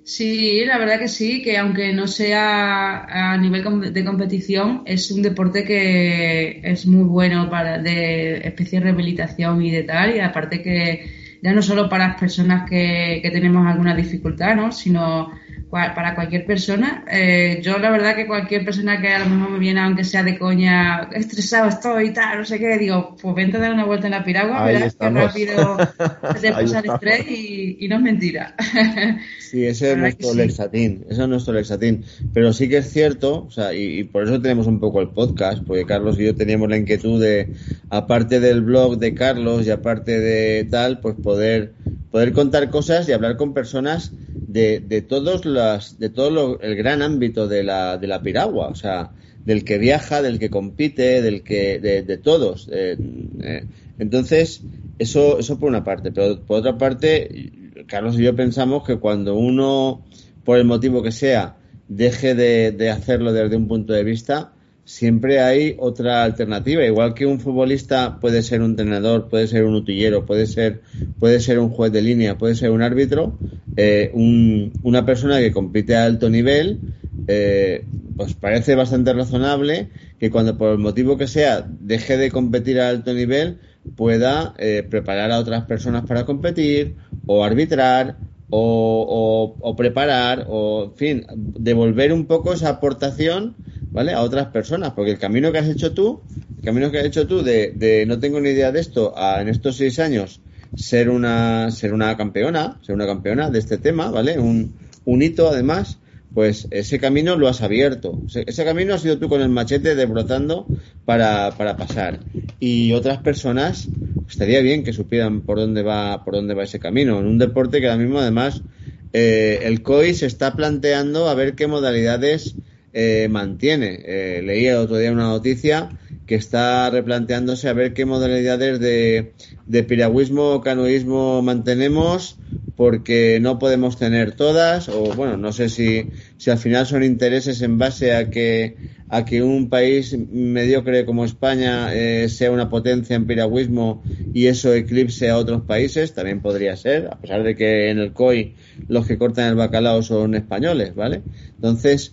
Sí, 0.09 0.65
la 0.65 0.79
verdad 0.79 1.01
que 1.01 1.09
sí, 1.09 1.43
que 1.43 1.59
aunque 1.59 1.93
no 1.93 2.07
sea 2.07 3.33
a 3.33 3.37
nivel 3.39 3.93
de 3.93 4.05
competición, 4.05 4.83
es 4.87 5.11
un 5.11 5.21
deporte 5.21 5.65
que 5.65 6.61
es 6.63 6.87
muy 6.87 7.03
bueno 7.03 7.51
para 7.51 7.79
de 7.79 8.37
especie 8.39 8.79
de 8.79 8.85
rehabilitación 8.85 9.63
y 9.63 9.73
de 9.73 9.83
tal, 9.83 10.15
y 10.15 10.21
aparte 10.21 10.63
que 10.63 11.11
ya 11.43 11.53
no 11.53 11.61
solo 11.61 11.89
para 11.89 12.07
las 12.07 12.21
personas 12.21 12.71
que, 12.71 13.19
que 13.21 13.31
tenemos 13.33 13.67
alguna 13.67 13.97
dificultad, 13.97 14.55
¿no? 14.55 14.71
sino 14.71 15.33
para 15.71 16.15
cualquier 16.15 16.47
persona. 16.47 17.05
Eh, 17.11 17.61
yo 17.63 17.79
la 17.79 17.91
verdad 17.91 18.15
que 18.15 18.27
cualquier 18.27 18.65
persona 18.65 19.01
que 19.01 19.09
a 19.09 19.19
lo 19.21 19.27
mejor 19.27 19.51
me 19.51 19.59
viene, 19.59 19.81
aunque 19.81 20.05
sea 20.05 20.23
de 20.23 20.39
coña, 20.39 21.09
estresado 21.13 21.69
estoy 21.69 22.09
y 22.09 22.13
tal, 22.13 22.39
no 22.39 22.45
sé 22.45 22.59
qué, 22.59 22.79
digo, 22.79 23.17
pues 23.21 23.35
vente 23.35 23.57
a 23.57 23.61
dar 23.61 23.73
una 23.73 23.85
vuelta 23.85 24.07
en 24.07 24.13
la 24.13 24.25
piragua, 24.25 24.65
verás 24.65 24.95
que 24.95 25.11
rápido 25.11 25.77
te 26.41 26.53
pasa 26.53 26.79
el 26.79 26.91
estrés 26.91 27.27
y, 27.29 27.87
no 27.89 27.97
es 27.97 28.03
mentira. 28.03 28.55
sí, 29.41 29.67
ese 29.67 29.93
es 29.93 29.99
nuestro 29.99 30.35
lexatín, 30.35 31.05
ese 31.09 31.23
es 31.23 31.29
nuestro 31.29 31.53
lexatín. 31.53 32.05
Pero 32.33 32.53
sí 32.53 32.69
que 32.69 32.79
es 32.79 32.91
cierto, 32.91 33.45
o 33.45 33.51
sea, 33.51 33.75
y, 33.75 34.05
por 34.05 34.25
eso 34.25 34.41
tenemos 34.41 34.67
un 34.67 34.79
poco 34.79 35.01
el 35.01 35.09
podcast, 35.09 35.65
porque 35.67 35.85
Carlos 35.85 36.19
y 36.19 36.25
yo 36.25 36.35
teníamos 36.37 36.69
la 36.69 36.77
inquietud 36.77 37.21
de, 37.21 37.53
aparte 37.91 38.41
del 38.41 38.63
blog 38.63 38.99
de 38.99 39.15
Carlos 39.15 39.67
y 39.67 39.71
aparte 39.71 40.21
de 40.21 40.65
tal, 40.65 41.01
pues 41.01 41.17
poder, 41.23 41.73
poder 42.11 42.33
contar 42.33 42.71
cosas 42.71 43.09
y 43.09 43.13
hablar 43.13 43.37
con 43.37 43.53
personas 43.53 44.13
de, 44.57 44.81
de 44.81 45.03
todos 45.03 45.45
las, 45.45 45.99
de 45.99 46.09
todo 46.09 46.59
el 46.61 46.77
gran 46.77 47.03
ámbito 47.03 47.47
de 47.47 47.63
la, 47.63 47.99
de 47.99 48.07
la 48.07 48.23
piragua, 48.23 48.69
o 48.69 48.75
sea, 48.75 49.11
del 49.45 49.65
que 49.65 49.77
viaja, 49.77 50.23
del 50.23 50.39
que 50.39 50.49
compite, 50.49 51.21
del 51.21 51.43
que, 51.43 51.79
de, 51.79 52.17
todos. 52.17 52.67
Eh, 52.73 52.97
eh, 53.43 53.67
entonces, 53.99 54.63
eso, 54.99 55.39
eso 55.39 55.59
por 55.59 55.69
una 55.69 55.85
parte, 55.85 56.11
pero 56.11 56.41
por 56.41 56.61
otra 56.61 56.79
parte, 56.79 57.53
Carlos 57.87 58.19
y 58.19 58.23
yo 58.23 58.35
pensamos 58.35 58.83
que 58.87 58.97
cuando 58.97 59.37
uno, 59.37 60.07
por 60.43 60.57
el 60.57 60.65
motivo 60.65 61.03
que 61.03 61.13
sea, 61.13 61.57
deje 61.89 62.35
de, 62.35 62.73
de 62.73 62.89
hacerlo 62.89 63.35
desde 63.35 63.57
un 63.57 63.69
punto 63.69 63.93
de 63.93 64.05
vista, 64.05 64.53
siempre 64.87 65.41
hay 65.41 65.77
otra 65.79 66.25
alternativa. 66.25 66.87
Igual 66.87 67.13
que 67.13 67.27
un 67.27 67.41
futbolista 67.41 68.19
puede 68.21 68.43
ser 68.43 68.63
un 68.63 68.71
entrenador, 68.71 69.29
puede 69.29 69.49
ser 69.49 69.65
un 69.65 69.75
utillero, 69.75 70.25
puede 70.25 70.47
ser, 70.47 70.81
puede 71.19 71.41
ser 71.41 71.59
un 71.59 71.69
juez 71.69 71.93
de 71.93 72.01
línea, 72.01 72.39
puede 72.39 72.55
ser 72.55 72.71
un 72.71 72.81
árbitro, 72.81 73.37
eh, 73.77 74.11
una 74.15 75.05
persona 75.05 75.41
que 75.41 75.53
compite 75.53 75.97
a 75.97 76.05
alto 76.05 76.31
nivel, 76.31 76.79
eh, 77.27 77.85
pues 78.17 78.35
parece 78.35 78.75
bastante 78.77 79.13
razonable 79.13 79.89
que 80.19 80.31
cuando 80.31 80.57
por 80.57 80.73
el 80.73 80.79
motivo 80.79 81.19
que 81.19 81.27
sea 81.27 81.67
deje 81.69 82.17
de 82.17 82.31
competir 82.31 82.81
a 82.81 82.89
alto 82.89 83.13
nivel, 83.13 83.59
pueda 83.97 84.55
eh, 84.59 84.87
preparar 84.89 85.33
a 85.33 85.39
otras 85.39 85.65
personas 85.65 86.07
para 86.07 86.25
competir 86.25 86.95
o 87.27 87.45
arbitrar 87.45 88.17
o, 88.51 89.75
preparar 89.77 90.47
o, 90.49 90.85
en 90.85 90.97
fin, 90.97 91.27
devolver 91.37 92.13
un 92.13 92.27
poco 92.27 92.53
esa 92.53 92.69
aportación 92.69 93.57
¿vale? 93.97 94.13
A 94.13 94.21
otras 94.21 94.49
personas, 94.49 94.93
porque 94.93 95.11
el 95.11 95.19
camino 95.19 95.51
que 95.51 95.59
has 95.59 95.69
hecho 95.69 95.93
tú, 95.93 96.21
el 96.59 96.65
camino 96.65 96.91
que 96.91 96.99
has 96.99 97.07
hecho 97.07 97.27
tú 97.27 97.43
de, 97.43 98.05
no 98.07 98.19
tengo 98.19 98.39
ni 98.41 98.51
idea 98.51 98.71
de 98.71 98.81
esto, 98.81 99.17
a 99.17 99.41
en 99.41 99.49
estos 99.49 99.79
seis 99.79 99.99
años 99.99 100.41
ser 100.77 101.09
una, 101.09 101.71
ser 101.71 101.95
una 101.95 102.15
campeona, 102.15 102.79
ser 102.83 102.95
una 102.95 103.07
campeona 103.07 103.49
de 103.49 103.59
este 103.59 103.79
tema, 103.79 104.11
¿vale? 104.11 104.39
Un, 104.39 104.75
hito 105.23 105.49
además, 105.49 105.99
pues 106.35 106.69
ese 106.71 106.99
camino 106.99 107.37
lo 107.37 107.49
has 107.49 107.63
abierto. 107.63 108.21
Ese, 108.27 108.65
camino 108.67 108.93
ha 108.93 108.99
sido 108.99 109.19
tú 109.19 109.31
con 109.31 109.41
el 109.41 109.49
machete 109.49 109.95
desbrozando 109.95 110.67
para, 111.07 111.53
para 111.53 111.79
pasar. 111.79 112.21
Y 112.61 112.93
otras 112.93 113.19
personas, 113.23 113.89
estaría 114.29 114.61
bien 114.61 114.85
que 114.85 114.93
supieran 114.93 115.43
por 115.43 115.59
dónde 115.59 115.83
va, 115.83 116.25
por 116.25 116.35
dónde 116.35 116.55
va 116.55 116.65
ese 116.65 116.81
camino. 116.81 117.19
En 117.19 117.27
un 117.27 117.39
deporte 117.39 117.81
que 117.81 117.89
ahora 117.89 118.03
mismo 118.03 118.19
además 118.19 118.65
eh, 119.13 119.61
el 119.63 119.83
COI 119.83 120.15
se 120.15 120.27
está 120.27 120.57
planteando 120.57 121.29
a 121.29 121.35
ver 121.35 121.55
qué 121.55 121.67
modalidades 121.67 122.57
eh, 122.93 123.29
mantiene. 123.31 124.01
Eh, 124.05 124.43
leí 124.43 124.67
el 124.67 124.77
otro 124.77 124.99
día 124.99 125.13
una 125.13 125.29
noticia 125.29 125.97
que 126.27 126.35
está 126.35 126.91
replanteándose 126.91 127.69
a 127.69 127.73
ver 127.73 127.95
qué 127.95 128.05
modalidades 128.05 128.81
de, 128.81 129.33
de 129.67 129.83
piragüismo 129.83 130.51
o 130.51 130.61
canoísmo 130.61 131.41
mantenemos 131.43 132.39
porque 132.77 133.39
no 133.41 133.59
podemos 133.59 133.97
tener 133.97 134.33
todas 134.33 134.89
o 134.89 135.15
bueno 135.15 135.37
no 135.37 135.53
sé 135.53 135.69
si, 135.69 136.09
si 136.37 136.51
al 136.51 136.59
final 136.59 136.87
son 136.87 137.03
intereses 137.03 137.63
en 137.63 137.79
base 137.79 138.15
a 138.15 138.31
que 138.31 138.77
a 139.09 139.25
que 139.25 139.43
un 139.43 139.69
país 139.69 140.17
mediocre 140.19 141.07
como 141.07 141.25
España 141.25 141.95
eh, 141.95 142.29
sea 142.29 142.51
una 142.51 142.69
potencia 142.69 143.15
en 143.15 143.27
piragüismo 143.27 144.03
y 144.35 144.47
eso 144.47 144.75
eclipse 144.75 145.31
a 145.31 145.39
otros 145.39 145.63
países 145.63 146.13
también 146.13 146.41
podría 146.41 146.77
ser 146.77 147.07
a 147.07 147.21
pesar 147.21 147.45
de 147.45 147.55
que 147.55 147.91
en 147.91 147.99
el 147.99 148.13
COI 148.13 148.55
los 148.89 149.07
que 149.07 149.17
cortan 149.17 149.49
el 149.49 149.55
bacalao 149.55 150.03
son 150.03 150.35
españoles 150.35 150.95
vale 150.95 151.23
entonces 151.55 152.13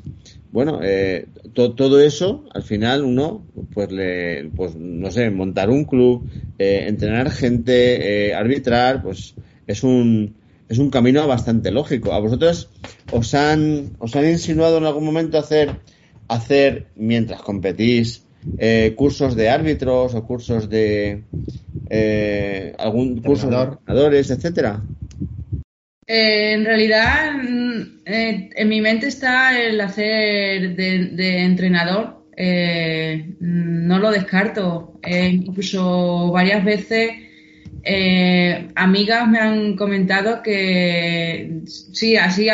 bueno, 0.53 0.81
eh, 0.83 1.25
todo 1.55 1.99
eso, 1.99 2.45
al 2.53 2.61
final 2.61 3.03
uno, 3.03 3.43
pues, 3.73 3.91
le, 3.91 4.51
pues 4.55 4.75
no 4.75 5.09
sé, 5.09 5.31
montar 5.31 5.71
un 5.71 5.83
club, 5.83 6.27
eh, 6.59 6.85
entrenar 6.87 7.31
gente, 7.31 8.27
eh, 8.29 8.35
arbitrar, 8.35 9.01
pues 9.01 9.33
es 9.65 9.83
un, 9.83 10.35
es 10.69 10.77
un 10.77 10.91
camino 10.91 11.25
bastante 11.27 11.71
lógico. 11.71 12.13
¿A 12.13 12.19
vosotros 12.19 12.69
os 13.09 13.33
han, 13.33 13.93
os 13.97 14.15
han 14.15 14.29
insinuado 14.29 14.77
en 14.77 14.85
algún 14.85 15.05
momento 15.05 15.39
hacer, 15.39 15.79
hacer 16.27 16.85
mientras 16.95 17.41
competís, 17.41 18.21
eh, 18.55 18.93
cursos 18.95 19.35
de 19.35 19.49
árbitros 19.49 20.13
o 20.13 20.23
cursos 20.23 20.69
de 20.69 21.23
eh, 21.89 22.75
algún 22.77 23.23
curso 23.23 23.49
de 23.49 23.55
entrenadores, 23.55 24.29
etcétera? 24.29 24.85
Eh, 26.05 26.53
en 26.53 26.65
realidad, 26.65 27.33
mm, 27.33 28.01
en 28.05 28.69
mi 28.69 28.81
mente 28.81 29.07
está 29.07 29.59
el 29.59 29.79
hacer 29.81 30.75
de, 30.75 31.39
entrenador. 31.39 32.23
no 33.39 33.99
lo 33.99 34.11
descarto. 34.11 34.99
incluso 35.05 36.31
varias 36.31 36.63
veces 36.63 37.11
amigas 38.75 39.27
me 39.27 39.39
han 39.39 39.75
comentado 39.75 40.41
que 40.41 41.61
sí, 41.65 42.15
así 42.17 42.49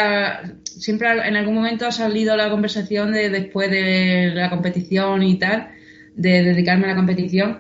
siempre 0.64 1.10
en 1.28 1.36
algún 1.36 1.56
momento 1.56 1.86
ha 1.86 1.92
salido 1.92 2.36
la 2.36 2.50
conversación 2.50 3.12
de 3.12 3.30
después 3.30 3.70
de 3.70 4.32
la 4.34 4.50
competición 4.50 5.24
y 5.24 5.38
tal, 5.38 5.70
de 6.16 6.44
dedicarme 6.44 6.86
a 6.86 6.90
la 6.90 6.96
competición. 6.96 7.60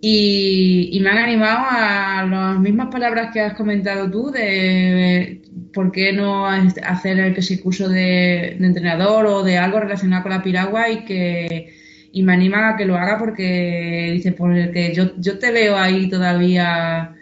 Y, 0.00 0.98
me 1.02 1.10
han 1.10 1.18
animado 1.18 1.66
a 1.68 2.26
las 2.28 2.60
mismas 2.60 2.88
palabras 2.88 3.30
que 3.32 3.40
has 3.40 3.54
comentado 3.54 4.10
tú 4.10 4.30
de, 4.30 5.42
por 5.72 5.90
qué 5.90 6.12
no 6.12 6.46
hacer 6.46 7.18
el 7.18 7.34
que 7.34 7.42
se 7.42 7.60
curso 7.60 7.88
de, 7.88 8.56
entrenador 8.56 9.26
o 9.26 9.42
de 9.42 9.58
algo 9.58 9.80
relacionado 9.80 10.22
con 10.22 10.32
la 10.32 10.42
piragua 10.42 10.90
y 10.90 11.04
que 11.04 11.74
y 12.12 12.22
me 12.22 12.32
anima 12.32 12.70
a 12.70 12.76
que 12.76 12.86
lo 12.86 12.96
haga 12.96 13.18
porque 13.18 14.10
dice 14.14 14.32
porque 14.32 14.92
yo, 14.94 15.12
yo 15.18 15.38
te 15.38 15.50
veo 15.52 15.76
ahí 15.76 16.08
todavía 16.08 17.16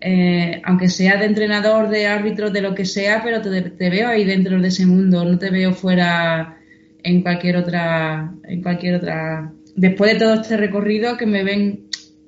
eh, 0.00 0.60
aunque 0.64 0.88
sea 0.88 1.16
de 1.16 1.26
entrenador, 1.26 1.88
de 1.88 2.06
árbitro, 2.06 2.50
de 2.50 2.60
lo 2.60 2.74
que 2.74 2.84
sea, 2.84 3.22
pero 3.24 3.40
te, 3.42 3.90
veo 3.90 4.08
ahí 4.08 4.24
dentro 4.24 4.60
de 4.60 4.68
ese 4.68 4.86
mundo, 4.86 5.24
no 5.24 5.38
te 5.38 5.50
veo 5.50 5.72
fuera 5.72 6.58
en 7.02 7.22
cualquier 7.22 7.56
otra, 7.56 8.32
en 8.44 8.62
cualquier 8.62 8.96
otra. 8.96 9.52
Después 9.74 10.12
de 10.12 10.18
todo 10.18 10.34
este 10.34 10.56
recorrido, 10.56 11.16
que 11.16 11.26
me 11.26 11.44
ven 11.44 11.86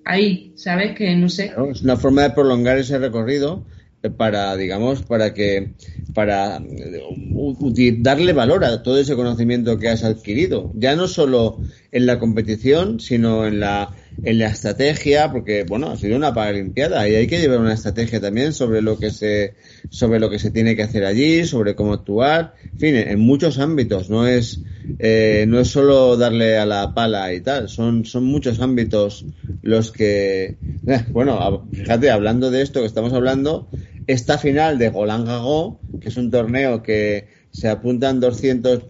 ahí, 0.09 0.53
¿sabes? 0.57 0.97
Que 0.97 1.15
no 1.15 1.29
sé. 1.29 1.53
es 1.71 1.83
una 1.83 1.97
forma 1.97 2.23
de 2.23 2.31
prolongar 2.31 2.79
ese 2.79 2.99
recorrido 2.99 3.65
eh, 4.03 4.11
para, 4.11 4.57
digamos, 4.57 5.03
para 5.03 5.35
que, 5.35 5.75
para 6.15 6.57
eh, 6.57 7.97
darle 7.99 8.33
valor 8.33 8.65
a 8.65 8.83
todo 8.83 8.99
ese 8.99 9.15
conocimiento 9.15 9.79
que 9.79 9.89
has 9.89 10.03
adquirido, 10.03 10.73
ya 10.75 10.97
no 10.97 11.07
solo 11.07 11.61
en 11.93 12.07
la 12.07 12.19
competición, 12.19 13.01
sino 13.01 13.47
en 13.47 13.61
la 13.61 13.95
en 14.23 14.39
la 14.39 14.49
estrategia, 14.49 15.31
porque 15.31 15.65
bueno, 15.65 15.91
ha 15.91 15.97
sido 15.97 16.17
una 16.17 16.35
paralimpiada 16.35 17.09
y 17.09 17.15
hay 17.15 17.27
que 17.27 17.39
llevar 17.39 17.61
una 17.61 17.75
estrategia 17.75 18.21
también 18.21 18.53
sobre 18.53 18.83
lo 18.83 18.99
que 18.99 19.11
se, 19.11 19.55
sobre 19.91 20.19
lo 20.19 20.29
que 20.29 20.39
se 20.39 20.51
tiene 20.51 20.75
que 20.75 20.83
hacer 20.83 21.05
allí, 21.05 21.45
sobre 21.45 21.75
cómo 21.75 21.93
actuar, 21.93 22.55
en 22.73 22.79
fin, 22.79 22.95
en 22.97 23.21
muchos 23.21 23.59
ámbitos, 23.59 24.11
no 24.11 24.27
es, 24.27 24.63
eh, 24.99 25.45
no 25.49 25.61
es 25.61 25.69
solo 25.69 26.17
darle 26.17 26.59
a 26.59 26.67
la 26.67 26.95
pala 26.95 27.33
y 27.33 27.41
tal, 27.41 27.69
son, 27.69 28.05
son 28.05 28.25
muchos 28.25 28.61
ámbitos 28.61 29.25
los 29.63 29.93
que, 29.93 30.57
eh, 30.87 31.05
bueno, 31.11 31.69
fíjate, 31.73 32.11
hablando 32.11 32.51
de 32.51 32.63
esto 32.63 32.81
que 32.81 32.87
estamos 32.87 33.13
hablando, 33.13 33.69
esta 34.09 34.39
final 34.39 34.79
de 34.79 34.89
Golan 34.89 35.27
Gago, 35.27 35.81
que 36.01 36.09
es 36.09 36.17
un 36.17 36.31
torneo 36.31 36.83
que 36.83 37.29
se 37.51 37.69
apuntan 37.69 38.21
200, 38.21 38.83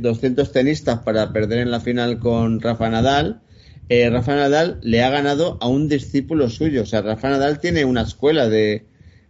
200 0.00 0.52
tenistas 0.52 1.00
para 1.00 1.32
perder 1.32 1.60
en 1.60 1.70
la 1.70 1.80
final 1.80 2.18
con 2.18 2.60
Rafa 2.60 2.88
Nadal, 2.88 3.42
eh, 3.88 4.10
Rafa 4.10 4.36
Nadal 4.36 4.78
le 4.82 5.02
ha 5.02 5.10
ganado 5.10 5.58
a 5.60 5.68
un 5.68 5.88
discípulo 5.88 6.50
suyo. 6.50 6.82
O 6.82 6.86
sea, 6.86 7.02
Rafa 7.02 7.30
Nadal 7.30 7.60
tiene 7.60 7.84
una 7.84 8.02
escuela 8.02 8.48
de 8.48 8.84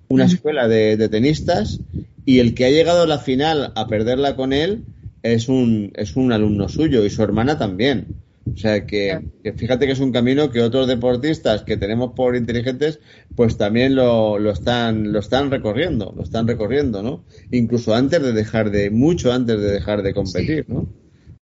una 0.08 0.24
escuela 0.24 0.68
de, 0.68 1.08
tenistas 1.08 1.80
y 2.24 2.38
el 2.38 2.54
que 2.54 2.64
ha 2.64 2.70
llegado 2.70 3.02
a 3.02 3.06
la 3.06 3.18
final 3.18 3.72
a 3.74 3.86
perderla 3.86 4.36
con 4.36 4.52
él 4.52 4.84
es 5.22 5.48
un, 5.48 5.92
es 5.96 6.16
un 6.16 6.32
alumno 6.32 6.68
suyo 6.68 7.04
y 7.04 7.10
su 7.10 7.22
hermana 7.22 7.58
también. 7.58 8.06
O 8.52 8.56
sea 8.56 8.86
que, 8.86 9.20
fíjate 9.56 9.84
que 9.84 9.92
es 9.92 10.00
un 10.00 10.10
camino 10.10 10.50
que 10.50 10.62
otros 10.62 10.86
deportistas 10.86 11.62
que 11.64 11.76
tenemos 11.76 12.12
por 12.16 12.34
inteligentes, 12.34 12.98
pues 13.36 13.58
también 13.58 13.94
lo, 13.94 14.38
lo, 14.38 14.50
están, 14.52 15.12
lo 15.12 15.18
están 15.18 15.50
recorriendo, 15.50 16.14
lo 16.16 16.22
están 16.22 16.48
recorriendo, 16.48 17.02
¿no? 17.02 17.24
Incluso 17.50 17.94
antes 17.94 18.22
de 18.22 18.32
dejar 18.32 18.70
de, 18.70 18.90
mucho 18.90 19.32
antes 19.32 19.60
de 19.60 19.70
dejar 19.70 20.02
de 20.02 20.14
competir, 20.14 20.64
¿no? 20.66 20.88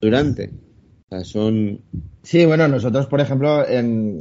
Durante 0.02 0.52
Sí, 2.22 2.46
bueno, 2.46 2.68
nosotros, 2.68 3.08
por 3.08 3.20
ejemplo, 3.20 3.68
en, 3.68 4.20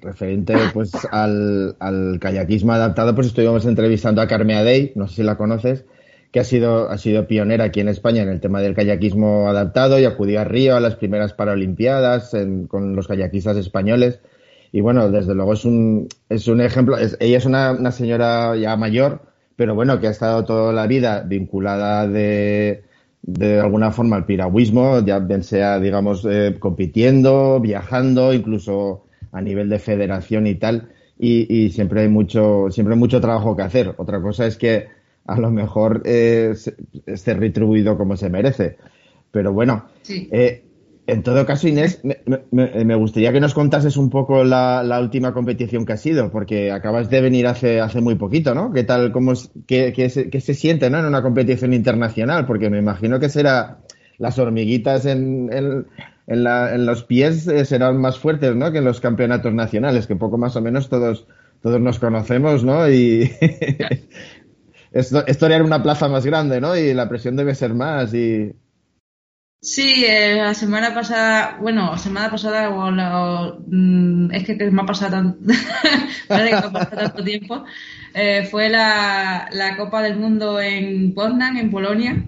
referente 0.00 0.54
pues 0.72 0.92
al, 1.10 1.74
al, 1.80 2.18
kayakismo 2.20 2.72
adaptado, 2.72 3.14
pues 3.14 3.26
estuvimos 3.28 3.66
entrevistando 3.66 4.22
a 4.22 4.28
Carmea 4.28 4.62
Day, 4.62 4.92
no 4.94 5.08
sé 5.08 5.16
si 5.16 5.22
la 5.24 5.36
conoces, 5.36 5.84
que 6.30 6.38
ha 6.38 6.44
sido, 6.44 6.88
ha 6.88 6.98
sido 6.98 7.26
pionera 7.26 7.64
aquí 7.64 7.80
en 7.80 7.88
España 7.88 8.22
en 8.22 8.28
el 8.28 8.40
tema 8.40 8.60
del 8.60 8.74
kayakismo 8.74 9.48
adaptado 9.48 9.98
y 9.98 10.04
acudió 10.04 10.40
a 10.40 10.44
Río 10.44 10.76
a 10.76 10.80
las 10.80 10.94
primeras 10.94 11.32
Paralimpiadas 11.32 12.36
con 12.68 12.94
los 12.94 13.08
kayakistas 13.08 13.56
españoles. 13.56 14.20
Y 14.70 14.80
bueno, 14.80 15.10
desde 15.10 15.34
luego 15.34 15.54
es 15.54 15.64
un, 15.64 16.08
es 16.28 16.46
un 16.46 16.60
ejemplo, 16.60 16.96
ella 16.98 17.38
es 17.38 17.44
una, 17.44 17.72
una 17.72 17.90
señora 17.90 18.56
ya 18.56 18.76
mayor, 18.76 19.22
pero 19.56 19.74
bueno, 19.74 20.00
que 20.00 20.06
ha 20.06 20.10
estado 20.10 20.44
toda 20.44 20.72
la 20.72 20.86
vida 20.86 21.22
vinculada 21.22 22.06
de, 22.06 22.84
de 23.22 23.60
alguna 23.60 23.92
forma 23.92 24.16
el 24.16 24.24
piragüismo, 24.24 25.00
ya 25.04 25.20
bien 25.20 25.44
sea, 25.44 25.78
digamos, 25.78 26.26
eh, 26.28 26.56
compitiendo, 26.58 27.60
viajando, 27.60 28.34
incluso 28.34 29.04
a 29.30 29.40
nivel 29.40 29.68
de 29.68 29.78
federación 29.78 30.46
y 30.46 30.56
tal, 30.56 30.88
y, 31.18 31.70
siempre 31.70 32.00
hay 32.00 32.08
mucho, 32.08 32.66
siempre 32.70 32.94
hay 32.94 32.98
mucho 32.98 33.20
trabajo 33.20 33.54
que 33.54 33.62
hacer. 33.62 33.94
Otra 33.96 34.20
cosa 34.20 34.44
es 34.46 34.56
que 34.56 34.88
a 35.24 35.38
lo 35.38 35.52
mejor 35.52 36.02
eh, 36.04 36.52
esté 37.06 37.34
retribuido 37.34 37.96
como 37.96 38.16
se 38.16 38.28
merece. 38.28 38.76
Pero 39.30 39.52
bueno, 39.52 39.84
sí. 40.02 40.28
eh, 40.32 40.64
en 41.06 41.22
todo 41.24 41.44
caso, 41.46 41.66
Inés, 41.66 42.00
me, 42.52 42.94
gustaría 42.94 43.32
que 43.32 43.40
nos 43.40 43.54
contases 43.54 43.96
un 43.96 44.08
poco 44.08 44.44
la, 44.44 44.98
última 45.00 45.34
competición 45.34 45.84
que 45.84 45.94
ha 45.94 45.96
sido, 45.96 46.30
porque 46.30 46.70
acabas 46.70 47.10
de 47.10 47.20
venir 47.20 47.48
hace, 47.48 47.80
hace 47.80 48.00
muy 48.00 48.14
poquito, 48.14 48.54
¿no? 48.54 48.72
¿Qué 48.72 48.84
tal, 48.84 49.10
cómo, 49.10 49.32
qué, 49.66 49.92
qué 49.92 50.08
se, 50.08 50.54
siente, 50.54 50.90
¿no? 50.90 51.00
En 51.00 51.06
una 51.06 51.22
competición 51.22 51.74
internacional, 51.74 52.46
porque 52.46 52.70
me 52.70 52.78
imagino 52.78 53.18
que 53.18 53.28
será 53.28 53.80
las 54.18 54.38
hormiguitas 54.38 55.04
en, 55.04 55.52
en, 55.52 55.86
en, 56.28 56.86
los 56.86 57.02
pies 57.02 57.48
eh, 57.48 57.64
serán 57.64 58.00
más 58.00 58.18
fuertes, 58.18 58.54
¿no? 58.54 58.70
Que 58.70 58.78
en 58.78 58.84
los 58.84 59.00
campeonatos 59.00 59.52
nacionales, 59.52 60.06
que 60.06 60.14
poco 60.14 60.38
más 60.38 60.54
o 60.54 60.60
menos 60.60 60.88
todos, 60.88 61.26
todos 61.62 61.80
nos 61.80 61.98
conocemos, 61.98 62.62
¿no? 62.62 62.88
Y 62.88 63.28
esto, 64.92 65.26
esto 65.26 65.46
era 65.46 65.64
una 65.64 65.82
plaza 65.82 66.08
más 66.08 66.24
grande, 66.24 66.60
¿no? 66.60 66.76
Y 66.76 66.94
la 66.94 67.08
presión 67.08 67.34
debe 67.34 67.56
ser 67.56 67.74
más 67.74 68.14
y 68.14 68.52
Sí, 69.64 70.04
eh, 70.04 70.34
la 70.38 70.54
semana 70.54 70.92
pasada, 70.92 71.56
bueno, 71.60 71.96
semana 71.96 72.28
pasada, 72.30 72.68
mm, 72.68 74.32
es 74.32 74.44
que, 74.58 74.70
me 74.72 74.82
ha 74.82 74.86
pasado 74.86 75.12
tanto, 75.12 75.52
tanto 76.90 77.22
tiempo, 77.22 77.64
eh, 78.12 78.48
fue 78.50 78.68
la, 78.68 79.48
la, 79.52 79.76
Copa 79.76 80.02
del 80.02 80.16
Mundo 80.16 80.60
en 80.60 81.14
Poznan, 81.14 81.56
en 81.58 81.70
Polonia. 81.70 82.24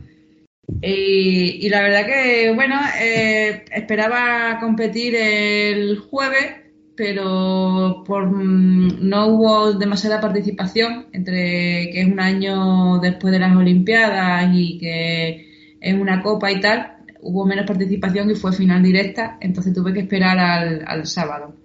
Y, 0.82 1.68
la 1.70 1.82
verdad 1.82 2.06
que, 2.06 2.52
bueno, 2.54 2.76
eh, 3.00 3.64
esperaba 3.72 4.60
competir 4.60 5.16
el 5.16 5.98
jueves, 5.98 6.54
pero 6.96 8.04
por, 8.06 8.26
mm, 8.30 9.08
no 9.08 9.26
hubo 9.26 9.72
demasiada 9.72 10.20
participación 10.20 11.06
entre 11.12 11.90
que 11.90 12.00
es 12.02 12.06
un 12.06 12.20
año 12.20 13.00
después 13.00 13.32
de 13.32 13.40
las 13.40 13.56
Olimpiadas 13.56 14.50
y 14.54 14.78
que 14.78 15.76
es 15.80 15.94
una 15.94 16.22
copa 16.22 16.52
y 16.52 16.60
tal 16.60 16.93
hubo 17.24 17.46
menos 17.46 17.66
participación 17.66 18.30
y 18.30 18.34
fue 18.34 18.52
final 18.52 18.82
directa, 18.82 19.38
entonces 19.40 19.72
tuve 19.72 19.92
que 19.92 20.00
esperar 20.00 20.38
al, 20.38 21.06
sábado. 21.06 21.56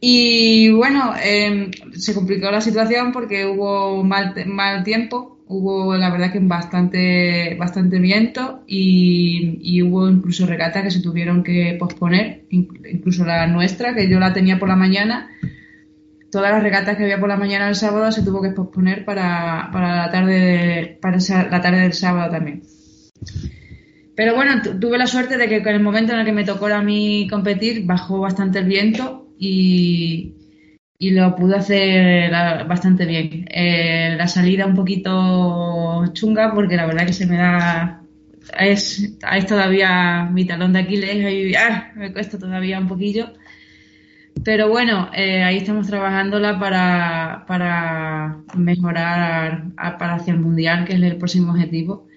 Y 0.00 0.70
bueno, 0.70 1.14
em, 1.22 1.70
se 1.92 2.14
complicó 2.14 2.50
la 2.50 2.60
situación 2.60 3.12
porque 3.12 3.46
hubo 3.46 4.04
mal, 4.04 4.34
mal 4.46 4.84
tiempo, 4.84 5.38
hubo 5.48 5.96
la 5.96 6.10
verdad 6.10 6.32
que 6.32 6.40
bastante, 6.40 7.56
bastante 7.58 7.98
viento 7.98 8.62
y, 8.66 9.80
hubo 9.82 10.08
incluso 10.08 10.46
regatas 10.46 10.82
que 10.82 10.90
se 10.90 11.00
tuvieron 11.00 11.42
que 11.42 11.76
posponer, 11.78 12.44
incluso 12.50 13.24
la 13.24 13.46
nuestra, 13.46 13.94
que 13.94 14.08
yo 14.08 14.18
la 14.18 14.32
tenía 14.32 14.58
por 14.58 14.68
la 14.68 14.76
mañana. 14.76 15.30
Todas 16.30 16.52
las 16.52 16.62
regatas 16.62 16.96
que 16.96 17.04
había 17.04 17.18
por 17.18 17.28
la 17.28 17.38
mañana 17.38 17.68
el 17.68 17.74
sábado 17.74 18.12
se 18.12 18.22
tuvo 18.22 18.42
que 18.42 18.50
posponer 18.50 19.04
para, 19.04 19.70
la 19.72 20.10
tarde 20.10 20.98
para 21.00 21.18
la 21.50 21.60
tarde 21.62 21.80
del 21.80 21.94
sábado 21.94 22.30
también. 22.30 22.62
Pero 24.18 24.34
bueno, 24.34 24.60
tuve 24.80 24.98
la 24.98 25.06
suerte 25.06 25.36
de 25.36 25.48
que 25.48 25.58
en 25.58 25.68
el 25.68 25.80
momento 25.80 26.12
en 26.12 26.18
el 26.18 26.24
que 26.26 26.32
me 26.32 26.42
tocó 26.42 26.66
a 26.66 26.82
mí 26.82 27.28
competir 27.30 27.86
bajó 27.86 28.18
bastante 28.18 28.58
el 28.58 28.64
viento 28.64 29.28
y, 29.38 30.34
lo 30.98 31.36
pude 31.36 31.54
hacer 31.54 32.32
bastante 32.66 33.06
bien. 33.06 33.46
Eh, 33.48 34.16
la 34.18 34.26
salida 34.26 34.66
un 34.66 34.74
poquito 34.74 36.04
chunga 36.14 36.52
porque 36.52 36.74
la 36.74 36.86
verdad 36.86 37.06
que 37.06 37.12
se 37.12 37.26
me 37.26 37.36
da... 37.36 38.02
Es, 38.58 39.16
es 39.32 39.46
todavía 39.46 40.24
mi 40.24 40.44
talón 40.44 40.72
de 40.72 40.80
Aquiles 40.80 41.32
y 41.32 41.54
ah, 41.54 41.92
me 41.94 42.12
cuesta 42.12 42.40
todavía 42.40 42.80
un 42.80 42.88
poquillo. 42.88 43.34
Pero 44.44 44.68
bueno, 44.68 45.10
eh, 45.14 45.44
ahí 45.44 45.58
estamos 45.58 45.86
trabajándola 45.86 46.58
para, 46.58 47.44
para 47.46 48.38
mejorar 48.56 49.66
para 49.76 50.14
hacia 50.16 50.32
el 50.32 50.40
Mundial, 50.40 50.84
que 50.86 50.94
es 50.94 51.02
el 51.02 51.18
próximo 51.18 51.52
objetivo 51.52 52.07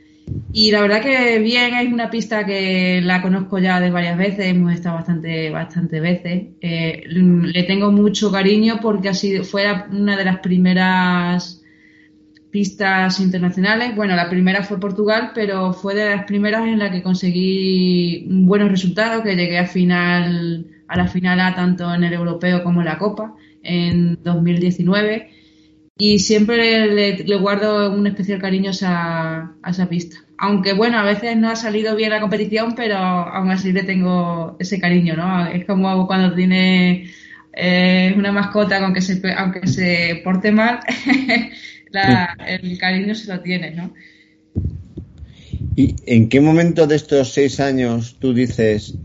Y 0.54 0.72
la 0.72 0.82
verdad 0.82 1.02
que 1.02 1.40
bien, 1.40 1.76
es 1.76 1.92
una 1.92 2.10
pista 2.10 2.46
que 2.46 3.02
la 3.02 3.22
conozco 3.22 3.60
ya 3.60 3.80
de 3.80 3.90
varias 3.90 4.18
veces, 4.18 4.48
hemos 4.48 4.74
estado 4.74 4.96
bastante, 4.96 5.50
bastante 5.50 6.00
veces. 6.00 6.44
Eh, 6.60 7.04
le 7.08 7.64
tengo 7.64 7.92
mucho 7.92 8.32
cariño 8.32 8.80
porque 8.82 9.10
ha 9.10 9.14
fue 9.44 9.66
una 9.92 10.18
de 10.18 10.26
las 10.26 10.40
primeras 10.40 11.64
pistas 12.52 13.20
internacionales. 13.20 13.96
Bueno, 13.96 14.16
la 14.16 14.30
primera 14.30 14.64
fue 14.64 14.80
Portugal, 14.80 15.32
pero 15.34 15.74
fue 15.74 15.96
de 15.96 16.10
las 16.10 16.26
primeras 16.26 16.68
en 16.68 16.80
la 16.80 16.92
que 16.92 17.02
conseguí 17.02 18.26
buenos 18.28 18.70
resultados, 18.70 19.24
que 19.24 19.36
llegué 19.36 19.58
a 19.58 19.66
final, 19.66 20.68
a 20.88 20.98
la 20.98 21.08
final 21.08 21.40
A 21.40 21.56
tanto 21.56 21.94
en 21.94 22.04
el 22.04 22.14
europeo 22.14 22.62
como 22.64 22.82
en 22.82 22.88
la 22.88 22.98
Copa 22.98 23.36
en 23.64 24.22
2019 24.22 25.41
y 25.98 26.20
siempre 26.20 26.88
le, 26.88 27.36
guardo 27.38 27.92
un 27.92 28.08
especial 28.08 28.40
cariño 28.40 28.72
a, 28.84 29.52
esa 29.68 29.88
pista. 29.88 30.18
Aunque 30.38 30.74
bueno, 30.74 30.98
a 30.98 31.04
veces 31.04 31.38
no 31.38 31.50
ha 31.50 31.56
salido 31.56 31.96
bien 31.96 32.10
la 32.10 32.22
competición, 32.22 32.74
pero 32.76 32.98
aún 32.98 33.52
así 33.52 33.72
le 33.72 33.84
tengo 33.84 34.56
ese 34.60 34.80
cariño, 34.80 35.16
¿no? 35.16 35.46
Es 35.48 35.66
como 35.66 36.08
cuando 36.08 36.36
tiene 36.36 37.12
eh, 37.54 38.14
una 38.18 38.32
mascota, 38.32 38.84
aunque 38.84 39.02
se, 39.02 39.22
aunque 39.34 39.68
se 39.68 40.22
porte 40.24 40.52
mal, 40.52 40.80
el 42.48 42.78
cariño 42.80 43.14
se 43.14 43.34
lo 43.34 43.42
tiene, 43.42 43.72
¿no? 43.72 43.94
¿Y 45.76 45.96
en 46.06 46.30
qué 46.30 46.42
momento 46.42 46.88
de 46.88 46.96
estos 46.96 47.34
seis 47.34 47.60
años 47.60 48.18
tú 48.20 48.34
dices, 48.34 48.96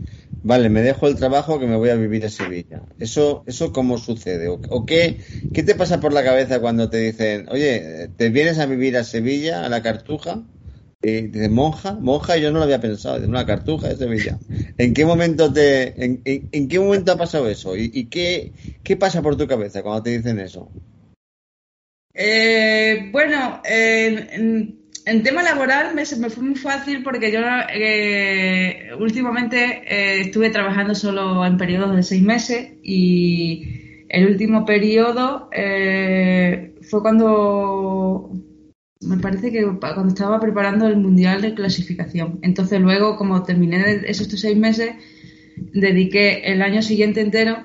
vale, 0.47 0.69
me 0.69 0.81
dejo 0.81 1.07
el 1.07 1.15
trabajo 1.15 1.59
que 1.59 1.67
me 1.67 1.75
voy 1.75 1.89
a 1.89 1.95
vivir 1.95 2.25
a 2.25 2.29
Sevilla. 2.29 2.81
¿Eso, 2.99 3.43
eso 3.45 3.71
cómo 3.71 3.97
sucede? 3.97 4.47
¿O, 4.47 4.85
qué, 4.85 5.19
qué, 5.53 5.63
te 5.63 5.75
pasa 5.75 5.99
por 5.99 6.13
la 6.13 6.23
cabeza 6.23 6.59
cuando 6.59 6.89
te 6.89 6.97
dicen, 6.97 7.47
oye, 7.49 8.09
te 8.15 8.29
vienes 8.29 8.57
a 8.57 8.65
vivir 8.65 8.97
a 8.97 9.03
Sevilla, 9.03 9.65
a 9.65 9.69
la 9.69 9.83
Cartuja? 9.83 10.43
Y 11.01 11.21
dices, 11.27 11.51
monja, 11.51 11.93
monja, 11.93 12.37
yo 12.37 12.51
no 12.51 12.57
lo 12.57 12.63
había 12.63 12.81
pensado, 12.81 13.23
una 13.27 13.45
cartuja 13.45 13.89
de 13.89 13.97
Sevilla. 13.97 14.39
¿En 14.77 14.93
qué 14.93 15.05
momento 15.05 15.53
te, 15.53 15.93
en, 16.03 16.67
qué 16.67 16.79
momento 16.79 17.11
ha 17.11 17.17
pasado 17.17 17.47
eso? 17.47 17.75
¿Y, 17.77 18.05
qué, 18.05 18.51
qué, 18.83 18.97
pasa 18.97 19.21
por 19.21 19.37
tu 19.37 19.45
cabeza 19.45 19.83
cuando 19.83 20.01
te 20.01 20.17
dicen 20.17 20.39
eso? 20.39 20.71
Eh, 22.15 23.09
bueno, 23.11 23.61
eh, 23.63 24.86
en 25.07 25.23
tema 25.23 25.41
laboral 25.41 25.95
me, 25.95 26.05
fue 26.05 26.43
muy 26.43 26.55
fácil 26.55 27.01
porque 27.01 27.31
yo 27.31 27.39
eh, 27.73 28.89
últimamente 28.99 29.81
eh, 29.87 30.21
estuve 30.21 30.49
trabajando 30.49 30.95
solo 30.95 31.45
en 31.45 31.55
periodos 31.55 31.95
de 31.95 32.03
seis 32.03 32.21
meses 32.21 32.73
y 32.83 34.03
el 34.09 34.27
último 34.27 34.65
periodo 34.65 35.49
eh, 35.53 36.75
fue 36.81 37.01
cuando 37.01 38.31
me 38.99 39.17
parece 39.19 39.49
que 39.49 39.63
cuando 39.79 40.09
estaba 40.09 40.41
preparando 40.41 40.87
el 40.87 40.97
mundial 40.97 41.41
de 41.41 41.53
clasificación. 41.53 42.39
Entonces 42.41 42.81
luego 42.81 43.15
como 43.15 43.43
terminé 43.43 44.01
esos 44.07 44.27
seis 44.27 44.57
meses 44.57 44.91
dediqué 45.55 46.51
el 46.51 46.61
año 46.61 46.81
siguiente 46.81 47.21
entero 47.21 47.63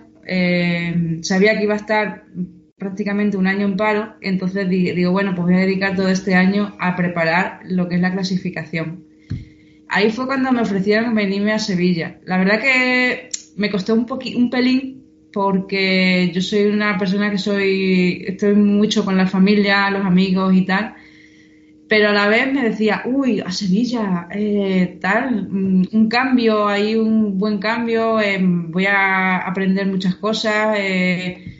sabía 1.22 1.58
que 1.58 1.64
iba 1.64 1.74
a 1.74 1.78
estar 1.78 2.24
prácticamente 2.82 3.36
un 3.36 3.46
año 3.46 3.66
en 3.66 3.76
paro, 3.76 4.14
entonces 4.20 4.68
digo, 4.68 5.12
bueno, 5.12 5.34
pues 5.34 5.46
voy 5.46 5.54
a 5.54 5.60
dedicar 5.60 5.94
todo 5.94 6.08
este 6.08 6.34
año 6.34 6.74
a 6.80 6.96
preparar 6.96 7.60
lo 7.64 7.88
que 7.88 7.94
es 7.94 8.00
la 8.00 8.12
clasificación. 8.12 9.04
Ahí 9.88 10.10
fue 10.10 10.26
cuando 10.26 10.50
me 10.52 10.62
ofrecieron 10.62 11.14
venirme 11.14 11.52
a 11.52 11.58
Sevilla. 11.58 12.18
La 12.24 12.38
verdad 12.38 12.60
que 12.60 13.28
me 13.56 13.70
costó 13.70 13.94
un, 13.94 14.06
un 14.36 14.50
pelín 14.50 15.04
porque 15.32 16.30
yo 16.34 16.40
soy 16.40 16.64
una 16.64 16.98
persona 16.98 17.30
que 17.30 17.38
soy, 17.38 18.24
estoy 18.26 18.54
mucho 18.54 19.04
con 19.04 19.16
la 19.16 19.26
familia, 19.26 19.90
los 19.90 20.04
amigos 20.04 20.54
y 20.54 20.62
tal, 20.66 20.94
pero 21.88 22.08
a 22.08 22.12
la 22.12 22.26
vez 22.26 22.50
me 22.52 22.62
decía, 22.62 23.02
uy, 23.04 23.40
a 23.40 23.50
Sevilla, 23.50 24.26
eh, 24.30 24.98
tal, 25.00 25.46
mm, 25.50 25.88
un 25.92 26.08
cambio, 26.08 26.66
ahí 26.66 26.96
un 26.96 27.38
buen 27.38 27.58
cambio, 27.58 28.18
eh, 28.20 28.38
voy 28.40 28.86
a 28.86 29.38
aprender 29.38 29.86
muchas 29.86 30.14
cosas. 30.16 30.76
Eh, 30.78 31.51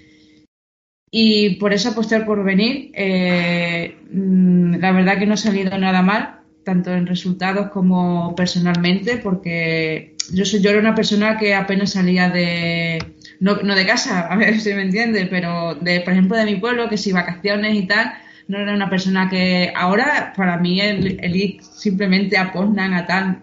y 1.14 1.56
por 1.56 1.74
eso 1.74 1.90
aposté 1.90 2.20
por 2.22 2.42
venir. 2.42 2.90
Eh, 2.94 3.96
mm, 4.10 4.76
la 4.76 4.92
verdad 4.92 5.18
que 5.18 5.26
no 5.26 5.34
ha 5.34 5.36
salido 5.36 5.76
nada 5.78 6.00
mal, 6.00 6.40
tanto 6.64 6.92
en 6.92 7.06
resultados 7.06 7.70
como 7.70 8.34
personalmente, 8.34 9.18
porque 9.18 10.16
yo, 10.32 10.46
soy, 10.46 10.62
yo 10.62 10.70
era 10.70 10.80
una 10.80 10.94
persona 10.94 11.36
que 11.36 11.54
apenas 11.54 11.92
salía 11.92 12.30
de, 12.30 12.98
no, 13.40 13.56
no 13.56 13.74
de 13.74 13.86
casa, 13.86 14.20
a 14.30 14.36
ver 14.36 14.58
si 14.58 14.72
me 14.72 14.82
entiende, 14.82 15.26
pero 15.26 15.74
de, 15.74 16.00
por 16.00 16.14
ejemplo, 16.14 16.36
de 16.36 16.46
mi 16.46 16.56
pueblo, 16.56 16.88
que 16.88 16.96
si 16.96 17.12
vacaciones 17.12 17.76
y 17.76 17.86
tal, 17.86 18.14
no 18.48 18.58
era 18.58 18.74
una 18.74 18.88
persona 18.88 19.28
que 19.28 19.70
ahora 19.76 20.32
para 20.34 20.56
mí 20.56 20.80
el, 20.80 21.20
el 21.22 21.36
ir 21.36 21.62
simplemente 21.62 22.38
a 22.38 22.52
Poznan, 22.52 22.94
a 22.94 23.06
tal, 23.06 23.42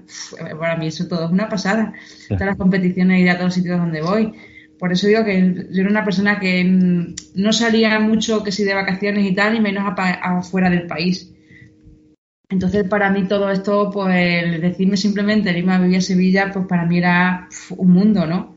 para 0.60 0.75
mí 0.75 0.88
eso 0.88 1.08
todo 1.08 1.25
es 1.25 1.32
una 1.32 1.47
pasada. 1.47 1.93
Todas 2.27 2.47
las 2.47 2.58
competiciones 2.58 3.21
y 3.21 3.29
a 3.29 3.34
todos 3.34 3.45
los 3.45 3.53
sitios 3.53 3.79
donde 3.79 4.01
voy. 4.01 4.34
Por 4.79 4.93
eso 4.93 5.07
digo 5.07 5.25
que 5.25 5.67
yo 5.71 5.81
era 5.81 5.89
una 5.89 6.05
persona 6.05 6.39
que 6.39 6.63
no 6.63 7.53
salía 7.53 7.99
mucho 7.99 8.43
que 8.43 8.53
si 8.53 8.63
de 8.63 8.73
vacaciones 8.73 9.29
y 9.29 9.35
tal, 9.35 9.55
y 9.55 9.59
menos 9.59 9.83
afuera 9.85 10.69
del 10.69 10.87
país. 10.87 11.33
Entonces, 12.47 12.87
para 12.87 13.11
mí 13.11 13.27
todo 13.27 13.51
esto, 13.51 13.91
pues 13.91 14.61
decirme 14.61 14.95
simplemente 14.95 15.49
el 15.49 15.57
irme 15.57 15.73
a 15.73 15.79
vivir 15.79 15.97
a 15.97 16.01
Sevilla, 16.01 16.49
pues 16.51 16.65
para 16.65 16.85
mí 16.85 16.97
era 16.97 17.49
un 17.77 17.91
mundo, 17.91 18.25
¿no? 18.25 18.55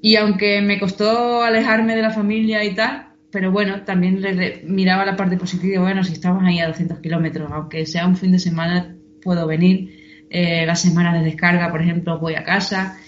Y 0.00 0.14
aunque 0.14 0.62
me 0.62 0.78
costó 0.78 1.42
alejarme 1.42 1.96
de 1.96 2.02
la 2.02 2.10
familia 2.10 2.64
y 2.64 2.74
tal, 2.74 3.08
pero 3.32 3.50
bueno, 3.50 3.82
también 3.82 4.22
le, 4.22 4.62
miraba 4.64 5.04
la 5.04 5.16
parte 5.16 5.36
positiva, 5.36 5.82
bueno, 5.82 6.04
si 6.04 6.12
estamos 6.12 6.44
ahí 6.44 6.60
a 6.60 6.68
200 6.68 7.00
kilómetros, 7.00 7.50
aunque 7.52 7.84
sea 7.84 8.06
un 8.06 8.16
fin 8.16 8.30
de 8.30 8.38
semana, 8.38 8.96
puedo 9.22 9.46
venir. 9.46 10.06
Eh, 10.30 10.66
las 10.66 10.82
semanas 10.82 11.14
de 11.14 11.24
descarga, 11.24 11.70
por 11.70 11.80
ejemplo, 11.80 12.18
voy 12.18 12.34
a 12.34 12.44
casa 12.44 12.98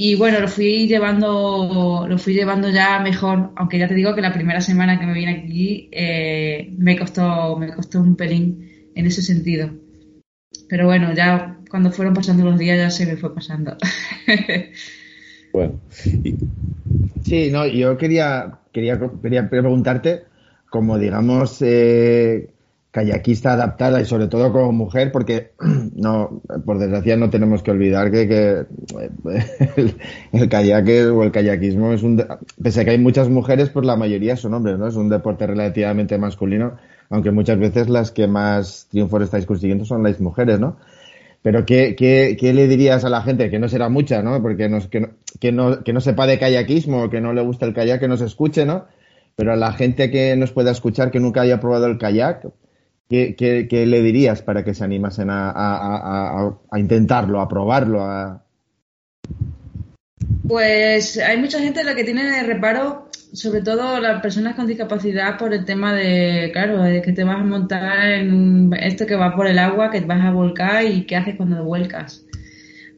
y 0.00 0.14
bueno, 0.14 0.38
lo 0.38 0.46
fui 0.46 0.86
llevando, 0.86 2.06
lo 2.08 2.18
fui 2.18 2.32
llevando 2.32 2.70
ya 2.70 3.00
mejor, 3.00 3.50
aunque 3.56 3.80
ya 3.80 3.88
te 3.88 3.96
digo 3.96 4.14
que 4.14 4.20
la 4.20 4.32
primera 4.32 4.60
semana 4.60 4.96
que 4.96 5.04
me 5.04 5.12
vine 5.12 5.32
aquí 5.32 5.88
eh, 5.90 6.72
me 6.78 6.96
costó, 6.96 7.56
me 7.56 7.74
costó 7.74 7.98
un 7.98 8.14
pelín 8.14 8.92
en 8.94 9.06
ese 9.06 9.22
sentido. 9.22 9.70
Pero 10.68 10.86
bueno, 10.86 11.12
ya 11.14 11.58
cuando 11.68 11.90
fueron 11.90 12.14
pasando 12.14 12.44
los 12.44 12.56
días 12.56 12.78
ya 12.78 12.90
se 12.90 13.06
me 13.06 13.16
fue 13.16 13.34
pasando. 13.34 13.76
bueno. 15.52 15.80
Sí, 17.24 17.50
no, 17.50 17.66
yo 17.66 17.98
quería, 17.98 18.60
quería, 18.72 19.00
quería 19.20 19.50
preguntarte, 19.50 20.26
como 20.70 20.96
digamos, 20.96 21.60
eh, 21.60 22.50
kayakista 22.90 23.52
adaptada 23.52 24.00
y 24.00 24.06
sobre 24.06 24.28
todo 24.28 24.50
como 24.52 24.72
mujer, 24.72 25.12
porque 25.12 25.52
no, 25.94 26.42
por 26.64 26.78
desgracia 26.78 27.16
no 27.16 27.30
tenemos 27.30 27.62
que 27.62 27.70
olvidar 27.70 28.10
que, 28.10 28.22
el, 29.76 29.94
el, 30.32 30.48
kayak 30.48 30.88
o 31.12 31.22
el 31.22 31.32
kayakismo 31.32 31.92
es 31.92 32.02
un, 32.02 32.24
pese 32.62 32.80
a 32.80 32.84
que 32.84 32.90
hay 32.92 32.98
muchas 32.98 33.28
mujeres, 33.28 33.70
pues 33.70 33.84
la 33.84 33.96
mayoría 33.96 34.36
son 34.36 34.54
hombres, 34.54 34.78
¿no? 34.78 34.88
Es 34.88 34.96
un 34.96 35.08
deporte 35.08 35.46
relativamente 35.46 36.18
masculino, 36.18 36.76
aunque 37.10 37.30
muchas 37.30 37.58
veces 37.58 37.88
las 37.88 38.10
que 38.10 38.26
más 38.26 38.86
triunfos 38.90 39.22
estáis 39.22 39.46
consiguiendo 39.46 39.84
son 39.84 40.02
las 40.02 40.20
mujeres, 40.20 40.58
¿no? 40.58 40.76
Pero 41.42 41.64
¿qué, 41.64 41.94
qué, 41.96 42.36
qué 42.38 42.52
le 42.52 42.66
dirías 42.66 43.04
a 43.04 43.08
la 43.08 43.22
gente? 43.22 43.48
Que 43.48 43.58
no 43.58 43.68
será 43.68 43.88
mucha, 43.88 44.22
¿no? 44.22 44.42
Porque 44.42 44.68
no, 44.68 44.80
que, 44.90 45.00
no, 45.00 45.08
que, 45.40 45.52
no, 45.52 45.84
que 45.84 45.92
no 45.92 46.00
sepa 46.00 46.26
de 46.26 46.38
kayakismo, 46.38 47.08
que 47.10 47.20
no 47.20 47.32
le 47.32 47.42
gusta 47.42 47.64
el 47.64 47.74
kayak, 47.74 48.00
que 48.00 48.08
no 48.08 48.16
se 48.16 48.24
escuche, 48.24 48.66
¿no? 48.66 48.86
Pero 49.36 49.52
a 49.52 49.56
la 49.56 49.72
gente 49.72 50.10
que 50.10 50.34
nos 50.36 50.50
pueda 50.50 50.72
escuchar 50.72 51.12
que 51.12 51.20
nunca 51.20 51.42
haya 51.42 51.60
probado 51.60 51.86
el 51.86 51.96
kayak, 51.96 52.48
¿Qué, 53.08 53.84
le 53.86 54.02
dirías 54.02 54.42
para 54.42 54.62
que 54.62 54.74
se 54.74 54.84
animasen 54.84 55.28
a, 55.30 56.52
intentarlo, 56.76 57.40
a 57.40 57.48
probarlo? 57.48 58.42
Pues 60.46 61.18
hay 61.18 61.38
mucha 61.38 61.58
gente 61.58 61.84
la 61.84 61.94
que 61.94 62.04
tiene 62.04 62.42
reparo, 62.42 63.08
sobre 63.32 63.62
todo 63.62 63.98
las 63.98 64.20
personas 64.20 64.56
con 64.56 64.66
discapacidad, 64.66 65.38
por 65.38 65.54
el 65.54 65.64
tema 65.64 65.94
de, 65.94 66.50
claro, 66.52 66.82
que 67.02 67.12
te 67.12 67.24
vas 67.24 67.40
a 67.40 67.44
montar 67.44 68.10
en 68.10 68.70
esto 68.78 69.06
que 69.06 69.16
va 69.16 69.34
por 69.34 69.46
el 69.46 69.58
agua, 69.58 69.90
que 69.90 70.02
te 70.02 70.06
vas 70.06 70.24
a 70.24 70.30
volcar 70.30 70.84
y 70.84 71.06
qué 71.06 71.16
haces 71.16 71.36
cuando 71.36 71.64
vuelcas. 71.64 72.26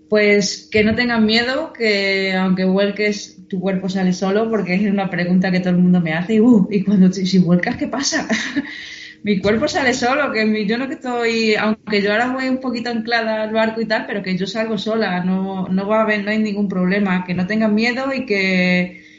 Pues 0.09 0.69
que 0.73 0.83
no 0.83 0.97
tengan 0.97 1.25
miedo, 1.25 1.73
que 1.73 2.35
aunque 2.35 2.65
vuelques, 2.65 3.47
tu 3.49 3.61
cuerpo 3.61 3.89
sale 3.89 4.13
solo, 4.13 4.51
porque 4.51 4.75
es 4.75 4.91
una 4.91 5.09
pregunta 5.09 5.53
que 5.53 5.61
todo 5.61 5.71
el 5.71 5.79
mundo 5.79 6.01
me 6.01 6.15
hace, 6.15 6.35
y, 6.35 6.41
uh, 6.41 6.67
y 6.69 6.83
cuando 6.83 7.13
si 7.13 7.39
vuelcas, 7.39 7.77
¿qué 7.77 7.87
pasa? 7.87 8.27
mi 9.23 9.39
cuerpo 9.41 9.69
sale 9.69 9.93
solo, 9.93 10.33
que 10.33 10.67
yo 10.67 10.79
no 10.79 10.89
que 10.89 10.95
estoy, 10.95 11.55
aunque 11.55 12.03
yo 12.03 12.13
ahora 12.13 12.33
voy 12.33 12.49
un 12.49 12.59
poquito 12.59 12.91
anclada 12.91 13.43
al 13.43 13.53
barco 13.53 13.81
y 13.81 13.87
tal, 13.87 14.07
pero 14.07 14.23
que 14.23 14.37
yo 14.37 14.47
salgo 14.47 14.79
sola, 14.79 15.23
no, 15.25 15.69
no 15.69 15.87
va 15.87 16.01
a 16.01 16.03
haber, 16.05 16.25
no 16.25 16.31
hay 16.31 16.39
ningún 16.39 16.69
problema, 16.69 17.25
que 17.25 17.35
no 17.35 17.47
tengan 17.47 17.75
miedo 17.75 18.13
y 18.15 18.25
que 18.25 19.11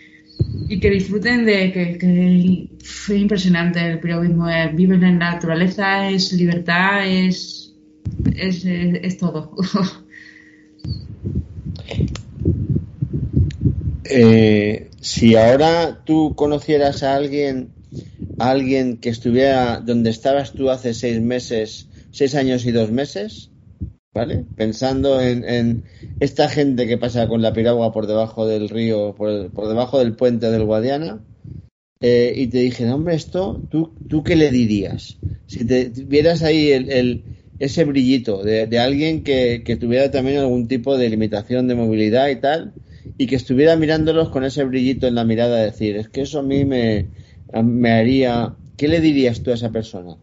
y 0.68 0.80
que 0.80 0.90
disfruten 0.90 1.46
de 1.46 1.72
que, 1.72 2.68
es 2.82 3.10
impresionante 3.10 3.80
el 3.80 4.00
periodismo, 4.00 4.50
es, 4.50 4.76
viven 4.76 5.04
en 5.04 5.20
la 5.20 5.34
naturaleza, 5.34 6.10
es 6.10 6.34
libertad, 6.34 7.06
es, 7.08 7.74
es, 8.36 8.66
es, 8.66 9.18
todo. 9.18 9.56
eh, 14.06 14.90
si 15.00 15.36
ahora 15.36 16.04
tú 16.06 16.34
conocieras 16.36 17.04
a 17.04 17.16
alguien 17.16 17.70
alguien 18.50 18.98
que 18.98 19.10
estuviera 19.10 19.80
donde 19.80 20.10
estabas 20.10 20.54
tú 20.54 20.70
hace 20.70 20.94
seis 20.94 21.22
meses, 21.22 21.88
seis 22.12 22.36
años 22.36 22.66
y 22.66 22.72
dos 22.72 22.92
meses, 22.92 23.52
¿vale? 24.14 24.46
Pensando 24.56 25.22
en, 25.22 25.84
esta 26.20 26.50
gente 26.50 26.88
que 26.88 26.98
pasa 26.98 27.28
con 27.28 27.42
la 27.42 27.54
piragua 27.54 27.92
por 27.92 28.08
debajo 28.08 28.48
del 28.48 28.70
río, 28.70 29.16
por, 29.16 29.52
por 29.52 29.68
debajo 29.68 30.00
del 30.00 30.16
puente 30.16 30.50
del 30.50 30.66
Guadiana, 30.66 31.22
eh, 32.02 32.34
y 32.36 32.48
te 32.48 32.58
dije, 32.58 32.90
hombre, 32.90 33.16
esto, 33.16 33.62
¿tú, 33.70 33.94
¿tú 34.08 34.24
qué 34.24 34.36
le 34.36 34.50
dirías? 34.50 35.18
Si 35.46 35.66
te 35.66 35.90
vieras 35.90 36.42
ahí 36.42 36.72
el, 36.72 37.24
ese 37.60 37.86
brillito 37.86 38.44
de, 38.44 38.80
alguien 38.80 39.24
que, 39.24 39.62
que, 39.64 39.76
tuviera 39.76 40.10
también 40.10 40.40
algún 40.40 40.68
tipo 40.68 40.98
de 40.98 41.10
limitación 41.10 41.68
de 41.68 41.76
movilidad 41.76 42.30
y 42.30 42.38
tal, 42.38 42.74
y 43.18 43.28
que 43.28 43.36
estuviera 43.36 43.76
mirándolos 43.76 44.30
con 44.30 44.44
ese 44.44 44.64
brillito 44.64 45.06
en 45.08 45.14
la 45.14 45.26
mirada, 45.26 45.58
decir, 45.58 45.96
es 45.96 46.10
que 46.10 46.22
eso 46.22 46.40
a 46.40 46.44
mí 46.44 46.66
me, 46.66 47.06
me 47.64 47.92
haría... 47.92 48.56
¿Qué 48.78 48.88
le 48.88 49.00
dirías 49.00 49.44
tú 49.44 49.52
a 49.52 49.56
esa 49.56 49.70
persona? 49.70 50.18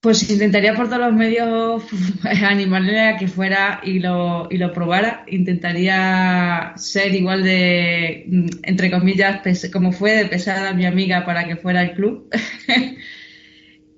Pues 0.00 0.30
intentaría 0.30 0.74
por 0.74 0.86
todos 0.86 1.00
los 1.00 1.14
medios 1.14 1.82
animarle 2.44 3.00
a 3.00 3.16
que 3.16 3.28
fuera 3.28 3.80
y 3.82 3.98
lo, 3.98 4.46
y 4.50 4.58
lo 4.58 4.72
probara. 4.72 5.24
Intentaría 5.26 6.74
ser 6.76 7.14
igual 7.14 7.42
de, 7.42 8.24
mm, 8.28 8.46
entre 8.62 8.90
comillas, 8.90 9.40
como 9.72 9.92
fue 9.92 10.12
de 10.12 10.26
pesada 10.26 10.74
mi 10.74 10.86
amiga 10.86 11.24
para 11.24 11.46
que 11.46 11.56
fuera 11.56 11.80
al 11.80 11.94
club. 11.94 12.28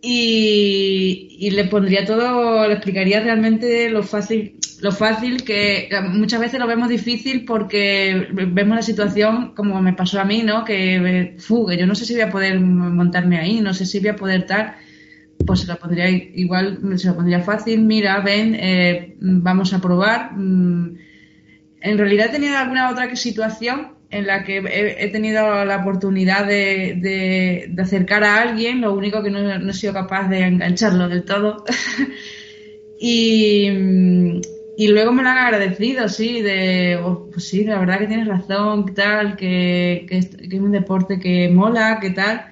y, 0.01 1.51
le 1.51 1.65
pondría 1.65 2.05
todo, 2.05 2.67
le 2.67 2.75
explicaría 2.75 3.21
realmente 3.21 3.91
lo 3.91 4.03
fácil, 4.03 4.55
lo 4.81 4.93
fácil 4.93 5.43
que 5.43 5.89
muchas 6.11 6.41
veces 6.41 6.61
lo 6.61 6.67
vemos 6.67 6.89
difícil 6.89 7.45
porque 7.45 8.29
vemos 8.31 8.77
la 8.77 8.83
situación 8.83 9.55
como 9.55 9.81
me 9.83 9.95
pasó 9.95 10.21
a 10.21 10.25
mí, 10.25 10.43
¿no? 10.43 10.65
Que, 10.65 11.35
fugue, 11.39 11.77
yo 11.77 11.87
no 11.87 11.95
sé 11.95 12.05
si 12.05 12.15
voy 12.15 12.23
a 12.23 12.31
poder 12.31 12.61
montarme 12.61 13.39
ahí, 13.39 13.61
no 13.61 13.75
sé 13.75 13.87
si 13.87 13.99
voy 13.99 14.11
a 14.11 14.17
poder 14.17 14.41
estar 14.41 14.77
pues 15.47 15.61
se 15.61 15.67
lo 15.67 15.77
pondría 15.77 16.11
igual, 16.11 16.79
se 16.99 17.09
lo 17.09 17.15
pondría 17.15 17.41
fácil, 17.41 17.83
mira, 17.85 18.21
ven, 18.21 18.57
eh, 18.57 19.17
vamos 19.21 19.73
a 19.73 19.81
probar. 19.81 20.33
Mm, 20.37 20.99
en 21.81 21.99
realidad 21.99 22.31
tenido 22.31 22.59
alguna 22.59 22.91
otra 22.91 23.15
situación 23.15 23.98
en 24.11 24.27
la 24.27 24.45
que 24.45 24.59
he, 24.99 25.09
tenido 25.09 25.65
la 25.65 25.77
oportunidad 25.77 26.47
de, 26.47 27.71
acercar 27.79 28.25
a 28.25 28.43
alguien, 28.43 28.81
lo 28.81 28.95
único 28.95 29.23
que 29.23 29.31
no, 29.31 29.71
he 29.71 29.73
sido 29.75 29.93
capaz 29.93 30.29
de 30.29 30.41
engancharlo 30.41 31.09
del 31.09 31.25
todo. 31.25 31.65
y, 33.01 33.71
luego 34.89 35.13
me 35.13 35.23
lo 35.23 35.29
han 35.29 35.39
agradecido, 35.39 36.09
sí, 36.09 36.41
de, 36.41 36.99
oh, 37.03 37.29
pues 37.31 37.49
sí, 37.49 37.65
la 37.65 37.79
verdad 37.79 37.99
que 37.99 38.07
tienes 38.07 38.27
razón, 38.27 38.95
tal, 38.95 39.37
que, 39.37 40.07
que, 40.09 40.21
que 40.49 40.57
es 40.57 40.63
un 40.63 40.73
deporte 40.73 41.19
que 41.19 41.49
mola, 41.49 41.99
que 42.01 42.11
tal 42.11 42.47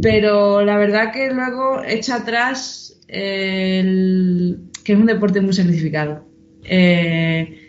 pero 0.00 0.64
la 0.64 0.76
verdad 0.76 1.12
que 1.12 1.30
luego 1.30 1.82
echa 1.84 2.16
atrás 2.16 3.00
el, 3.08 4.70
que 4.84 4.92
es 4.92 4.98
un 4.98 5.06
deporte 5.06 5.40
muy 5.40 5.52
sacrificado. 5.52 6.24
Eh, 6.64 7.61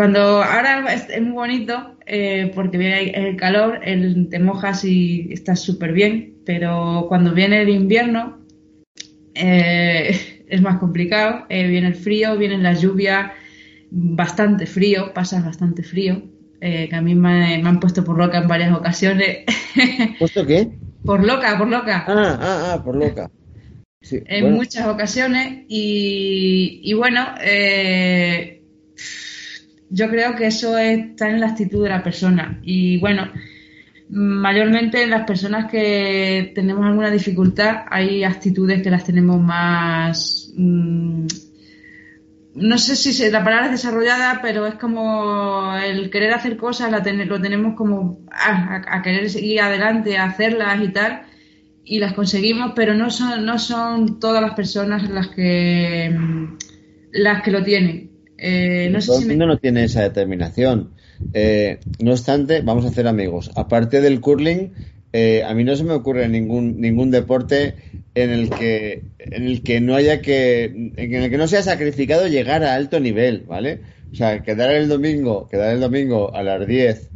cuando 0.00 0.42
ahora 0.42 0.94
es, 0.94 1.20
muy 1.20 1.32
bonito 1.32 1.98
eh, 2.06 2.50
porque 2.54 2.78
viene 2.78 3.10
el 3.10 3.36
calor, 3.36 3.80
el, 3.84 4.30
te 4.30 4.38
mojas 4.38 4.82
y 4.82 5.30
estás 5.30 5.60
súper 5.60 5.92
bien, 5.92 6.36
pero 6.46 7.04
cuando 7.06 7.34
viene 7.34 7.60
el 7.60 7.68
invierno 7.68 8.38
eh, 9.34 10.44
es 10.48 10.62
más 10.62 10.78
complicado, 10.78 11.44
viene 11.50 11.88
el 11.88 11.96
frío, 11.96 12.38
viene 12.38 12.56
la 12.56 12.72
lluvia, 12.72 13.34
bastante 13.90 14.64
frío, 14.64 15.12
pasas 15.12 15.44
bastante 15.44 15.82
frío, 15.82 16.22
que 16.62 16.88
a 16.90 17.02
mí 17.02 17.14
me, 17.14 17.58
me, 17.58 17.68
han 17.68 17.78
puesto 17.78 18.02
por 18.02 18.16
loca 18.16 18.38
en 18.38 18.48
varias 18.48 18.72
ocasiones. 18.72 19.40
¿Puesto 20.18 20.46
qué? 20.46 20.66
Por 21.04 21.22
loca, 21.26 21.58
por 21.58 21.68
loca. 21.68 22.06
Ah, 22.08 22.38
ah, 22.40 22.72
ah, 22.72 22.82
por 22.82 22.96
loca. 22.96 23.30
en 24.10 24.54
muchas 24.54 24.86
ocasiones 24.86 25.66
y, 25.68 26.90
bueno, 26.94 27.34
eh, 27.42 28.60
yo 29.90 30.08
creo 30.08 30.36
que 30.36 30.46
eso 30.46 30.78
está 30.78 31.28
en 31.28 31.40
la 31.40 31.48
actitud 31.48 31.82
de 31.82 31.90
la 31.90 32.02
persona 32.02 32.60
y 32.62 32.98
bueno, 32.98 33.28
mayormente 34.08 35.02
en 35.02 35.10
las 35.10 35.26
personas 35.26 35.70
que 35.70 36.52
tenemos 36.54 36.84
alguna 36.84 37.10
dificultad 37.10 37.84
hay 37.88 38.24
actitudes 38.24 38.82
que 38.82 38.90
las 38.90 39.04
tenemos 39.04 39.40
más... 39.40 40.52
Mm, 40.56 41.26
no 42.52 42.78
sé 42.78 42.96
si 42.96 43.30
la 43.30 43.44
palabra 43.44 43.66
es 43.66 43.72
desarrollada, 43.72 44.40
pero 44.42 44.66
es 44.66 44.74
como 44.74 45.72
el 45.76 46.10
querer 46.10 46.34
hacer 46.34 46.56
cosas, 46.56 46.90
la 46.90 46.98
lo 46.98 47.40
tenemos 47.40 47.76
como 47.76 48.26
a, 48.30 49.02
querer 49.02 49.30
seguir 49.30 49.60
adelante, 49.60 50.18
a 50.18 50.24
hacerlas 50.24 50.82
y 50.82 50.88
tal, 50.88 51.22
y 51.84 52.00
las 52.00 52.12
conseguimos, 52.12 52.72
pero 52.74 52.94
no 52.94 53.10
son, 53.10 53.46
no 53.46 53.58
son 53.58 54.18
todas 54.18 54.42
las 54.42 54.54
personas 54.54 55.08
las 55.08 55.28
que, 55.28 56.12
las 57.12 57.42
que 57.42 57.50
lo 57.52 57.62
tienen. 57.62 58.09
Eh, 58.40 58.88
no 58.90 59.00
sé 59.00 59.18
si 59.18 59.36
no 59.36 59.58
tiene 59.58 59.84
esa 59.84 60.02
determinación. 60.02 60.92
Eh, 61.34 61.78
no 61.98 62.12
obstante, 62.12 62.62
vamos 62.62 62.84
a 62.84 62.88
hacer 62.88 63.06
amigos. 63.06 63.50
Aparte 63.54 64.00
del 64.00 64.20
curling, 64.20 64.72
eh, 65.12 65.42
a 65.44 65.54
mí 65.54 65.64
no 65.64 65.76
se 65.76 65.84
me 65.84 65.92
ocurre 65.92 66.28
ningún, 66.28 66.80
ningún 66.80 67.10
deporte 67.10 67.74
en 68.14 68.30
el 68.30 68.48
que 68.50 69.02
en 69.18 69.44
el 69.44 69.62
que 69.62 69.80
no 69.80 69.94
haya 69.94 70.20
que 70.20 70.64
en 70.64 71.14
el 71.14 71.30
que 71.30 71.36
no 71.36 71.48
sea 71.48 71.62
sacrificado 71.62 72.28
llegar 72.28 72.64
a 72.64 72.74
alto 72.74 72.98
nivel, 72.98 73.44
¿vale? 73.46 73.80
O 74.10 74.14
sea, 74.14 74.42
quedar 74.42 74.72
el 74.72 74.88
domingo, 74.88 75.46
quedar 75.48 75.74
el 75.74 75.80
domingo 75.80 76.34
a 76.34 76.42
las 76.42 76.66
10 76.66 77.10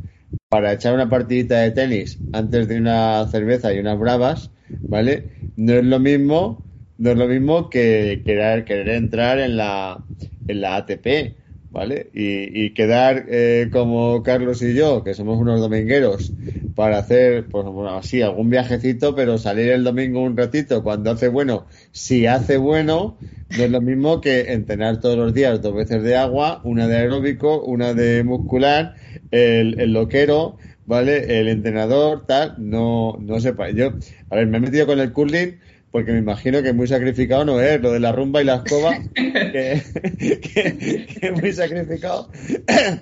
para 0.48 0.72
echar 0.72 0.94
una 0.94 1.08
partidita 1.08 1.60
de 1.60 1.70
tenis 1.70 2.18
antes 2.32 2.68
de 2.68 2.76
una 2.76 3.26
cerveza 3.28 3.72
y 3.72 3.78
unas 3.78 3.98
bravas, 3.98 4.50
¿vale? 4.68 5.24
No 5.56 5.72
es 5.74 5.84
lo 5.84 5.98
mismo, 5.98 6.62
no 6.98 7.10
es 7.10 7.16
lo 7.16 7.26
mismo 7.26 7.70
que 7.70 8.22
querer, 8.24 8.64
entrar 8.88 9.38
en 9.38 9.56
la 9.56 10.04
en 10.46 10.60
la 10.60 10.76
ATP, 10.76 11.36
¿vale? 11.70 12.10
Y, 12.12 12.70
quedar 12.74 13.26
eh, 13.28 13.68
como 13.72 14.22
Carlos 14.22 14.62
y 14.62 14.74
yo, 14.74 15.02
que 15.02 15.14
somos 15.14 15.40
unos 15.40 15.60
domingueros, 15.60 16.32
para 16.74 16.98
hacer, 16.98 17.46
pues 17.46 17.64
bueno, 17.66 17.96
así, 17.96 18.22
algún 18.22 18.50
viajecito, 18.50 19.14
pero 19.14 19.38
salir 19.38 19.70
el 19.70 19.84
domingo 19.84 20.20
un 20.20 20.36
ratito 20.36 20.82
cuando 20.82 21.10
hace 21.10 21.28
bueno, 21.28 21.66
si 21.92 22.26
hace 22.26 22.58
bueno, 22.58 23.16
no 23.56 23.64
es 23.64 23.70
lo 23.70 23.80
mismo 23.80 24.20
que 24.20 24.52
entrenar 24.52 25.00
todos 25.00 25.16
los 25.16 25.34
días 25.34 25.62
dos 25.62 25.74
veces 25.74 26.02
de 26.02 26.16
agua, 26.16 26.60
una 26.64 26.86
de 26.88 26.96
aeróbico, 26.96 27.62
una 27.62 27.94
de 27.94 28.22
muscular, 28.24 28.94
el, 29.30 29.80
el 29.80 29.92
loquero, 29.92 30.58
¿vale? 30.86 31.40
El 31.40 31.48
entrenador, 31.48 32.26
tal, 32.26 32.54
no, 32.58 33.16
no 33.20 33.40
sepa. 33.40 33.70
Yo, 33.70 33.92
a 34.30 34.36
ver, 34.36 34.46
me 34.46 34.58
he 34.58 34.60
metido 34.60 34.86
con 34.86 35.00
el 35.00 35.12
curling 35.12 35.58
porque 35.94 36.10
me 36.10 36.18
imagino 36.18 36.60
que 36.60 36.72
muy 36.72 36.88
sacrificado 36.88 37.44
no 37.44 37.60
es 37.60 37.80
lo 37.80 37.92
de 37.92 38.00
la 38.00 38.10
rumba 38.10 38.42
y 38.42 38.44
la 38.44 38.64
escoba, 38.64 38.98
que, 39.14 39.74
es 41.22 41.40
muy 41.40 41.52
sacrificado. 41.52 42.32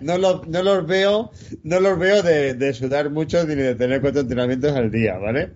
No, 0.03 0.19
no 0.19 0.63
los 0.63 0.87
veo, 0.87 1.31
no 1.63 1.81
los 1.81 1.99
veo 1.99 2.23
de, 2.23 2.75
sudar 2.75 3.09
mucho 3.09 3.47
ni 3.47 3.55
de 3.55 3.75
tener 3.77 4.03
cuatro 4.03 4.21
entrenamientos 4.21 4.77
al 4.77 4.91
día, 4.91 5.17
¿vale? 5.17 5.53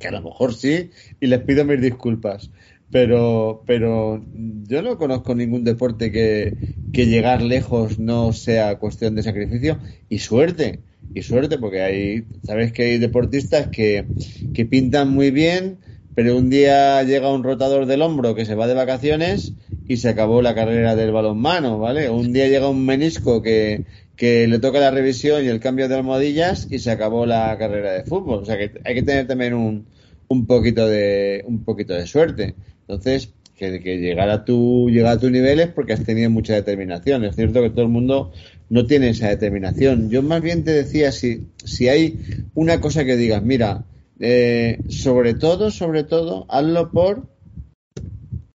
Que 0.00 0.08
a 0.08 0.10
lo 0.10 0.20
mejor 0.22 0.52
sí, 0.52 0.90
y 1.20 1.28
les 1.28 1.42
pido 1.42 1.64
mis 1.64 1.80
disculpas. 1.80 2.50
Pero, 2.90 3.62
pero 3.68 4.26
yo 4.64 4.82
no 4.82 4.98
conozco 4.98 5.36
ningún 5.36 5.62
deporte 5.62 6.10
que, 6.10 6.56
que 6.92 7.06
llegar 7.06 7.40
lejos 7.40 8.00
no 8.00 8.32
sea 8.32 8.80
cuestión 8.80 9.14
de 9.14 9.22
sacrificio 9.22 9.78
y 10.08 10.18
suerte 10.18 10.80
y 11.14 11.22
suerte 11.22 11.56
porque 11.56 11.82
hay, 11.82 12.24
sabes 12.42 12.72
que 12.72 12.82
hay 12.82 12.98
deportistas 12.98 13.68
que, 13.68 14.06
que 14.52 14.66
pintan 14.66 15.10
muy 15.10 15.30
bien, 15.30 15.78
pero 16.14 16.36
un 16.36 16.48
día 16.50 17.02
llega 17.02 17.32
un 17.32 17.42
rotador 17.42 17.86
del 17.86 18.02
hombro 18.02 18.34
que 18.34 18.44
se 18.44 18.54
va 18.54 18.66
de 18.66 18.74
vacaciones 18.74 19.52
y 19.88 19.96
se 19.96 20.08
acabó 20.08 20.42
la 20.42 20.54
carrera 20.54 20.94
del 20.94 21.12
balonmano, 21.12 21.78
¿vale? 21.78 22.08
Un 22.08 22.32
día 22.32 22.48
llega 22.48 22.68
un 22.68 22.86
menisco 22.86 23.42
que, 23.42 23.84
que 24.16 24.46
le 24.46 24.58
toca 24.58 24.78
la 24.78 24.90
revisión 24.90 25.44
y 25.44 25.48
el 25.48 25.60
cambio 25.60 25.88
de 25.88 25.96
almohadillas 25.96 26.68
y 26.70 26.78
se 26.78 26.90
acabó 26.90 27.26
la 27.26 27.56
carrera 27.58 27.92
de 27.92 28.04
fútbol. 28.04 28.42
O 28.42 28.44
sea 28.44 28.56
que 28.56 28.72
hay 28.84 28.94
que 28.94 29.02
tener 29.02 29.26
también 29.26 29.54
un, 29.54 29.86
un 30.28 30.46
poquito 30.46 30.86
de 30.86 31.44
un 31.46 31.64
poquito 31.64 31.94
de 31.94 32.06
suerte. 32.06 32.54
Entonces, 32.82 33.30
que, 33.56 33.80
que 33.80 33.98
llegar 33.98 34.30
a 34.30 34.44
tu 34.44 34.88
llegar 34.90 35.12
a 35.12 35.20
tu 35.20 35.30
nivel 35.30 35.60
es 35.60 35.68
porque 35.68 35.92
has 35.94 36.04
tenido 36.04 36.30
mucha 36.30 36.54
determinación. 36.54 37.24
Es 37.24 37.34
cierto 37.34 37.60
que 37.60 37.70
todo 37.70 37.82
el 37.82 37.90
mundo 37.90 38.32
no 38.70 38.86
tiene 38.86 39.10
esa 39.10 39.28
determinación. 39.28 40.10
Yo 40.10 40.22
más 40.22 40.42
bien 40.42 40.64
te 40.64 40.72
decía 40.72 41.10
si 41.12 41.46
si 41.64 41.88
hay 41.88 42.18
una 42.54 42.80
cosa 42.80 43.04
que 43.04 43.16
digas, 43.16 43.42
mira, 43.42 43.84
eh, 44.20 44.78
sobre 44.88 45.34
todo, 45.34 45.70
sobre 45.70 46.04
todo, 46.04 46.46
hazlo 46.48 46.90
por 46.90 47.28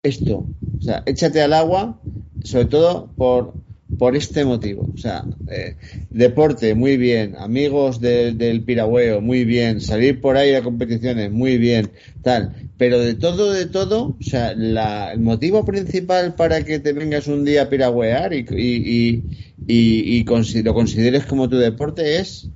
esto. 0.02 0.46
O 0.78 0.82
sea, 0.82 1.02
échate 1.06 1.40
al 1.40 1.52
agua, 1.52 2.00
sobre 2.44 2.66
todo 2.66 3.10
por, 3.16 3.54
por 3.98 4.16
este 4.16 4.44
motivo. 4.44 4.88
O 4.94 4.98
sea, 4.98 5.24
eh, 5.50 5.76
deporte, 6.10 6.74
muy 6.74 6.96
bien. 6.96 7.36
Amigos 7.38 8.00
del 8.00 8.62
piragüeo, 8.62 9.20
muy 9.20 9.44
bien. 9.44 9.80
Salir 9.80 10.20
por 10.20 10.36
ahí 10.36 10.54
a 10.54 10.62
competiciones, 10.62 11.32
muy 11.32 11.56
bien. 11.58 11.90
Tal. 12.22 12.70
Pero 12.76 13.00
de 13.00 13.14
todo, 13.14 13.52
de 13.52 13.66
todo, 13.66 14.16
o 14.20 14.22
sea, 14.22 14.50
el 14.50 15.20
motivo 15.20 15.64
principal 15.64 16.34
para 16.34 16.62
que 16.64 16.78
te 16.78 16.92
vengas 16.92 17.26
un 17.26 17.44
día 17.44 17.62
a 17.62 17.68
piragüear 17.70 18.34
y, 18.34 18.46
y, 18.50 19.22
y, 19.66 20.24
y 20.24 20.62
lo 20.62 20.74
consideres 20.74 21.24
como 21.24 21.48
tu 21.48 21.56
deporte 21.56 22.18
es 22.18 22.50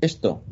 esto. 0.00 0.44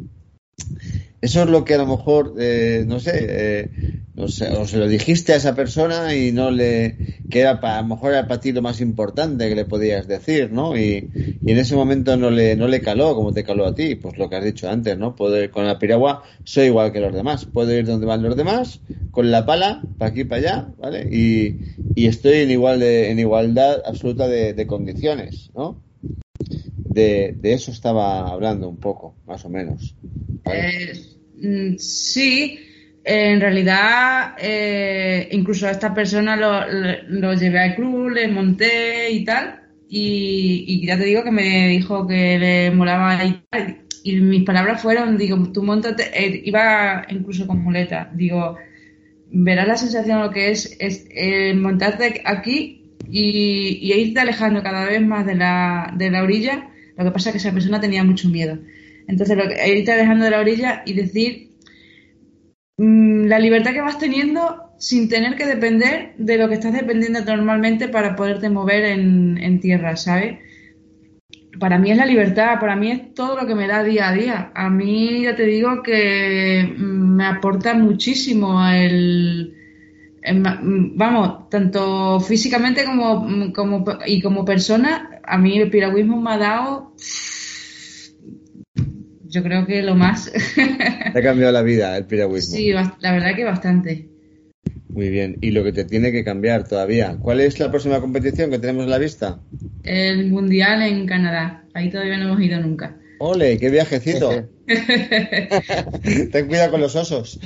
Eso 1.23 1.45
es 1.45 1.49
lo 1.49 1.65
que 1.65 1.75
a 1.75 1.79
lo 1.79 1.87
mejor, 1.87 2.35
eh, 2.39 2.85
no 2.87 2.99
sé, 2.99 3.13
eh, 3.15 3.71
o, 4.17 4.29
sea, 4.29 4.59
o 4.59 4.67
se 4.67 4.77
lo 4.77 4.89
dijiste 4.89 5.33
a 5.33 5.37
esa 5.37 5.55
persona 5.55 6.15
y 6.15 6.33
no 6.33 6.51
le 6.51 6.97
que 7.31 7.41
era 7.41 7.61
para, 7.61 7.79
a 7.79 7.83
lo 7.83 7.89
mejor 7.89 8.13
era 8.13 8.27
para 8.27 8.41
ti 8.41 8.53
lo 8.53 8.61
más 8.61 8.81
importante 8.81 9.49
que 9.49 9.55
le 9.55 9.65
podías 9.65 10.07
decir 10.07 10.53
no 10.53 10.77
y, 10.77 11.11
y, 11.15 11.51
en 11.51 11.59
ese 11.59 11.75
momento 11.75 12.17
no 12.17 12.31
le 12.31 12.57
no 12.57 12.69
le 12.69 12.83
caló 12.83 13.15
como 13.15 13.33
te 13.33 13.45
caló 13.45 13.67
a 13.67 13.75
ti 13.75 13.95
pues 13.95 14.19
lo 14.19 14.29
que 14.29 14.37
has 14.37 14.45
dicho 14.45 14.69
antes 14.69 14.99
no 14.99 15.15
ir 15.41 15.51
con 15.51 15.67
la 15.67 15.79
piragua 15.79 16.25
soy 16.45 16.67
igual 16.67 16.93
que 16.93 17.01
los 17.01 17.15
demás. 17.15 17.47
Puedo 17.47 17.73
ir 17.73 17.87
donde 17.87 18.05
van 18.05 18.23
los 18.23 18.37
demás 18.37 18.81
con 19.13 19.31
la 19.31 19.47
pala 19.47 19.83
para 19.99 20.11
aquí 20.11 20.25
para 20.25 20.41
allá 20.41 20.69
vale 20.79 21.09
y, 21.11 21.61
y 21.95 22.07
estoy 22.07 22.39
en 22.39 22.51
igual 22.51 22.81
de, 22.81 23.11
en 23.11 23.19
igualdad 23.19 23.81
absoluta 23.87 24.29
de, 24.29 24.53
de 24.53 24.67
condiciones 24.67 25.51
no 25.55 25.81
de, 26.77 27.35
de, 27.41 27.55
eso 27.55 27.71
estaba 27.71 28.29
hablando 28.29 28.69
un 28.69 28.77
poco 28.77 29.15
más 29.27 29.45
o 29.47 29.49
menos 29.49 29.95
eh, 30.45 31.77
sí 31.79 32.59
en 33.05 33.41
realidad, 33.41 34.35
eh, 34.39 35.29
incluso 35.33 35.67
a 35.67 35.73
esta 35.73 35.93
persona 35.93 36.37
lo, 36.37 36.61
lo, 37.09 37.35
llevé 37.35 37.59
al 37.61 37.75
club, 37.75 38.11
le 38.11 38.29
monté 38.29 39.11
y 39.11 39.25
tal. 39.25 39.61
Y, 39.89 40.87
ya 40.87 40.97
te 40.97 41.05
digo 41.05 41.25
que 41.25 41.31
me 41.31 41.69
dijo 41.69 42.07
que 42.07 42.39
le 42.39 42.71
molaba 42.71 43.25
y 43.25 43.43
tal. 43.51 43.79
Y 44.05 44.17
mis 44.21 44.45
palabras 44.45 44.83
fueron, 44.83 45.19
digo, 45.19 45.37
tú 45.53 45.63
montate, 45.63 46.11
eh, 46.15 46.43
iba 46.45 47.05
incluso 47.09 47.47
con 47.47 47.63
muleta. 47.63 48.11
Digo, 48.15 48.57
verás 49.31 49.67
la 49.69 49.77
sensación 49.77 50.21
lo 50.21 50.31
que 50.31 50.51
es, 50.51 50.77
es 50.81 51.07
eh, 51.11 51.55
montarte 51.55 52.23
aquí 52.25 52.93
y, 53.09 53.79
y, 53.83 53.93
irte 53.93 54.21
alejando 54.21 54.63
cada 54.63 54.87
vez 54.87 55.03
más 55.03 55.27
de 55.27 55.35
la, 55.35 55.93
de 55.97 56.11
la 56.11 56.23
orilla. 56.23 56.69
Lo 56.97 57.05
que 57.05 57.11
pasa 57.11 57.31
es 57.31 57.33
que 57.35 57.39
esa 57.39 57.53
persona 57.53 57.81
tenía 57.81 58.05
mucho 58.05 58.29
miedo. 58.29 58.59
Entonces, 59.09 59.37
lo 59.37 59.49
que, 59.49 59.77
irte 59.77 59.93
alejando 59.93 60.25
de 60.25 60.31
la 60.31 60.41
orilla 60.41 60.83
y 60.87 60.95
decir 60.95 61.53
la 62.79 63.39
libertad 63.39 63.73
que 63.73 63.81
vas 63.81 63.99
teniendo 63.99 64.73
sin 64.79 65.09
tener 65.09 65.37
que 65.37 65.47
depender 65.47 66.15
de 66.19 66.39
lo 66.39 66.49
que 66.49 66.55
estás 66.55 66.73
dependiendo 66.73 67.25
normalmente 67.25 67.89
para 67.89 68.17
poderte 68.17 68.51
mover 68.51 68.85
en, 68.85 69.61
tierra, 69.61 69.97
¿sabes? 69.97 70.39
Para 71.61 71.79
mí 71.79 71.93
es 71.93 71.99
la 71.99 72.07
libertad, 72.07 72.59
para 72.59 72.75
mí 72.75 72.91
es 72.91 73.15
todo 73.15 73.41
lo 73.41 73.47
que 73.47 73.55
me 73.55 73.69
da 73.69 73.85
día 73.85 74.09
a 74.09 74.13
día. 74.13 74.53
A 74.55 74.71
mí 74.71 75.23
ya 75.23 75.37
te 75.37 75.45
digo 75.45 75.83
que 75.83 76.75
me 76.77 77.27
aporta 77.27 77.75
muchísimo 77.75 78.67
el, 78.69 79.55
el 80.23 80.43
vamos, 80.43 81.49
tanto 81.51 82.19
físicamente 82.19 82.85
como, 82.85 83.53
como, 83.53 83.85
y 84.07 84.21
como 84.21 84.45
persona, 84.45 85.21
a 85.23 85.39
mí 85.39 85.59
el 85.59 85.71
piragüismo 85.71 86.21
me 86.21 86.33
ha 86.33 86.39
dado 86.39 86.95
yo 89.33 89.43
creo 89.43 89.67
que 89.67 89.83
lo 89.83 89.95
más. 89.95 90.31
Te 90.55 91.19
ha 91.19 91.23
cambiado 91.23 91.51
la 91.53 91.63
vida 91.63 91.97
el 91.97 92.05
piragüismo. 92.05 92.55
Sí, 92.55 92.71
la 92.71 93.13
verdad 93.13 93.35
que 93.35 93.45
bastante. 93.45 94.09
Muy 94.89 95.09
bien. 95.09 95.39
¿Y 95.41 95.53
lo 95.53 95.65
que 95.65 95.73
te 95.73 95.85
tiene 95.85 96.13
que 96.13 96.23
cambiar 96.23 96.69
todavía? 96.69 97.17
¿Cuál 97.19 97.41
es 97.41 97.59
la 97.59 97.71
próxima 97.71 98.01
competición 98.01 98.51
que 98.51 98.59
tenemos 98.59 98.85
en 98.85 98.91
la 98.91 98.99
vista? 98.99 99.41
El 99.83 100.31
Mundial 100.31 100.83
en 100.83 101.07
Canadá. 101.07 101.65
Ahí 101.73 101.91
todavía 101.91 102.19
no 102.19 102.25
hemos 102.25 102.43
ido 102.43 102.61
nunca. 102.61 102.99
¡Ole! 103.19 103.57
¡Qué 103.57 103.71
viajecito! 103.71 104.51
Ten 106.33 106.47
cuidado 106.47 106.73
con 106.73 106.83
los 106.83 106.95
osos. 106.95 107.41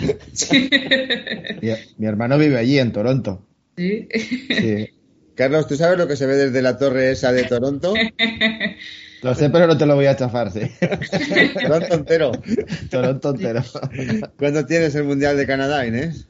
mi, 1.62 1.70
mi, 1.98 2.06
hermano 2.06 2.36
vive 2.36 2.58
allí, 2.58 2.80
en 2.80 2.92
Toronto. 2.92 3.46
¿Sí? 3.76 4.08
sí. 4.12 4.88
Carlos, 5.36 5.68
¿tú 5.68 5.76
sabes 5.76 5.98
lo 5.98 6.08
que 6.08 6.16
se 6.16 6.26
ve 6.26 6.34
desde 6.34 6.62
la 6.62 6.78
torre 6.78 7.12
esa 7.12 7.30
de 7.30 7.44
Toronto? 7.44 7.94
Lo 9.22 9.34
sé, 9.34 9.50
pero 9.50 9.66
no 9.66 9.76
te 9.76 9.86
lo 9.86 9.94
voy 9.94 10.06
a 10.06 10.16
chafar, 10.16 10.50
sí. 10.50 10.60
Toronto 11.60 11.94
entero. 11.94 12.32
Toronto 12.90 13.30
entero. 13.30 13.62
¿Cuándo 14.38 14.66
tienes 14.66 14.94
el 14.94 15.04
Mundial 15.04 15.36
de 15.36 15.46
Canadá, 15.46 15.86
Inés? 15.86 16.28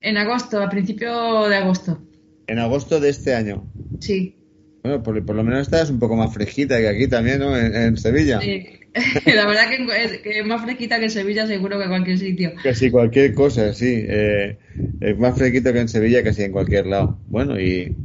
En 0.00 0.16
agosto, 0.16 0.62
a 0.62 0.68
principio 0.68 1.48
de 1.48 1.56
agosto. 1.56 2.00
¿En 2.46 2.58
agosto 2.58 3.00
de 3.00 3.10
este 3.10 3.34
año? 3.34 3.66
Sí. 4.00 4.36
Bueno, 4.82 5.02
por, 5.02 5.24
por 5.24 5.36
lo 5.36 5.44
menos 5.44 5.62
estás 5.62 5.90
un 5.90 5.98
poco 5.98 6.16
más 6.16 6.32
fresquita 6.32 6.78
que 6.78 6.88
aquí 6.88 7.08
también, 7.08 7.40
¿no? 7.40 7.56
En, 7.56 7.74
en 7.74 7.96
Sevilla. 7.96 8.40
Sí. 8.40 8.66
La 9.26 9.46
verdad 9.46 9.68
que 9.68 10.04
es, 10.04 10.18
que 10.18 10.40
es, 10.40 10.46
más 10.46 10.62
fresquita 10.62 10.98
que 10.98 11.04
en 11.04 11.10
Sevilla 11.10 11.46
seguro 11.46 11.78
que 11.78 11.84
en 11.84 11.90
cualquier 11.90 12.18
sitio. 12.18 12.52
Sí, 12.74 12.90
cualquier 12.90 13.34
cosa, 13.34 13.72
sí. 13.74 14.04
Eh, 14.06 14.58
es 15.00 15.18
más 15.18 15.36
fresquito 15.36 15.72
que 15.72 15.80
en 15.80 15.88
Sevilla 15.88 16.32
sí 16.32 16.42
en 16.42 16.52
cualquier 16.52 16.86
lado. 16.86 17.18
Bueno, 17.26 17.60
y, 17.60 17.96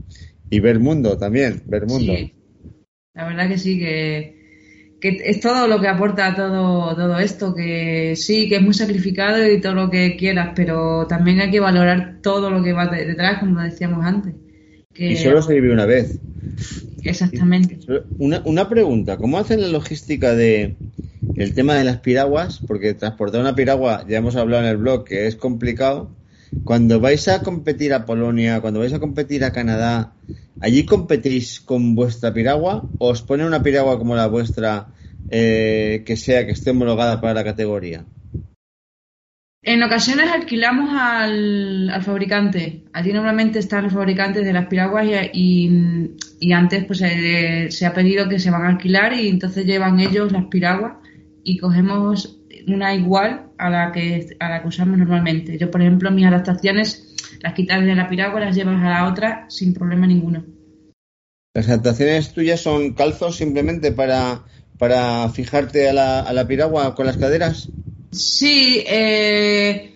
y 0.49 0.59
ver 0.59 0.79
mundo 0.79 1.17
también, 1.17 1.63
ver 1.65 1.85
mundo. 1.85 2.13
Sí. 2.13 2.33
La 3.13 3.25
verdad 3.25 3.47
que 3.47 3.57
sí, 3.57 3.77
que, 3.77 4.97
que, 4.99 5.21
es 5.25 5.39
todo 5.39 5.67
lo 5.67 5.79
que 5.79 5.87
aporta 5.87 6.35
todo, 6.35 6.95
todo 6.95 7.19
esto, 7.19 7.53
que 7.53 8.15
sí, 8.15 8.49
que 8.49 8.55
es 8.55 8.61
muy 8.61 8.73
sacrificado 8.73 9.45
y 9.47 9.61
todo 9.61 9.75
lo 9.75 9.89
que 9.89 10.15
quieras, 10.15 10.53
pero 10.55 11.05
también 11.07 11.39
hay 11.39 11.51
que 11.51 11.59
valorar 11.59 12.19
todo 12.21 12.49
lo 12.49 12.63
que 12.63 12.73
va 12.73 12.87
detrás, 12.87 13.39
como 13.39 13.61
decíamos 13.61 14.03
antes. 14.03 14.33
Que... 14.93 15.11
Y 15.11 15.15
solo 15.17 15.41
se 15.41 15.53
vive 15.53 15.73
una 15.73 15.85
vez. 15.85 16.19
Exactamente. 17.03 17.79
Una, 18.17 18.41
una 18.45 18.69
pregunta, 18.69 19.17
¿cómo 19.17 19.37
hacen 19.37 19.61
la 19.61 19.67
logística 19.67 20.33
de 20.35 20.75
el 21.35 21.53
tema 21.53 21.75
de 21.75 21.83
las 21.83 21.99
piraguas? 21.99 22.61
Porque 22.65 22.93
transportar 22.93 23.41
una 23.41 23.55
piragua, 23.55 24.05
ya 24.07 24.17
hemos 24.17 24.35
hablado 24.35 24.63
en 24.63 24.69
el 24.69 24.77
blog, 24.77 25.03
que 25.03 25.27
es 25.27 25.35
complicado. 25.35 26.09
Cuando 26.63 26.99
vais 26.99 27.27
a 27.27 27.43
competir 27.43 27.93
a 27.93 28.05
Polonia, 28.05 28.61
cuando 28.61 28.79
vais 28.79 28.93
a 28.93 28.99
competir 28.99 29.43
a 29.43 29.51
Canadá, 29.51 30.13
¿allí 30.61 30.85
competís 30.85 31.59
con 31.59 31.95
vuestra 31.95 32.33
piragua 32.33 32.85
o 32.99 33.09
os 33.09 33.21
ponen 33.21 33.47
una 33.47 33.63
piragua 33.63 33.97
como 33.97 34.15
la 34.15 34.27
vuestra 34.27 34.87
eh, 35.29 36.03
que 36.05 36.15
sea, 36.15 36.45
que 36.45 36.53
esté 36.53 36.71
homologada 36.71 37.19
para 37.19 37.33
la 37.33 37.43
categoría? 37.43 38.05
En 39.65 39.81
ocasiones 39.81 40.29
alquilamos 40.29 40.89
al, 40.93 41.89
fabricante. 42.01 42.83
Allí 42.91 43.13
normalmente 43.13 43.59
están 43.59 43.85
los 43.85 43.93
fabricantes 43.93 44.45
de 44.45 44.51
las 44.51 44.67
piraguas 44.67 45.07
y, 45.33 45.69
antes 46.53 46.83
pues 46.85 46.99
se 46.99 47.85
ha 47.85 47.93
pedido 47.93 48.27
que 48.27 48.39
se 48.39 48.51
van 48.51 48.65
a 48.65 48.69
alquilar 48.69 49.13
y 49.13 49.29
entonces 49.29 49.65
llevan 49.65 50.01
ellos 50.01 50.33
las 50.33 50.45
piraguas 50.45 50.97
y 51.45 51.57
cogemos 51.57 52.42
una 52.67 52.93
igual 52.95 53.51
a 53.57 53.69
la 53.69 53.91
que 53.91 54.35
a 54.39 54.49
la 54.49 54.61
que 54.61 54.67
usamos 54.67 54.97
normalmente. 54.97 55.57
Yo, 55.57 55.71
por 55.71 55.81
ejemplo, 55.81 56.11
mis 56.11 56.25
adaptaciones 56.25 57.13
las 57.41 57.53
quitas 57.53 57.83
de 57.83 57.95
la 57.95 58.09
piragua 58.09 58.39
las 58.39 58.55
llevas 58.55 58.81
a 58.81 58.89
la 58.89 59.07
otra 59.07 59.45
sin 59.49 59.73
problema 59.73 60.07
ninguno. 60.07 60.45
¿Las 61.53 61.67
adaptaciones 61.67 62.33
tuyas 62.33 62.61
son 62.61 62.93
calzos 62.93 63.35
simplemente 63.35 63.91
para, 63.91 64.43
para 64.79 65.29
fijarte 65.29 65.89
a 65.89 65.93
la, 65.93 66.19
a 66.21 66.33
la 66.33 66.47
piragua 66.47 66.95
con 66.95 67.05
las 67.05 67.17
caderas? 67.17 67.69
Sí, 68.11 68.83
eh, 68.87 69.93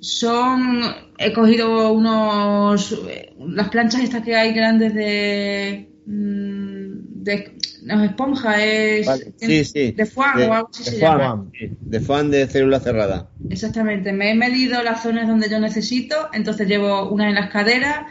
son. 0.00 0.82
He 1.18 1.32
cogido 1.32 1.92
unos. 1.92 3.00
Las 3.38 3.68
planchas 3.70 4.02
estas 4.02 4.22
que 4.22 4.36
hay 4.36 4.52
grandes 4.52 4.94
de. 4.94 5.88
De 7.22 7.52
no 7.82 8.02
es 8.02 8.10
esponja, 8.10 8.64
es. 8.64 9.06
Vale. 9.06 9.32
Sí, 9.36 9.64
sí. 9.64 9.92
De 9.92 10.06
foam 10.06 10.36
de, 10.36 10.46
o 10.46 10.52
algo 10.52 10.70
así 10.70 10.84
de 10.84 10.90
se 10.90 11.00
foam, 11.00 11.18
llama. 11.18 11.50
sí, 11.58 11.70
de 11.80 12.00
foam 12.00 12.30
de 12.30 12.46
célula 12.46 12.80
cerrada. 12.80 13.30
Exactamente. 13.48 14.12
Me 14.12 14.30
he 14.30 14.34
medido 14.34 14.82
las 14.82 15.02
zonas 15.02 15.28
donde 15.28 15.48
yo 15.48 15.60
necesito, 15.60 16.28
entonces 16.32 16.68
llevo 16.68 17.08
una 17.10 17.28
en 17.28 17.34
las 17.34 17.50
caderas, 17.50 18.06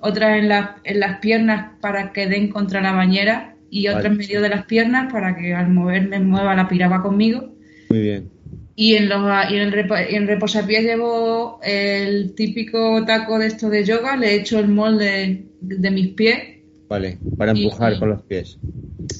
otra 0.00 0.38
en, 0.38 0.48
la, 0.48 0.76
en 0.84 1.00
las 1.00 1.18
piernas 1.18 1.72
para 1.80 2.12
que 2.12 2.26
den 2.26 2.48
contra 2.48 2.80
la 2.80 2.92
bañera 2.92 3.56
y 3.70 3.88
otra 3.88 4.02
Vale. 4.02 4.08
en 4.08 4.16
medio 4.18 4.40
de 4.40 4.48
las 4.48 4.64
piernas 4.66 5.12
para 5.12 5.36
que 5.36 5.54
al 5.54 5.68
moverme 5.70 6.20
mueva 6.20 6.54
la 6.54 6.68
piragua 6.68 7.02
conmigo. 7.02 7.54
Muy 7.90 8.00
bien. 8.00 8.30
Y 8.76 8.94
en, 8.94 9.08
los, 9.08 9.20
y 9.50 9.56
en 9.56 9.62
el 9.62 9.90
y 10.08 10.14
en 10.14 10.28
reposapiés 10.28 10.84
llevo 10.84 11.58
el 11.64 12.36
típico 12.36 13.04
taco 13.04 13.36
de 13.40 13.48
esto 13.48 13.68
de 13.68 13.84
yoga, 13.84 14.16
le 14.16 14.28
he 14.28 14.34
hecho 14.36 14.60
el 14.60 14.68
molde 14.68 15.46
de 15.60 15.90
mis 15.90 16.08
pies. 16.10 16.57
Vale, 16.88 17.22
para 17.36 17.52
empujar 17.52 17.92
y- 17.94 17.98
con 17.98 18.10
los 18.10 18.22
pies. 18.24 18.60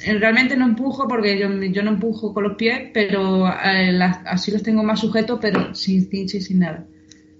Eh, 0.04 0.18
Realmente 0.18 0.56
no 0.56 0.64
empujo 0.66 1.06
porque 1.08 1.38
yo, 1.38 1.48
yo 1.62 1.82
no 1.82 1.90
empujo 1.90 2.34
con 2.34 2.44
los 2.44 2.56
pies, 2.56 2.90
pero 2.92 3.46
eh, 3.48 3.92
las- 3.92 4.20
así 4.26 4.50
los 4.50 4.62
tengo 4.62 4.82
más 4.82 5.00
sujetos, 5.00 5.38
pero 5.40 5.74
sin 5.74 6.08
cincha 6.10 6.36
y 6.36 6.40
sin 6.40 6.60
nada. 6.60 6.86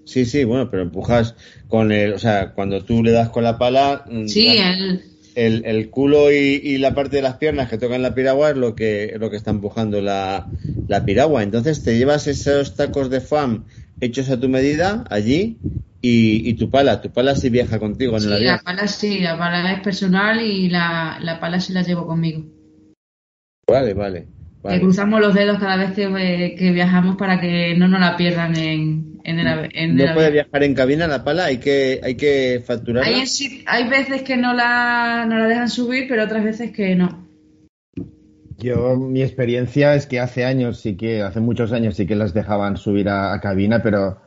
Sí, 0.05 0.25
sí, 0.25 0.45
bueno, 0.45 0.71
pero 0.71 0.83
empujas 0.83 1.35
con 1.69 1.93
el, 1.93 2.15
o 2.15 2.19
sea, 2.19 2.55
cuando 2.55 2.85
tú 2.85 3.03
le 3.03 3.13
das 3.13 3.29
con 3.31 3.45
la 3.45 3.59
pala, 3.59 4.05
mm, 4.09 4.27
Sí, 4.29 4.47
el, 4.49 5.03
el, 5.35 5.65
el 5.67 5.91
culo 5.91 6.33
y, 6.33 6.37
y 6.37 6.79
la 6.79 6.95
parte 6.95 7.17
de 7.17 7.23
las 7.23 7.37
piernas 7.37 7.69
que 7.69 7.79
tocan 7.79 8.03
la 8.03 8.15
piragua 8.15 8.51
es 8.51 8.57
lo 8.57 8.75
que, 8.75 9.05
es 9.07 9.19
lo 9.21 9.31
que 9.31 9.37
está 9.37 9.51
empujando 9.51 10.01
la, 10.01 10.53
la 10.87 11.05
piragua. 11.05 11.43
Entonces 11.43 11.83
te 11.83 11.99
llevas 11.99 12.27
esos 12.27 12.75
tacos 12.77 13.11
de 13.11 13.19
FAM 13.19 13.67
hechos 14.01 14.31
a 14.31 14.41
tu 14.41 14.49
medida 14.49 15.05
allí 15.11 15.63
y, 16.01 16.49
y 16.49 16.55
tu 16.55 16.71
pala, 16.71 17.01
tu 17.01 17.11
pala 17.13 17.35
sí 17.35 17.51
viaja 17.51 17.79
contigo 17.79 18.17
en 18.17 18.23
sí, 18.23 18.27
el 18.27 18.31
la 18.31 18.37
avión. 18.37 18.59
pala 18.65 18.87
sí, 18.87 19.19
la 19.21 19.37
pala 19.39 19.73
es 19.73 19.81
personal 19.81 20.41
y 20.41 20.69
la, 20.69 21.19
la 21.21 21.41
pala 21.41 21.61
sí 21.61 21.73
la 21.73 21.83
llevo 21.83 22.07
conmigo. 22.07 22.45
Vale, 23.67 23.95
vale. 23.95 24.29
Que 24.67 24.75
vale. 24.75 24.81
cruzamos 24.81 25.21
los 25.21 25.35
dedos 25.35 25.59
cada 25.59 25.77
vez 25.77 25.93
que, 25.93 26.05
eh, 26.05 26.55
que 26.57 26.73
viajamos 26.73 27.17
para 27.17 27.41
que 27.41 27.75
no 27.77 27.89
nos 27.89 28.01
la 28.01 28.17
pierdan 28.17 28.57
en, 28.57 29.21
en 29.25 29.39
el, 29.39 29.69
el 29.73 29.97
No 29.97 30.15
puede 30.15 30.31
viajar 30.31 30.63
en 30.63 30.75
cabina 30.75 31.07
la 31.07 31.25
pala, 31.25 31.47
hay 31.47 31.59
que, 31.59 32.01
hay 32.03 32.17
que 32.17 32.63
facturarla. 32.65 33.09
Hay, 33.67 33.89
veces 33.89 34.23
que 34.23 34.37
no 34.37 34.55
la, 34.55 35.25
no 35.29 35.39
la 35.39 35.47
dejan 35.47 35.69
subir, 35.69 36.07
pero 36.09 36.25
otras 36.25 36.45
veces 36.45 36.71
que 36.73 36.95
no. 36.95 37.27
Yo, 38.59 38.97
mi 38.97 39.23
experiencia 39.23 39.95
es 39.95 40.07
que 40.07 40.19
hace 40.19 40.45
años 40.45 40.81
sí 40.81 40.97
que, 40.97 41.23
hace 41.23 41.41
muchos 41.41 41.73
años 41.73 41.95
sí 41.95 42.07
que 42.07 42.17
las 42.17 42.35
dejaban 42.35 42.77
subir 42.77 43.09
a, 43.09 43.33
a 43.33 43.41
cabina, 43.41 43.83
pero 43.83 44.21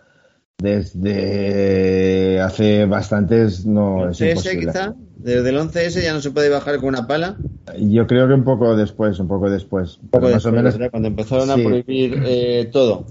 Desde 0.62 2.40
hace 2.40 2.86
bastantes 2.86 3.66
no 3.66 4.10
es 4.10 4.22
imposible. 4.22 4.68
quizá? 4.68 4.94
Desde 5.18 5.50
el 5.50 5.58
11S 5.58 6.02
ya 6.02 6.14
no 6.14 6.22
se 6.22 6.32
puede 6.32 6.50
bajar 6.50 6.78
con 6.78 6.90
una 6.90 7.06
pala. 7.08 7.38
Yo 7.80 8.08
creo 8.08 8.28
que 8.28 8.34
un 8.34 8.44
poco 8.44 8.76
después, 8.76 9.20
un 9.20 9.28
poco 9.28 9.50
después. 9.50 10.00
Poco 10.10 10.26
más 10.26 10.34
después, 10.34 10.46
o 10.54 10.56
menos, 10.56 10.74
¿verdad? 10.78 10.92
cuando 10.92 11.10
empezaron 11.10 11.50
a 11.52 11.56
prohibir 11.56 12.22
eh, 12.26 12.70
todo. 12.72 13.06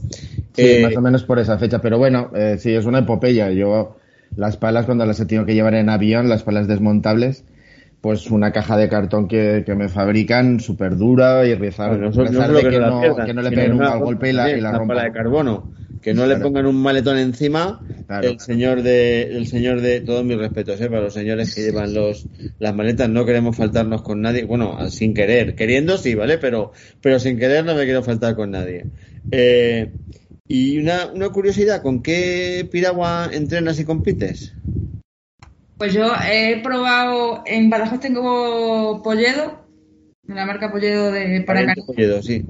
sí, 0.54 0.62
Eh, 0.62 0.82
más 0.82 0.96
o 0.96 1.00
menos 1.00 1.22
por 1.24 1.38
esa 1.38 1.58
fecha. 1.58 1.80
Pero 1.80 1.98
bueno, 1.98 2.30
eh, 2.34 2.56
sí, 2.58 2.74
es 2.74 2.84
una 2.84 3.00
epopeya. 3.00 3.50
Yo 3.52 3.96
las 4.36 4.56
palas 4.56 4.86
cuando 4.86 5.06
las 5.06 5.20
he 5.20 5.26
tenido 5.26 5.46
que 5.46 5.54
llevar 5.54 5.74
en 5.74 5.88
avión, 5.88 6.28
las 6.28 6.42
palas 6.42 6.66
desmontables, 6.66 7.44
pues 8.00 8.30
una 8.30 8.52
caja 8.52 8.76
de 8.76 8.88
cartón 8.88 9.28
que, 9.28 9.62
que 9.64 9.74
me 9.74 9.88
fabrican 9.88 10.58
súper 10.60 10.96
dura 10.96 11.44
y 11.46 11.54
rezar, 11.54 11.98
no, 11.98 12.10
rezar 12.10 12.50
no 12.50 12.56
de 12.56 12.62
que, 12.68 12.78
no, 12.80 13.00
pierdan, 13.00 13.26
que 13.26 13.34
no 13.34 13.42
le 13.42 13.50
peguen 13.50 13.72
un 13.72 13.78
mal 13.78 13.98
golpe 14.00 14.30
y 14.30 14.32
la, 14.32 14.50
y 14.50 14.60
la 14.60 14.70
una 14.70 14.78
rompan. 14.78 14.96
pala 14.96 15.08
de 15.08 15.12
carbono. 15.12 15.72
Que 16.00 16.14
no 16.14 16.26
le 16.26 16.36
pongan 16.36 16.66
un 16.66 16.76
maletón 16.76 17.18
encima. 17.18 17.80
Claro. 18.06 18.28
El 18.28 18.40
señor 18.40 18.82
de, 18.82 19.22
el 19.22 19.46
señor 19.46 19.80
de, 19.80 20.00
todos 20.00 20.24
mis 20.24 20.38
respetos, 20.38 20.80
eh, 20.80 20.88
para 20.88 21.02
los 21.02 21.14
señores 21.14 21.54
que 21.54 21.62
llevan 21.62 21.92
los, 21.92 22.26
las 22.58 22.74
maletas, 22.74 23.08
no 23.08 23.26
queremos 23.26 23.56
faltarnos 23.56 24.02
con 24.02 24.22
nadie. 24.22 24.44
Bueno, 24.44 24.90
sin 24.90 25.12
querer, 25.12 25.54
queriendo 25.54 25.98
sí, 25.98 26.14
¿vale? 26.14 26.38
Pero, 26.38 26.72
pero 27.02 27.18
sin 27.18 27.38
querer 27.38 27.64
no 27.64 27.74
me 27.74 27.84
quiero 27.84 28.02
faltar 28.02 28.34
con 28.34 28.50
nadie. 28.50 28.86
Eh, 29.30 29.90
y 30.48 30.78
una, 30.78 31.06
una 31.12 31.28
curiosidad, 31.28 31.82
¿con 31.82 32.02
qué 32.02 32.66
piragua 32.70 33.30
entrenas 33.32 33.78
y 33.78 33.84
compites? 33.84 34.54
Pues 35.78 35.94
yo 35.94 36.12
he 36.30 36.60
probado, 36.62 37.42
en 37.46 37.70
Badajoz 37.70 38.00
tengo 38.00 39.02
Polledo, 39.02 39.64
la 40.26 40.44
marca 40.44 40.70
Polledo 40.70 41.10
de 41.10 41.44
Polledo, 41.86 42.22
sí. 42.22 42.44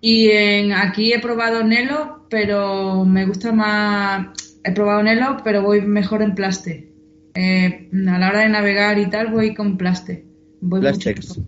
Y 0.00 0.30
en, 0.30 0.72
aquí 0.72 1.12
he 1.12 1.18
probado 1.18 1.62
Nelo, 1.62 2.26
pero 2.30 3.04
me 3.04 3.26
gusta 3.26 3.52
más. 3.52 4.58
He 4.64 4.72
probado 4.72 5.02
Nelo, 5.02 5.38
pero 5.44 5.62
voy 5.62 5.82
mejor 5.82 6.22
en 6.22 6.34
Plaste. 6.34 6.92
Eh, 7.34 7.88
a 7.92 8.18
la 8.18 8.28
hora 8.28 8.40
de 8.40 8.48
navegar 8.48 8.98
y 8.98 9.08
tal, 9.08 9.28
voy 9.28 9.54
con 9.54 9.76
Plaste. 9.76 10.26
Voy 10.60 10.80
Plastex. 10.80 11.38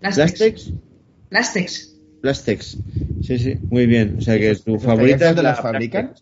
Plastex. 0.00 0.26
Plastex. 0.28 0.72
Plastex. 1.28 1.98
Plastex. 2.20 2.78
Sí, 3.22 3.38
sí, 3.38 3.58
muy 3.70 3.86
bien. 3.86 4.16
O 4.18 4.20
sea 4.20 4.38
que 4.38 4.54
tu 4.56 4.76
¿Esos 4.76 4.86
favorita 4.86 5.26
dónde 5.26 5.42
la 5.42 5.50
los 5.50 5.60
fabrican? 5.60 6.14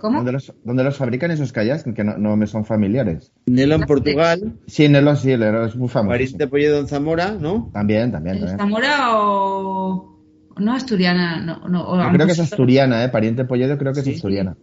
¿Cómo? 0.00 0.18
¿Dónde 0.18 0.32
los, 0.32 0.52
dónde 0.62 0.84
los 0.84 0.96
fabrican 0.96 1.30
esos 1.30 1.52
kayaks? 1.52 1.84
Que 1.94 2.04
no, 2.04 2.18
no 2.18 2.36
me 2.36 2.46
son 2.46 2.64
familiares. 2.64 3.32
Nelo 3.46 3.76
en. 3.76 3.82
Portugal, 3.82 4.58
Sí, 4.66 4.88
Nelo 4.88 5.16
sí, 5.16 5.28
Nelo 5.28 5.64
es 5.64 5.76
muy 5.76 5.88
famoso. 5.88 6.12
Pariente 6.12 6.46
Polledo 6.46 6.80
en 6.80 6.88
Zamora, 6.88 7.32
¿no? 7.32 7.70
También, 7.72 8.12
también, 8.12 8.38
también. 8.38 8.58
¿Zamora 8.58 9.16
o.? 9.16 10.15
No, 10.58 10.74
asturiana. 10.74 11.40
No, 11.40 11.68
no, 11.68 11.88
o 11.88 12.02
Yo 12.02 12.12
creo 12.12 12.26
que 12.26 12.32
es 12.32 12.40
asturiana, 12.40 13.04
¿eh? 13.04 13.08
Pariente 13.08 13.44
Polledo 13.44 13.76
creo 13.78 13.92
que 13.92 14.00
es 14.00 14.08
asturiana. 14.08 14.56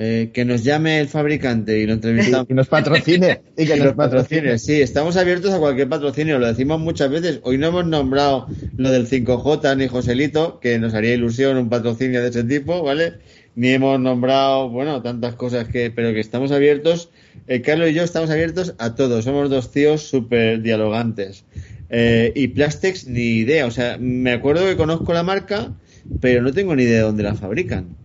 Eh, 0.00 0.30
que 0.32 0.44
nos 0.44 0.62
llame 0.62 1.00
el 1.00 1.08
fabricante 1.08 1.76
y 1.80 1.84
lo 1.86 1.94
entrevistamos. 1.94 2.46
Y 2.48 2.54
nos 2.54 2.68
patrocine. 2.68 3.42
Y 3.56 3.66
que 3.66 3.74
Y 3.76 3.78
nos 3.78 3.86
los 3.86 3.94
patrocine. 3.96 4.42
patrocinios, 4.42 4.62
sí, 4.62 4.80
estamos 4.80 5.16
abiertos 5.16 5.52
a 5.52 5.58
cualquier 5.58 5.88
patrocinio, 5.88 6.38
lo 6.38 6.46
decimos 6.46 6.78
muchas 6.78 7.10
veces. 7.10 7.40
Hoy 7.42 7.58
no 7.58 7.66
hemos 7.66 7.84
nombrado 7.86 8.46
lo 8.76 8.92
del 8.92 9.08
5J 9.08 9.76
ni 9.76 9.88
Joselito, 9.88 10.60
que 10.60 10.78
nos 10.78 10.94
haría 10.94 11.14
ilusión 11.14 11.56
un 11.56 11.68
patrocinio 11.68 12.22
de 12.22 12.28
ese 12.28 12.44
tipo, 12.44 12.84
¿vale? 12.84 13.14
Ni 13.56 13.70
hemos 13.70 13.98
nombrado, 13.98 14.68
bueno, 14.70 15.02
tantas 15.02 15.34
cosas 15.34 15.66
que, 15.66 15.90
pero 15.90 16.12
que 16.12 16.20
estamos 16.20 16.52
abiertos. 16.52 17.10
Eh, 17.48 17.60
Carlos 17.60 17.90
y 17.90 17.94
yo 17.94 18.04
estamos 18.04 18.30
abiertos 18.30 18.76
a 18.78 18.94
todo, 18.94 19.20
somos 19.20 19.50
dos 19.50 19.72
tíos 19.72 20.02
súper 20.02 20.62
dialogantes. 20.62 21.44
Eh, 21.90 22.32
y 22.34 22.48
Plastex, 22.48 23.06
ni 23.06 23.38
idea, 23.38 23.66
o 23.66 23.70
sea, 23.70 23.96
me 23.98 24.32
acuerdo 24.32 24.66
que 24.66 24.76
conozco 24.76 25.12
la 25.12 25.22
marca, 25.22 25.72
pero 26.20 26.42
no 26.42 26.52
tengo 26.52 26.74
ni 26.76 26.82
idea 26.84 26.98
de 26.98 27.02
dónde 27.04 27.22
la 27.22 27.34
fabrican. 27.34 27.96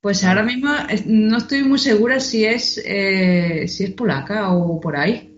Pues 0.00 0.24
ahora 0.24 0.42
mismo 0.42 0.68
no 1.06 1.38
estoy 1.38 1.62
muy 1.62 1.78
segura 1.78 2.18
si 2.20 2.44
es, 2.44 2.82
eh, 2.84 3.66
si 3.68 3.84
es 3.84 3.90
polaca 3.90 4.52
o 4.52 4.80
por 4.80 4.96
ahí. 4.96 5.28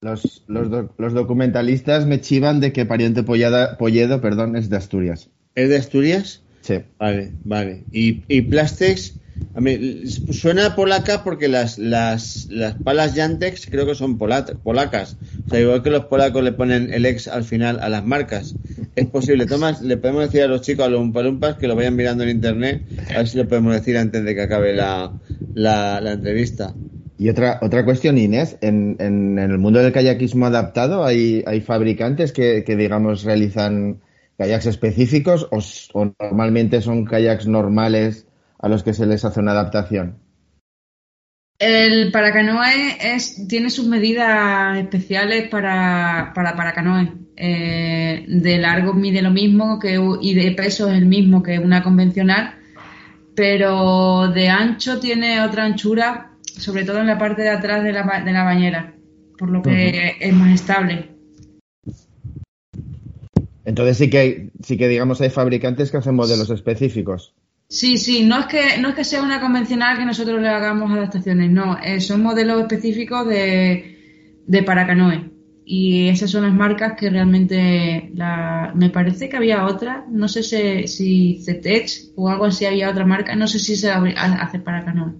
Los, 0.00 0.42
los, 0.48 0.68
doc- 0.70 0.92
los 0.98 1.12
documentalistas 1.12 2.06
me 2.06 2.20
chivan 2.20 2.58
de 2.58 2.72
que 2.72 2.84
Pariente 2.86 3.22
Pollada- 3.22 3.78
Polledo 3.78 4.20
perdón, 4.20 4.56
es 4.56 4.68
de 4.68 4.76
Asturias. 4.76 5.30
¿Es 5.54 5.68
de 5.68 5.76
Asturias? 5.76 6.42
Sí. 6.62 6.80
Vale, 6.98 7.32
vale. 7.44 7.84
Y, 7.92 8.22
y 8.26 8.42
Plastex, 8.42 9.20
a 9.54 9.60
mí, 9.60 10.06
suena 10.06 10.74
polaca 10.74 11.22
porque 11.24 11.48
las, 11.48 11.78
las, 11.78 12.48
las 12.50 12.74
palas 12.82 13.14
Jantex 13.14 13.66
creo 13.66 13.84
que 13.84 13.94
son 13.94 14.16
polacas. 14.16 15.16
O 15.46 15.50
sea, 15.50 15.60
igual 15.60 15.82
que 15.82 15.90
los 15.90 16.06
polacos 16.06 16.42
le 16.42 16.52
ponen 16.52 16.92
el 16.92 17.04
ex 17.04 17.28
al 17.28 17.44
final 17.44 17.78
a 17.80 17.90
las 17.90 18.04
marcas. 18.04 18.54
Es 18.96 19.06
posible. 19.06 19.46
Tomás, 19.46 19.82
le 19.82 19.98
podemos 19.98 20.24
decir 20.24 20.42
a 20.42 20.46
los 20.46 20.62
chicos, 20.62 20.86
a 20.86 20.88
los 20.88 21.00
umpalumpas, 21.00 21.56
que 21.56 21.68
lo 21.68 21.76
vayan 21.76 21.96
mirando 21.96 22.24
en 22.24 22.30
internet, 22.30 22.82
a 23.10 23.18
ver 23.18 23.28
si 23.28 23.36
lo 23.36 23.46
podemos 23.46 23.74
decir 23.74 23.98
antes 23.98 24.24
de 24.24 24.34
que 24.34 24.42
acabe 24.42 24.74
la, 24.74 25.12
la, 25.54 26.12
entrevista. 26.12 26.74
Y 27.18 27.28
otra, 27.28 27.58
otra 27.60 27.84
cuestión, 27.84 28.16
Inés, 28.16 28.56
en, 28.62 28.96
en, 29.00 29.38
en 29.38 29.50
el 29.50 29.58
mundo 29.58 29.80
del 29.80 29.92
kayakismo 29.92 30.46
adaptado 30.46 31.04
hay, 31.04 31.44
hay 31.46 31.60
fabricantes 31.60 32.32
que, 32.32 32.64
que, 32.64 32.74
digamos, 32.74 33.22
realizan 33.22 34.00
kayaks 34.38 34.66
específicos 34.66 35.46
o 35.50 36.14
normalmente 36.18 36.80
son 36.80 37.04
kayaks 37.04 37.46
normales 37.46 38.26
a 38.62 38.68
los 38.68 38.82
que 38.82 38.94
se 38.94 39.06
les 39.06 39.24
hace 39.24 39.40
una 39.40 39.52
adaptación. 39.52 40.18
El 41.58 42.10
paracanoe 42.10 42.96
es, 43.00 43.46
tiene 43.46 43.70
sus 43.70 43.86
medidas 43.86 44.78
especiales 44.78 45.48
para, 45.48 46.32
para 46.34 46.56
paracanoe. 46.56 47.12
Eh, 47.36 48.24
de 48.26 48.58
largo 48.58 48.94
mide 48.94 49.22
lo 49.22 49.30
mismo 49.30 49.78
que, 49.78 49.98
y 50.20 50.34
de 50.34 50.52
peso 50.52 50.90
es 50.90 50.98
el 50.98 51.06
mismo 51.06 51.42
que 51.42 51.58
una 51.58 51.82
convencional, 51.82 52.54
pero 53.34 54.28
de 54.28 54.48
ancho 54.48 54.98
tiene 54.98 55.40
otra 55.40 55.64
anchura, 55.64 56.32
sobre 56.42 56.84
todo 56.84 56.98
en 56.98 57.06
la 57.06 57.18
parte 57.18 57.42
de 57.42 57.50
atrás 57.50 57.82
de 57.84 57.92
la, 57.92 58.22
de 58.24 58.32
la 58.32 58.44
bañera, 58.44 58.94
por 59.38 59.50
lo 59.50 59.62
que 59.62 60.16
es 60.20 60.34
más 60.34 60.52
estable. 60.52 61.10
Entonces 63.64 63.98
sí 63.98 64.10
que, 64.10 64.50
sí 64.62 64.76
que 64.76 64.88
digamos, 64.88 65.20
hay 65.20 65.30
fabricantes 65.30 65.90
que 65.90 65.96
hacen 65.96 66.16
modelos 66.16 66.50
específicos. 66.50 67.34
Sí, 67.78 67.96
sí, 67.96 68.24
no 68.24 68.38
es 68.38 68.46
que 68.46 68.76
no 68.80 68.90
es 68.90 68.94
que 68.94 69.04
sea 69.04 69.22
una 69.22 69.40
convencional 69.40 69.96
que 69.96 70.04
nosotros 70.04 70.40
le 70.42 70.48
hagamos 70.48 70.90
adaptaciones, 70.90 71.50
no, 71.50 71.78
eh, 71.82 72.00
son 72.00 72.22
modelos 72.22 72.60
específicos 72.60 73.26
de, 73.26 74.42
de 74.46 74.62
paracanoe. 74.62 75.30
Y 75.64 76.08
esas 76.08 76.30
son 76.30 76.42
las 76.42 76.52
marcas 76.52 76.94
que 76.98 77.08
realmente 77.08 78.10
la, 78.14 78.72
me 78.74 78.90
parece 78.90 79.28
que 79.30 79.36
había 79.38 79.64
otra, 79.64 80.04
no 80.10 80.28
sé 80.28 80.42
si, 80.42 80.86
si 80.86 81.40
Cetech 81.42 81.88
o 82.16 82.28
algo 82.28 82.44
así 82.44 82.66
había 82.66 82.90
otra 82.90 83.06
marca, 83.06 83.34
no 83.36 83.46
sé 83.46 83.58
si 83.58 83.76
se 83.76 83.90
hace 83.90 84.58
paracanoe. 84.58 85.14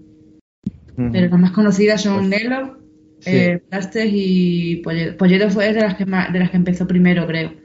Pero 1.11 1.31
las 1.31 1.41
más 1.41 1.53
conocidas 1.53 2.03
son 2.03 2.29
Nelo, 2.29 2.77
sí. 3.21 3.31
eh, 3.31 3.63
Plastex 3.67 4.11
y 4.13 4.77
Polledo. 4.85 5.17
Polledo 5.17 5.49
fue 5.49 5.73
de 5.73 5.81
las 5.81 5.95
que 5.95 6.05
más- 6.05 6.31
de 6.33 6.39
las 6.41 6.51
que 6.51 6.59
empezó 6.59 6.87
primero, 6.87 7.27
creo. 7.27 7.62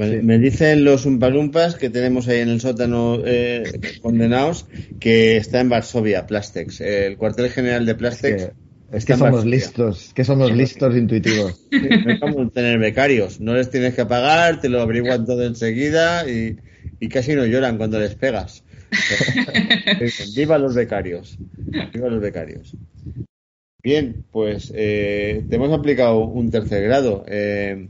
Vale, 0.00 0.20
Sí. 0.20 0.26
Me 0.26 0.38
dicen 0.38 0.84
los 0.84 1.04
umpalumpas 1.06 1.74
que 1.76 1.90
tenemos 1.90 2.26
ahí 2.28 2.40
en 2.40 2.48
el 2.48 2.60
sótano 2.60 3.20
eh, 3.24 3.64
condenados 4.00 4.66
que 4.98 5.36
está 5.36 5.60
en 5.60 5.68
Varsovia, 5.68 6.26
Plastex. 6.26 6.80
El 6.80 7.16
cuartel 7.16 7.50
general 7.50 7.84
de 7.86 7.92
Es 7.92 7.98
Plastex. 7.98 8.44
que, 8.44 8.52
es 8.96 9.04
que 9.04 9.12
somos 9.14 9.32
Varsovia. 9.32 9.50
listos, 9.56 10.12
que 10.14 10.24
somos 10.24 10.52
listos 10.52 10.96
intuitivos. 10.96 11.60
No 11.70 12.12
es 12.12 12.20
como 12.20 12.48
tener 12.50 12.78
becarios. 12.78 13.40
No 13.40 13.54
les 13.54 13.70
tienes 13.70 13.94
que 13.94 14.06
pagar, 14.06 14.60
te 14.60 14.68
lo 14.68 14.80
averiguan 14.80 15.26
todo 15.26 15.44
enseguida 15.44 16.28
y, 16.28 16.56
y 16.98 17.08
casi 17.08 17.34
no 17.34 17.44
lloran 17.46 17.76
cuando 17.76 17.98
les 18.00 18.14
pegas. 18.14 18.64
Viva 20.34 20.58
los 20.58 20.74
becarios. 20.74 21.36
Viva 21.92 22.08
los 22.08 22.20
becarios. 22.20 22.74
Bien, 23.82 24.24
pues 24.30 24.72
eh, 24.74 25.42
te 25.48 25.56
hemos 25.56 25.72
aplicado 25.72 26.24
un 26.24 26.50
tercer 26.50 26.82
grado. 26.84 27.24
Eh, 27.28 27.88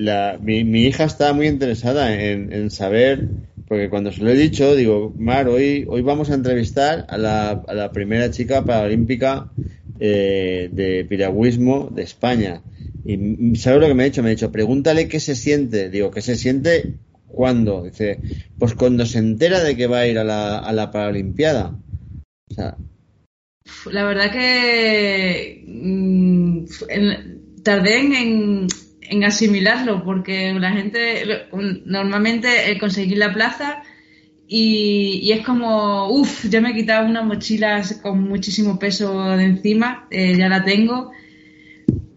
la, 0.00 0.38
mi, 0.40 0.64
mi 0.64 0.86
hija 0.86 1.04
está 1.04 1.32
muy 1.34 1.46
interesada 1.46 2.14
en, 2.14 2.70
saber, 2.70 3.28
porque 3.68 3.90
cuando 3.90 4.10
se 4.12 4.22
lo 4.22 4.30
he 4.30 4.34
dicho, 4.34 4.74
digo, 4.74 5.14
Mar, 5.18 5.48
hoy, 5.48 5.84
hoy 5.88 6.00
vamos 6.02 6.30
a 6.30 6.34
entrevistar 6.34 7.06
a 7.08 7.18
la, 7.18 7.90
primera 7.92 8.30
chica 8.30 8.64
paralímpica 8.64 9.50
eh, 9.98 10.70
de 10.72 11.04
piragüismo 11.04 11.90
de 11.92 12.02
España. 12.02 12.62
Y 13.04 13.56
¿sabes 13.56 13.80
lo 13.80 13.88
que 13.88 13.94
me 13.94 14.04
ha 14.04 14.06
dicho? 14.06 14.22
Me 14.22 14.30
ha 14.30 14.30
dicho, 14.30 14.50
pregúntale 14.50 15.06
qué 15.08 15.20
se 15.20 15.34
siente. 15.34 15.90
Digo, 15.90 16.10
¿qué 16.10 16.22
se 16.22 16.36
siente 16.36 16.94
cuándo? 17.28 17.82
Dice, 17.84 18.20
pues 18.58 18.74
cuando 18.74 19.04
se 19.04 19.18
entera 19.18 19.62
de 19.62 19.76
que 19.76 19.86
va 19.86 20.00
a 20.00 20.06
ir 20.06 20.18
a 20.18 20.24
la, 20.24 20.58
a 20.58 20.72
la 20.72 20.90
Paralimpiada. 20.90 21.76
La 23.90 24.04
verdad 24.04 24.32
que 24.32 25.62
mm, 25.66 26.64
tardé 27.62 28.00
en- 28.00 28.66
en 29.10 29.24
asimilarlo 29.24 30.04
porque 30.04 30.54
la 30.54 30.70
gente 30.70 31.24
normalmente 31.84 32.70
el 32.70 32.78
conseguir 32.78 33.18
la 33.18 33.32
plaza 33.32 33.82
y, 34.46 35.20
y 35.22 35.32
es 35.32 35.44
como, 35.44 36.08
uff, 36.08 36.46
ya 36.48 36.60
me 36.60 36.70
he 36.70 36.74
quitado 36.74 37.06
una 37.06 37.22
mochila 37.22 37.82
con 38.02 38.22
muchísimo 38.28 38.78
peso 38.78 39.36
de 39.36 39.44
encima, 39.44 40.06
eh, 40.10 40.36
ya 40.36 40.48
la 40.48 40.64
tengo. 40.64 41.10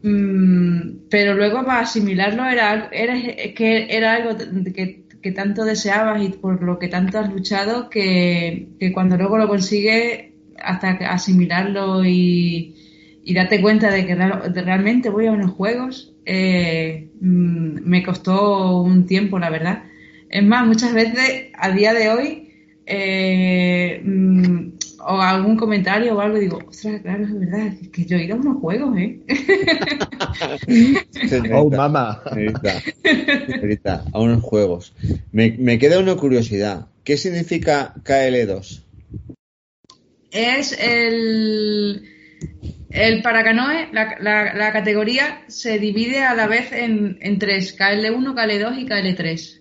Mm, 0.03 1.09
pero 1.09 1.33
luego 1.35 1.65
para 1.65 1.81
asimilarlo 1.81 2.45
era, 2.45 2.89
era 2.91 3.15
que 3.55 3.87
era 3.89 4.13
algo 4.13 4.37
que, 4.73 5.03
que 5.21 5.31
tanto 5.31 5.63
deseabas 5.63 6.23
y 6.23 6.29
por 6.29 6.61
lo 6.61 6.77
que 6.77 6.89
tanto 6.89 7.19
has 7.19 7.31
luchado 7.31 7.89
que, 7.89 8.69
que 8.79 8.91
cuando 8.91 9.17
luego 9.17 9.37
lo 9.37 9.47
consigues 9.47 10.31
hasta 10.59 10.89
asimilarlo 11.11 12.05
y, 12.05 12.82
y 13.26 13.34
darte 13.34 13.61
cuenta 13.61 13.89
de 13.89 14.05
que 14.05 14.15
realmente 14.15 15.09
voy 15.09 15.28
a 15.28 15.32
unos 15.32 15.51
juegos, 15.51 16.13
eh, 16.26 17.09
mm, 17.21 17.80
me 17.84 18.03
costó 18.03 18.82
un 18.82 19.05
tiempo, 19.05 19.39
la 19.39 19.49
verdad. 19.49 19.84
Es 20.30 20.43
más, 20.43 20.67
muchas 20.67 20.93
veces 20.93 21.51
a 21.57 21.71
día 21.71 21.93
de 21.93 22.09
hoy, 22.09 22.49
eh, 22.86 24.01
mm, 24.03 24.74
o 25.05 25.21
algún 25.21 25.57
comentario 25.57 26.15
o 26.15 26.19
algo, 26.19 26.38
digo, 26.38 26.59
ostras, 26.67 27.01
claro, 27.01 27.24
es 27.24 27.39
verdad, 27.39 27.67
es 27.82 27.89
que 27.89 28.05
yo 28.05 28.17
he 28.17 28.26
ido 28.26 28.36
a 28.36 28.39
unos 28.39 28.57
juegos, 28.57 28.97
¿eh? 28.97 29.19
oh, 31.53 31.69
mamá. 31.69 32.21
a 34.11 34.19
unos 34.19 34.41
juegos. 34.41 34.93
Me, 35.32 35.55
me 35.59 35.80
queda 35.80 35.99
una 35.99 36.15
curiosidad. 36.15 36.88
¿Qué 37.03 37.17
significa 37.17 37.93
KL2? 38.03 38.82
Es 40.32 40.78
el 40.80 42.03
el 42.93 43.23
paracanoe, 43.23 43.89
la, 43.91 44.17
la, 44.19 44.71
categoría 44.71 45.41
se 45.47 45.79
divide 45.79 46.21
a 46.21 46.35
la 46.35 46.47
vez 46.47 46.71
en, 46.71 47.17
en 47.21 47.39
tres, 47.39 47.77
KL1, 47.77 48.35
KL2 48.35 48.79
y 48.79 48.85
KL3. 48.85 49.59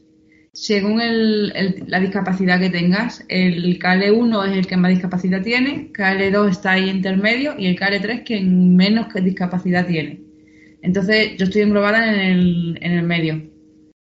Según 0.52 1.00
el, 1.00 1.84
la 1.86 1.98
discapacidad 1.98 2.60
que 2.60 2.68
tengas, 2.68 3.24
el 3.28 3.78
KL1 3.78 4.50
es 4.50 4.58
el 4.58 4.66
que 4.66 4.76
más 4.76 4.90
discapacidad 4.90 5.40
tiene, 5.40 5.90
KL2 5.92 6.50
está 6.50 6.72
ahí 6.72 6.90
intermedio 6.90 7.54
y 7.58 7.68
el 7.68 7.78
KL3 7.78 8.22
quien 8.22 8.76
menos 8.76 9.06
discapacidad 9.14 9.86
tiene. 9.86 10.20
Entonces 10.82 11.38
yo 11.38 11.44
estoy 11.44 11.62
englobada 11.62 12.12
en 12.12 12.20
el, 12.20 12.78
en 12.82 12.92
el 12.92 13.02
medio. 13.02 13.50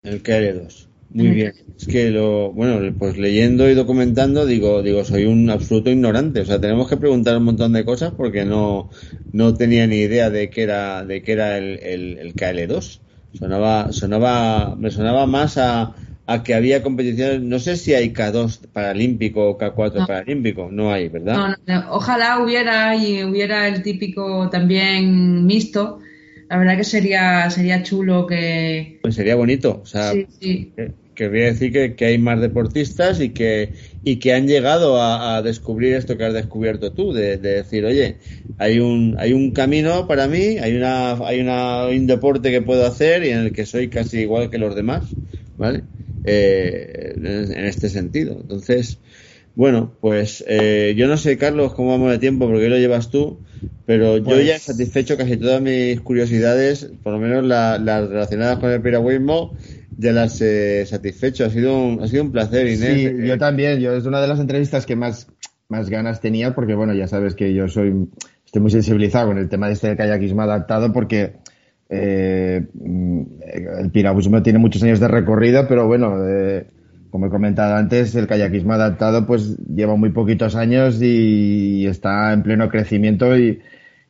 El 0.02 0.22
KL2. 0.22 0.87
Muy 1.10 1.28
bien. 1.28 1.54
Es 1.76 1.86
que 1.86 2.10
lo, 2.10 2.52
bueno, 2.52 2.94
pues 2.98 3.16
leyendo 3.18 3.68
y 3.70 3.74
documentando, 3.74 4.44
digo, 4.46 4.82
digo, 4.82 5.04
soy 5.04 5.26
un 5.26 5.48
absoluto 5.48 5.90
ignorante. 5.90 6.40
O 6.40 6.44
sea, 6.44 6.60
tenemos 6.60 6.88
que 6.88 6.96
preguntar 6.96 7.36
un 7.36 7.44
montón 7.44 7.72
de 7.72 7.84
cosas 7.84 8.12
porque 8.12 8.44
no, 8.44 8.90
no 9.32 9.54
tenía 9.54 9.86
ni 9.86 9.96
idea 9.96 10.30
de 10.30 10.50
qué 10.50 10.64
era, 10.64 11.04
de 11.04 11.22
qué 11.22 11.32
era 11.32 11.56
el, 11.56 11.78
el, 11.78 12.34
KL2. 12.34 13.00
Sonaba, 13.32 13.92
sonaba, 13.92 14.74
me 14.76 14.90
sonaba 14.90 15.26
más 15.26 15.56
a, 15.58 15.94
a 16.26 16.42
que 16.42 16.54
había 16.54 16.82
competiciones, 16.82 17.40
no 17.40 17.58
sé 17.58 17.76
si 17.76 17.94
hay 17.94 18.12
K2 18.12 18.68
paralímpico 18.72 19.48
o 19.48 19.58
K4 19.58 20.06
paralímpico, 20.06 20.68
no 20.70 20.92
hay, 20.92 21.08
¿verdad? 21.08 21.56
No, 21.66 21.84
ojalá 21.90 22.42
hubiera 22.42 22.96
y 22.96 23.22
hubiera 23.24 23.68
el 23.68 23.82
típico 23.82 24.48
también 24.50 25.46
mixto, 25.46 26.00
la 26.48 26.58
verdad 26.58 26.76
que 26.76 26.84
sería 26.84 27.48
sería 27.50 27.82
chulo 27.82 28.26
que... 28.26 28.98
Pues 29.02 29.14
sería 29.14 29.34
bonito, 29.34 29.80
o 29.82 29.86
sea, 29.86 30.12
Que, 30.40 31.28
voy 31.28 31.42
a 31.42 31.46
decir 31.46 31.72
que, 31.96 32.04
hay 32.04 32.16
más 32.18 32.40
deportistas 32.40 33.20
y 33.20 33.30
que, 33.30 33.72
y 34.04 34.16
que 34.16 34.34
han 34.34 34.46
llegado 34.46 35.02
a, 35.02 35.42
descubrir 35.42 35.94
esto 35.94 36.16
que 36.16 36.24
has 36.24 36.32
descubierto 36.32 36.92
tú, 36.92 37.12
de, 37.12 37.38
decir, 37.38 37.84
oye, 37.84 38.18
hay 38.58 38.78
un, 38.78 39.16
hay 39.18 39.32
un 39.32 39.50
camino 39.50 40.06
para 40.06 40.28
mí, 40.28 40.58
hay, 40.58 40.76
una, 40.76 41.14
hay 41.26 41.40
una, 41.40 41.86
un 41.88 42.06
deporte 42.06 42.52
que 42.52 42.62
puedo 42.62 42.86
hacer 42.86 43.24
y 43.24 43.30
en 43.30 43.38
el 43.38 43.52
que 43.52 43.66
soy 43.66 43.88
casi 43.88 44.20
igual 44.20 44.48
que 44.48 44.58
los 44.58 44.76
demás, 44.76 45.06
¿vale? 45.56 45.82
Eh, 46.24 47.14
en 47.16 47.64
este 47.64 47.88
sentido. 47.88 48.38
Entonces, 48.40 48.98
bueno, 49.58 49.92
pues 50.00 50.44
eh, 50.46 50.94
yo 50.96 51.08
no 51.08 51.16
sé, 51.16 51.36
Carlos, 51.36 51.74
cómo 51.74 51.90
vamos 51.90 52.12
de 52.12 52.18
tiempo, 52.18 52.46
porque 52.46 52.68
lo 52.68 52.78
llevas 52.78 53.10
tú, 53.10 53.40
pero 53.86 54.18
yo 54.18 54.40
ya 54.40 54.40
he 54.40 54.58
pues- 54.58 54.62
satisfecho 54.62 55.16
casi 55.16 55.36
todas 55.36 55.62
mis 55.62 56.00
curiosidades, 56.02 56.90
por 57.02 57.14
lo 57.14 57.18
menos 57.18 57.44
las 57.44 58.08
relacionadas 58.08 58.58
con 58.58 58.70
el 58.70 58.82
piragüismo, 58.82 59.54
ya 59.96 60.12
las 60.12 60.40
he 60.40 60.84
satisfecho. 60.86 61.46
Ha 61.46 61.50
sido 61.50 61.76
un, 61.76 62.02
ha 62.02 62.06
sido 62.06 62.22
un 62.22 62.32
placer, 62.32 62.66
Inés. 62.66 63.12
Sí, 63.12 63.26
yo 63.26 63.38
también. 63.38 63.80
Yo 63.80 63.94
es 63.94 64.04
una 64.06 64.20
de 64.20 64.28
las 64.28 64.40
entrevistas 64.40 64.86
que 64.86 64.94
más, 64.94 65.28
más 65.68 65.88
ganas 65.90 66.20
tenía, 66.20 66.54
porque 66.54 66.74
bueno, 66.74 66.94
ya 66.94 67.08
sabes 67.08 67.34
que 67.34 67.52
yo 67.54 67.68
soy, 67.68 68.08
estoy 68.44 68.62
muy 68.62 68.70
sensibilizado 68.70 69.28
con 69.28 69.38
el 69.38 69.48
tema 69.48 69.66
de 69.66 69.72
este 69.72 69.96
kayakismo 69.96 70.42
adaptado, 70.42 70.92
porque 70.92 71.36
eh, 71.88 72.66
el 72.74 73.90
piragüismo 73.90 74.42
tiene 74.42 74.58
muchos 74.58 74.82
años 74.82 75.00
de 75.00 75.08
recorrido, 75.08 75.66
pero 75.66 75.86
bueno, 75.86 76.16
eh, 76.28 76.66
como 77.10 77.26
he 77.26 77.30
comentado 77.30 77.74
antes, 77.76 78.14
el 78.14 78.26
kayakismo 78.26 78.72
adaptado 78.72 79.26
pues 79.26 79.56
lleva 79.66 79.96
muy 79.96 80.10
poquitos 80.10 80.54
años 80.56 81.00
y 81.00 81.86
está 81.86 82.32
en 82.32 82.42
pleno 82.42 82.68
crecimiento 82.68 83.36
y, 83.36 83.60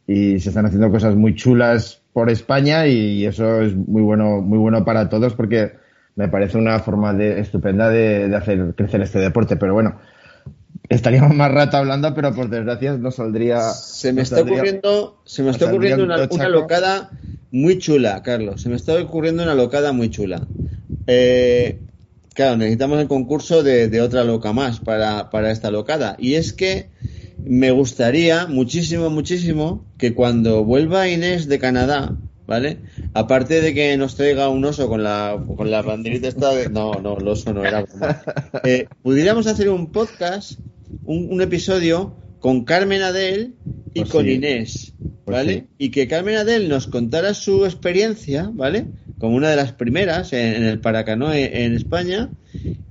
se 0.07 0.37
están 0.49 0.65
haciendo 0.65 0.91
cosas 0.91 1.17
muy 1.17 1.35
chulas 1.35 2.01
por 2.15 2.31
España 2.31 2.87
y 2.87 3.27
eso 3.27 3.61
es 3.61 3.77
muy 3.77 4.01
bueno, 4.01 4.41
muy 4.41 4.57
bueno 4.57 4.83
para 4.83 5.11
todos 5.11 5.35
porque 5.35 5.73
me 6.17 6.29
parece 6.29 6.57
una 6.57 6.79
forma 6.79 7.13
de, 7.13 7.41
estupenda 7.41 7.91
de, 7.91 8.35
hacer 8.35 8.75
crecer 8.75 9.03
este 9.03 9.19
deporte. 9.19 9.57
Pero 9.57 9.75
bueno, 9.75 10.01
estaríamos 10.89 11.37
más 11.37 11.53
rato 11.53 11.77
hablando, 11.77 12.15
pero 12.15 12.35
por 12.35 12.49
desgracia 12.49 12.97
no 12.97 13.11
saldría. 13.11 13.61
Se 13.61 14.15
me 14.15 14.23
está 14.23 14.41
ocurriendo, 14.41 15.21
se 15.27 15.43
me 15.43 15.51
está 15.51 15.67
ocurriendo 15.67 16.05
una, 16.05 16.27
una, 16.31 16.49
locada 16.49 17.11
muy 17.53 17.79
chula, 17.79 18.23
Carlos. 18.23 18.63
Se 18.63 18.71
me 18.71 18.77
está 18.77 18.95
ocurriendo 18.95 19.43
una 19.43 19.55
locada 19.55 19.93
muy 19.93 20.09
chula. 20.09 20.47
Eh, 21.07 21.79
Claro, 22.39 22.57
necesitamos 22.57 23.01
el 23.01 23.09
concurso 23.09 23.65
de, 23.65 24.01
otra 24.01 24.23
loca 24.23 24.53
más 24.53 24.79
para, 24.79 25.29
para 25.29 25.51
esta 25.51 25.73
locada. 25.73 26.15
Y 26.21 26.35
es 26.35 26.53
que 26.53 26.89
me 27.45 27.73
gustaría 27.73 28.47
muchísimo, 28.47 29.11
muchísimo 29.11 29.85
que 29.99 30.15
cuando 30.15 30.63
vuelva 30.63 31.09
Inés 31.09 31.49
de 31.49 31.59
Canadá, 31.59 32.17
¿vale? 32.47 32.79
Aparte 33.13 33.61
de 33.61 33.75
que 33.75 33.97
nos 33.97 34.15
traiga 34.15 34.51
un 34.51 34.65
oso 34.65 34.89
con 34.89 35.03
la, 35.03 35.37
con 35.57 35.69
la 35.69 35.83
banderita 35.83 36.29
esta 36.29 36.55
de... 36.55 36.69
No, 36.69 36.93
no, 36.93 37.19
el 37.19 37.27
oso 37.27 37.53
no 37.53 37.65
era 37.65 37.85
eh, 38.63 38.87
pudiéramos 39.03 39.49
hacer 39.49 39.69
un 39.69 39.91
podcast, 39.91 40.61
un, 41.07 41.43
episodio 41.43 42.15
con 42.39 42.65
Carmen 42.65 43.03
Adel 43.03 43.57
y 43.95 44.01
pues 44.01 44.11
con 44.11 44.29
Inés, 44.29 44.93
pues 45.25 45.37
¿vale? 45.37 45.67
Y 45.79 45.91
que 45.91 46.09
Carmen 46.09 46.37
Adel 46.37 46.69
nos 46.69 46.87
contara 46.87 47.35
su 47.35 47.65
experiencia, 47.65 48.51
¿vale? 48.53 48.87
como 49.19 49.37
una 49.37 49.51
de 49.51 49.57
las 49.57 49.73
primeras 49.73 50.33
en, 50.33 50.63
el 50.65 50.81
Paracanoe 50.81 51.65
en 51.65 51.75
España, 51.75 52.31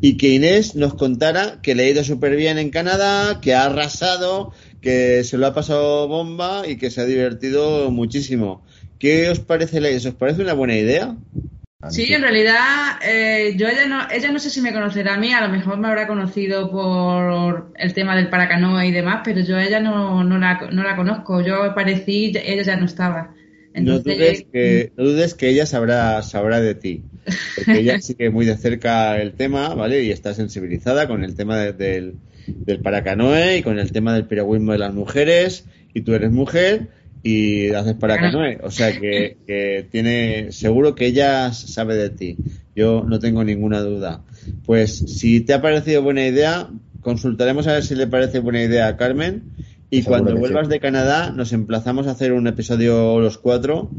y 0.01 0.17
que 0.17 0.29
Inés 0.29 0.75
nos 0.75 0.93
contara 0.93 1.59
que 1.61 1.73
le 1.73 1.83
ha 1.83 1.89
ido 1.89 2.03
súper 2.03 2.35
bien 2.35 2.57
en 2.57 2.69
Canadá, 2.69 3.39
que 3.41 3.55
ha 3.55 3.65
arrasado, 3.65 4.51
que 4.81 5.23
se 5.23 5.37
lo 5.37 5.47
ha 5.47 5.53
pasado 5.53 6.07
bomba 6.07 6.67
y 6.67 6.77
que 6.77 6.91
se 6.91 7.01
ha 7.01 7.05
divertido 7.05 7.89
muchísimo. 7.91 8.63
¿Qué 8.99 9.29
os 9.29 9.39
parece? 9.39 9.95
¿Os 9.95 10.13
parece 10.13 10.41
una 10.41 10.53
buena 10.53 10.75
idea? 10.75 11.17
Sí, 11.89 12.11
en 12.11 12.23
realidad, 12.23 12.97
eh, 13.03 13.53
yo 13.55 13.67
ella 13.67 13.85
no, 13.87 14.09
ella 14.11 14.31
no 14.31 14.39
sé 14.39 14.49
si 14.49 14.61
me 14.61 14.73
conocerá 14.73 15.13
a 15.13 15.17
mí, 15.17 15.31
a 15.31 15.45
lo 15.45 15.49
mejor 15.49 15.77
me 15.77 15.87
habrá 15.87 16.07
conocido 16.07 16.71
por 16.71 17.71
el 17.77 17.93
tema 17.93 18.15
del 18.15 18.29
paracanoe 18.29 18.87
y 18.87 18.91
demás, 18.91 19.21
pero 19.23 19.41
yo 19.41 19.59
ella 19.59 19.79
no, 19.79 20.23
no, 20.23 20.39
la, 20.39 20.69
no 20.71 20.83
la 20.83 20.95
conozco. 20.95 21.41
Yo 21.41 21.63
aparecí, 21.63 22.33
ella 22.35 22.63
ya 22.63 22.77
no 22.77 22.85
estaba 22.85 23.35
no, 23.81 23.99
dudes 23.99 24.45
que, 24.51 24.91
no 24.97 25.03
dudes 25.05 25.33
que 25.33 25.49
ella 25.49 25.65
sabrá, 25.65 26.21
sabrá 26.23 26.61
de 26.61 26.75
ti, 26.75 27.03
porque 27.55 27.79
ella 27.79 27.99
sigue 28.01 28.29
muy 28.29 28.45
de 28.45 28.57
cerca 28.57 29.19
el 29.21 29.33
tema, 29.33 29.73
¿vale? 29.73 30.03
Y 30.03 30.11
está 30.11 30.33
sensibilizada 30.33 31.07
con 31.07 31.23
el 31.23 31.35
tema 31.35 31.57
del, 31.57 32.15
del 32.47 32.79
paracanoe 32.79 33.57
y 33.57 33.63
con 33.63 33.79
el 33.79 33.91
tema 33.91 34.13
del 34.13 34.25
piragüismo 34.25 34.71
de 34.71 34.79
las 34.79 34.93
mujeres, 34.93 35.65
y 35.93 36.01
tú 36.01 36.13
eres 36.13 36.31
mujer 36.31 36.89
y 37.27 37.73
haces 37.73 37.95
paracanoe, 37.95 38.57
o 38.63 38.71
sea 38.71 38.97
que, 38.97 39.35
que 39.45 39.85
tiene, 39.91 40.53
seguro 40.53 40.95
que 40.95 41.07
ella 41.07 41.51
sabe 41.51 41.95
de 41.95 42.09
ti, 42.09 42.37
yo 42.73 43.03
no 43.05 43.19
tengo 43.19 43.43
ninguna 43.43 43.81
duda. 43.81 44.23
Pues 44.65 44.97
si 44.97 45.41
te 45.41 45.53
ha 45.53 45.61
parecido 45.61 46.01
buena 46.01 46.25
idea, 46.25 46.69
consultaremos 47.01 47.67
a 47.67 47.73
ver 47.73 47.83
si 47.83 47.95
le 47.95 48.07
parece 48.07 48.39
buena 48.39 48.63
idea 48.63 48.87
a 48.87 48.95
Carmen. 48.95 49.43
Y 49.89 50.03
cuando 50.03 50.37
vuelvas 50.37 50.69
de 50.69 50.79
Canadá, 50.79 51.31
nos 51.31 51.51
emplazamos 51.51 52.07
a 52.07 52.11
hacer 52.11 52.31
un 52.31 52.47
episodio 52.47 53.19
los 53.19 53.37
cuatro 53.37 53.89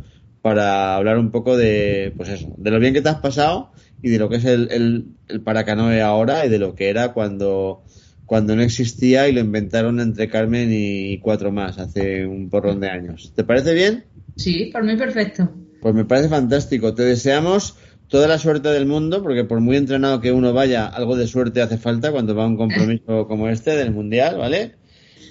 para 0.40 0.96
hablar 0.96 1.18
un 1.18 1.30
poco 1.30 1.58
de, 1.58 2.14
pues 2.16 2.30
eso, 2.30 2.54
de 2.56 2.70
lo 2.70 2.80
bien 2.80 2.94
que 2.94 3.02
te 3.02 3.10
has 3.10 3.20
pasado 3.20 3.72
y 4.00 4.08
de 4.08 4.18
lo 4.18 4.30
que 4.30 4.36
es 4.36 4.44
el, 4.46 4.68
el, 4.70 5.06
el 5.28 5.40
paracanoe 5.42 6.00
ahora 6.00 6.46
y 6.46 6.48
de 6.48 6.58
lo 6.58 6.74
que 6.74 6.88
era 6.88 7.12
cuando, 7.12 7.82
cuando 8.28 8.54
no 8.54 8.60
existía 8.60 9.26
y 9.26 9.32
lo 9.32 9.40
inventaron 9.40 10.00
entre 10.00 10.28
Carmen 10.28 10.68
y 10.70 11.18
cuatro 11.18 11.50
más 11.50 11.78
hace 11.78 12.26
un 12.26 12.50
porrón 12.50 12.78
de 12.78 12.90
años. 12.90 13.32
¿Te 13.34 13.42
parece 13.42 13.72
bien? 13.72 14.04
Sí, 14.36 14.68
por 14.70 14.84
mí 14.84 14.96
perfecto. 14.96 15.50
Pues 15.80 15.94
me 15.94 16.04
parece 16.04 16.28
fantástico. 16.28 16.94
Te 16.94 17.04
deseamos 17.04 17.76
toda 18.06 18.28
la 18.28 18.38
suerte 18.38 18.68
del 18.68 18.84
mundo, 18.84 19.22
porque 19.22 19.44
por 19.44 19.60
muy 19.60 19.78
entrenado 19.78 20.20
que 20.20 20.30
uno 20.30 20.52
vaya, 20.52 20.86
algo 20.86 21.16
de 21.16 21.26
suerte 21.26 21.62
hace 21.62 21.78
falta 21.78 22.12
cuando 22.12 22.34
va 22.34 22.44
a 22.44 22.48
un 22.48 22.58
compromiso 22.58 23.26
como 23.26 23.48
este 23.48 23.70
del 23.76 23.92
Mundial, 23.92 24.36
¿vale? 24.36 24.74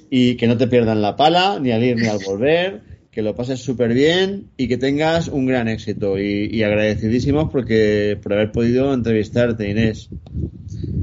y 0.10 0.38
que 0.38 0.48
no 0.48 0.58
te 0.58 0.68
pierdan 0.68 1.02
la 1.02 1.16
pala, 1.16 1.60
ni 1.60 1.72
al 1.72 1.84
ir 1.84 1.98
ni 1.98 2.08
al 2.08 2.20
volver, 2.26 2.82
que 3.18 3.24
lo 3.24 3.34
pases 3.34 3.62
súper 3.62 3.96
bien 3.96 4.52
y 4.58 4.68
que 4.68 4.78
tengas 4.78 5.28
un 5.28 5.48
gran 5.48 5.68
éxito. 5.68 6.20
Y, 6.20 6.62
agradecidísimos 6.62 7.50
porque, 7.52 8.16
por 8.22 8.34
haber 8.34 8.52
podido 8.52 8.94
entrevistarte, 8.94 9.68
Inés. 9.68 10.10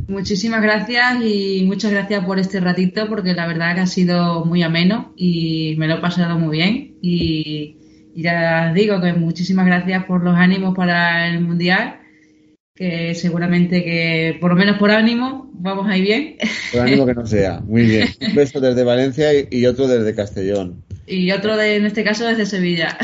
Muchísimas 0.06 0.62
gracias 0.62 1.24
y 1.24 1.64
muchas 1.66 1.90
gracias 1.90 2.24
por 2.24 2.38
este 2.38 2.60
ratito 2.60 3.08
porque 3.08 3.34
la 3.34 3.48
verdad 3.48 3.74
que 3.74 3.80
ha 3.80 3.86
sido 3.88 4.44
muy 4.44 4.62
ameno 4.62 5.12
y 5.16 5.74
me 5.76 5.88
lo 5.88 5.94
he 5.94 6.00
pasado 6.00 6.38
muy 6.38 6.56
bien. 6.56 6.98
Y, 7.02 7.78
y 8.14 8.22
ya 8.22 8.72
digo 8.72 9.00
que 9.00 9.12
muchísimas 9.12 9.66
gracias 9.66 10.04
por 10.04 10.22
los 10.22 10.36
ánimos 10.36 10.72
para 10.76 11.28
el 11.28 11.40
Mundial 11.40 11.98
que 12.76 13.14
seguramente 13.14 13.84
que, 13.84 14.36
por 14.40 14.50
lo 14.50 14.56
menos 14.56 14.78
por 14.78 14.90
ánimo, 14.90 15.48
vamos 15.52 15.86
ahí 15.88 16.02
bien. 16.02 16.36
Por 16.72 16.80
ánimo 16.80 17.06
que 17.06 17.14
no 17.14 17.24
sea, 17.24 17.60
muy 17.60 17.82
bien. 17.82 18.08
Un 18.28 18.34
beso 18.34 18.60
desde 18.60 18.82
Valencia 18.82 19.30
y 19.48 19.66
otro 19.66 19.86
desde 19.86 20.14
Castellón. 20.14 20.83
Y 21.06 21.30
otro, 21.32 21.56
de, 21.56 21.76
en 21.76 21.86
este 21.86 22.04
caso, 22.04 22.26
desde 22.26 22.46
Sevilla. 22.46 22.96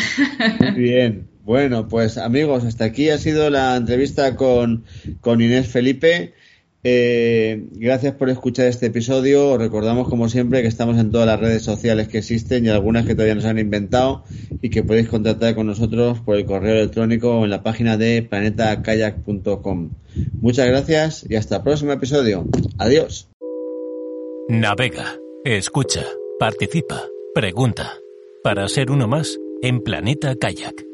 Muy 0.61 0.83
bien. 0.83 1.29
Bueno, 1.43 1.89
pues 1.89 2.19
amigos, 2.19 2.65
hasta 2.65 2.85
aquí 2.85 3.11
ha 3.11 3.19
sido 3.19 3.51
la 3.51 3.77
entrevista 3.77 4.37
con, 4.37 4.85
con 5.21 5.41
Inés 5.41 5.69
Felipe. 5.69 6.35
Eh, 6.83 7.67
gracias 7.73 8.15
por 8.15 8.31
escuchar 8.31 8.67
este 8.67 8.87
episodio. 8.87 9.59
recordamos, 9.59 10.09
como 10.09 10.29
siempre, 10.29 10.63
que 10.63 10.69
estamos 10.69 10.99
en 10.99 11.11
todas 11.11 11.27
las 11.27 11.41
redes 11.41 11.63
sociales 11.63 12.09
que 12.09 12.19
existen 12.19 12.65
y 12.65 12.69
algunas 12.69 13.07
que 13.07 13.15
todavía 13.15 13.35
nos 13.35 13.45
han 13.45 13.59
inventado 13.59 14.25
y 14.63 14.71
que 14.71 14.83
podéis 14.83 15.09
contactar 15.09 15.55
con 15.55 15.67
nosotros 15.67 16.21
por 16.21 16.37
el 16.37 16.47
correo 16.47 16.77
electrónico 16.77 17.41
o 17.41 17.45
en 17.45 17.51
la 17.51 17.63
página 17.63 17.97
de 17.97 18.23
planetakayak.com. 18.23 19.91
Muchas 20.41 20.67
gracias 20.67 21.27
y 21.29 21.37
hasta 21.37 21.57
el 21.57 21.63
próximo 21.63 21.93
episodio. 21.93 22.47
Adiós. 22.79 23.29
Navega, 24.49 25.19
escucha, 25.45 26.05
participa, 26.39 27.03
pregunta. 27.35 28.01
Para 28.43 28.67
ser 28.69 28.91
uno 28.91 29.07
más 29.07 29.39
en 29.63 29.81
Planeta 29.81 30.35
Kayak. 30.35 30.90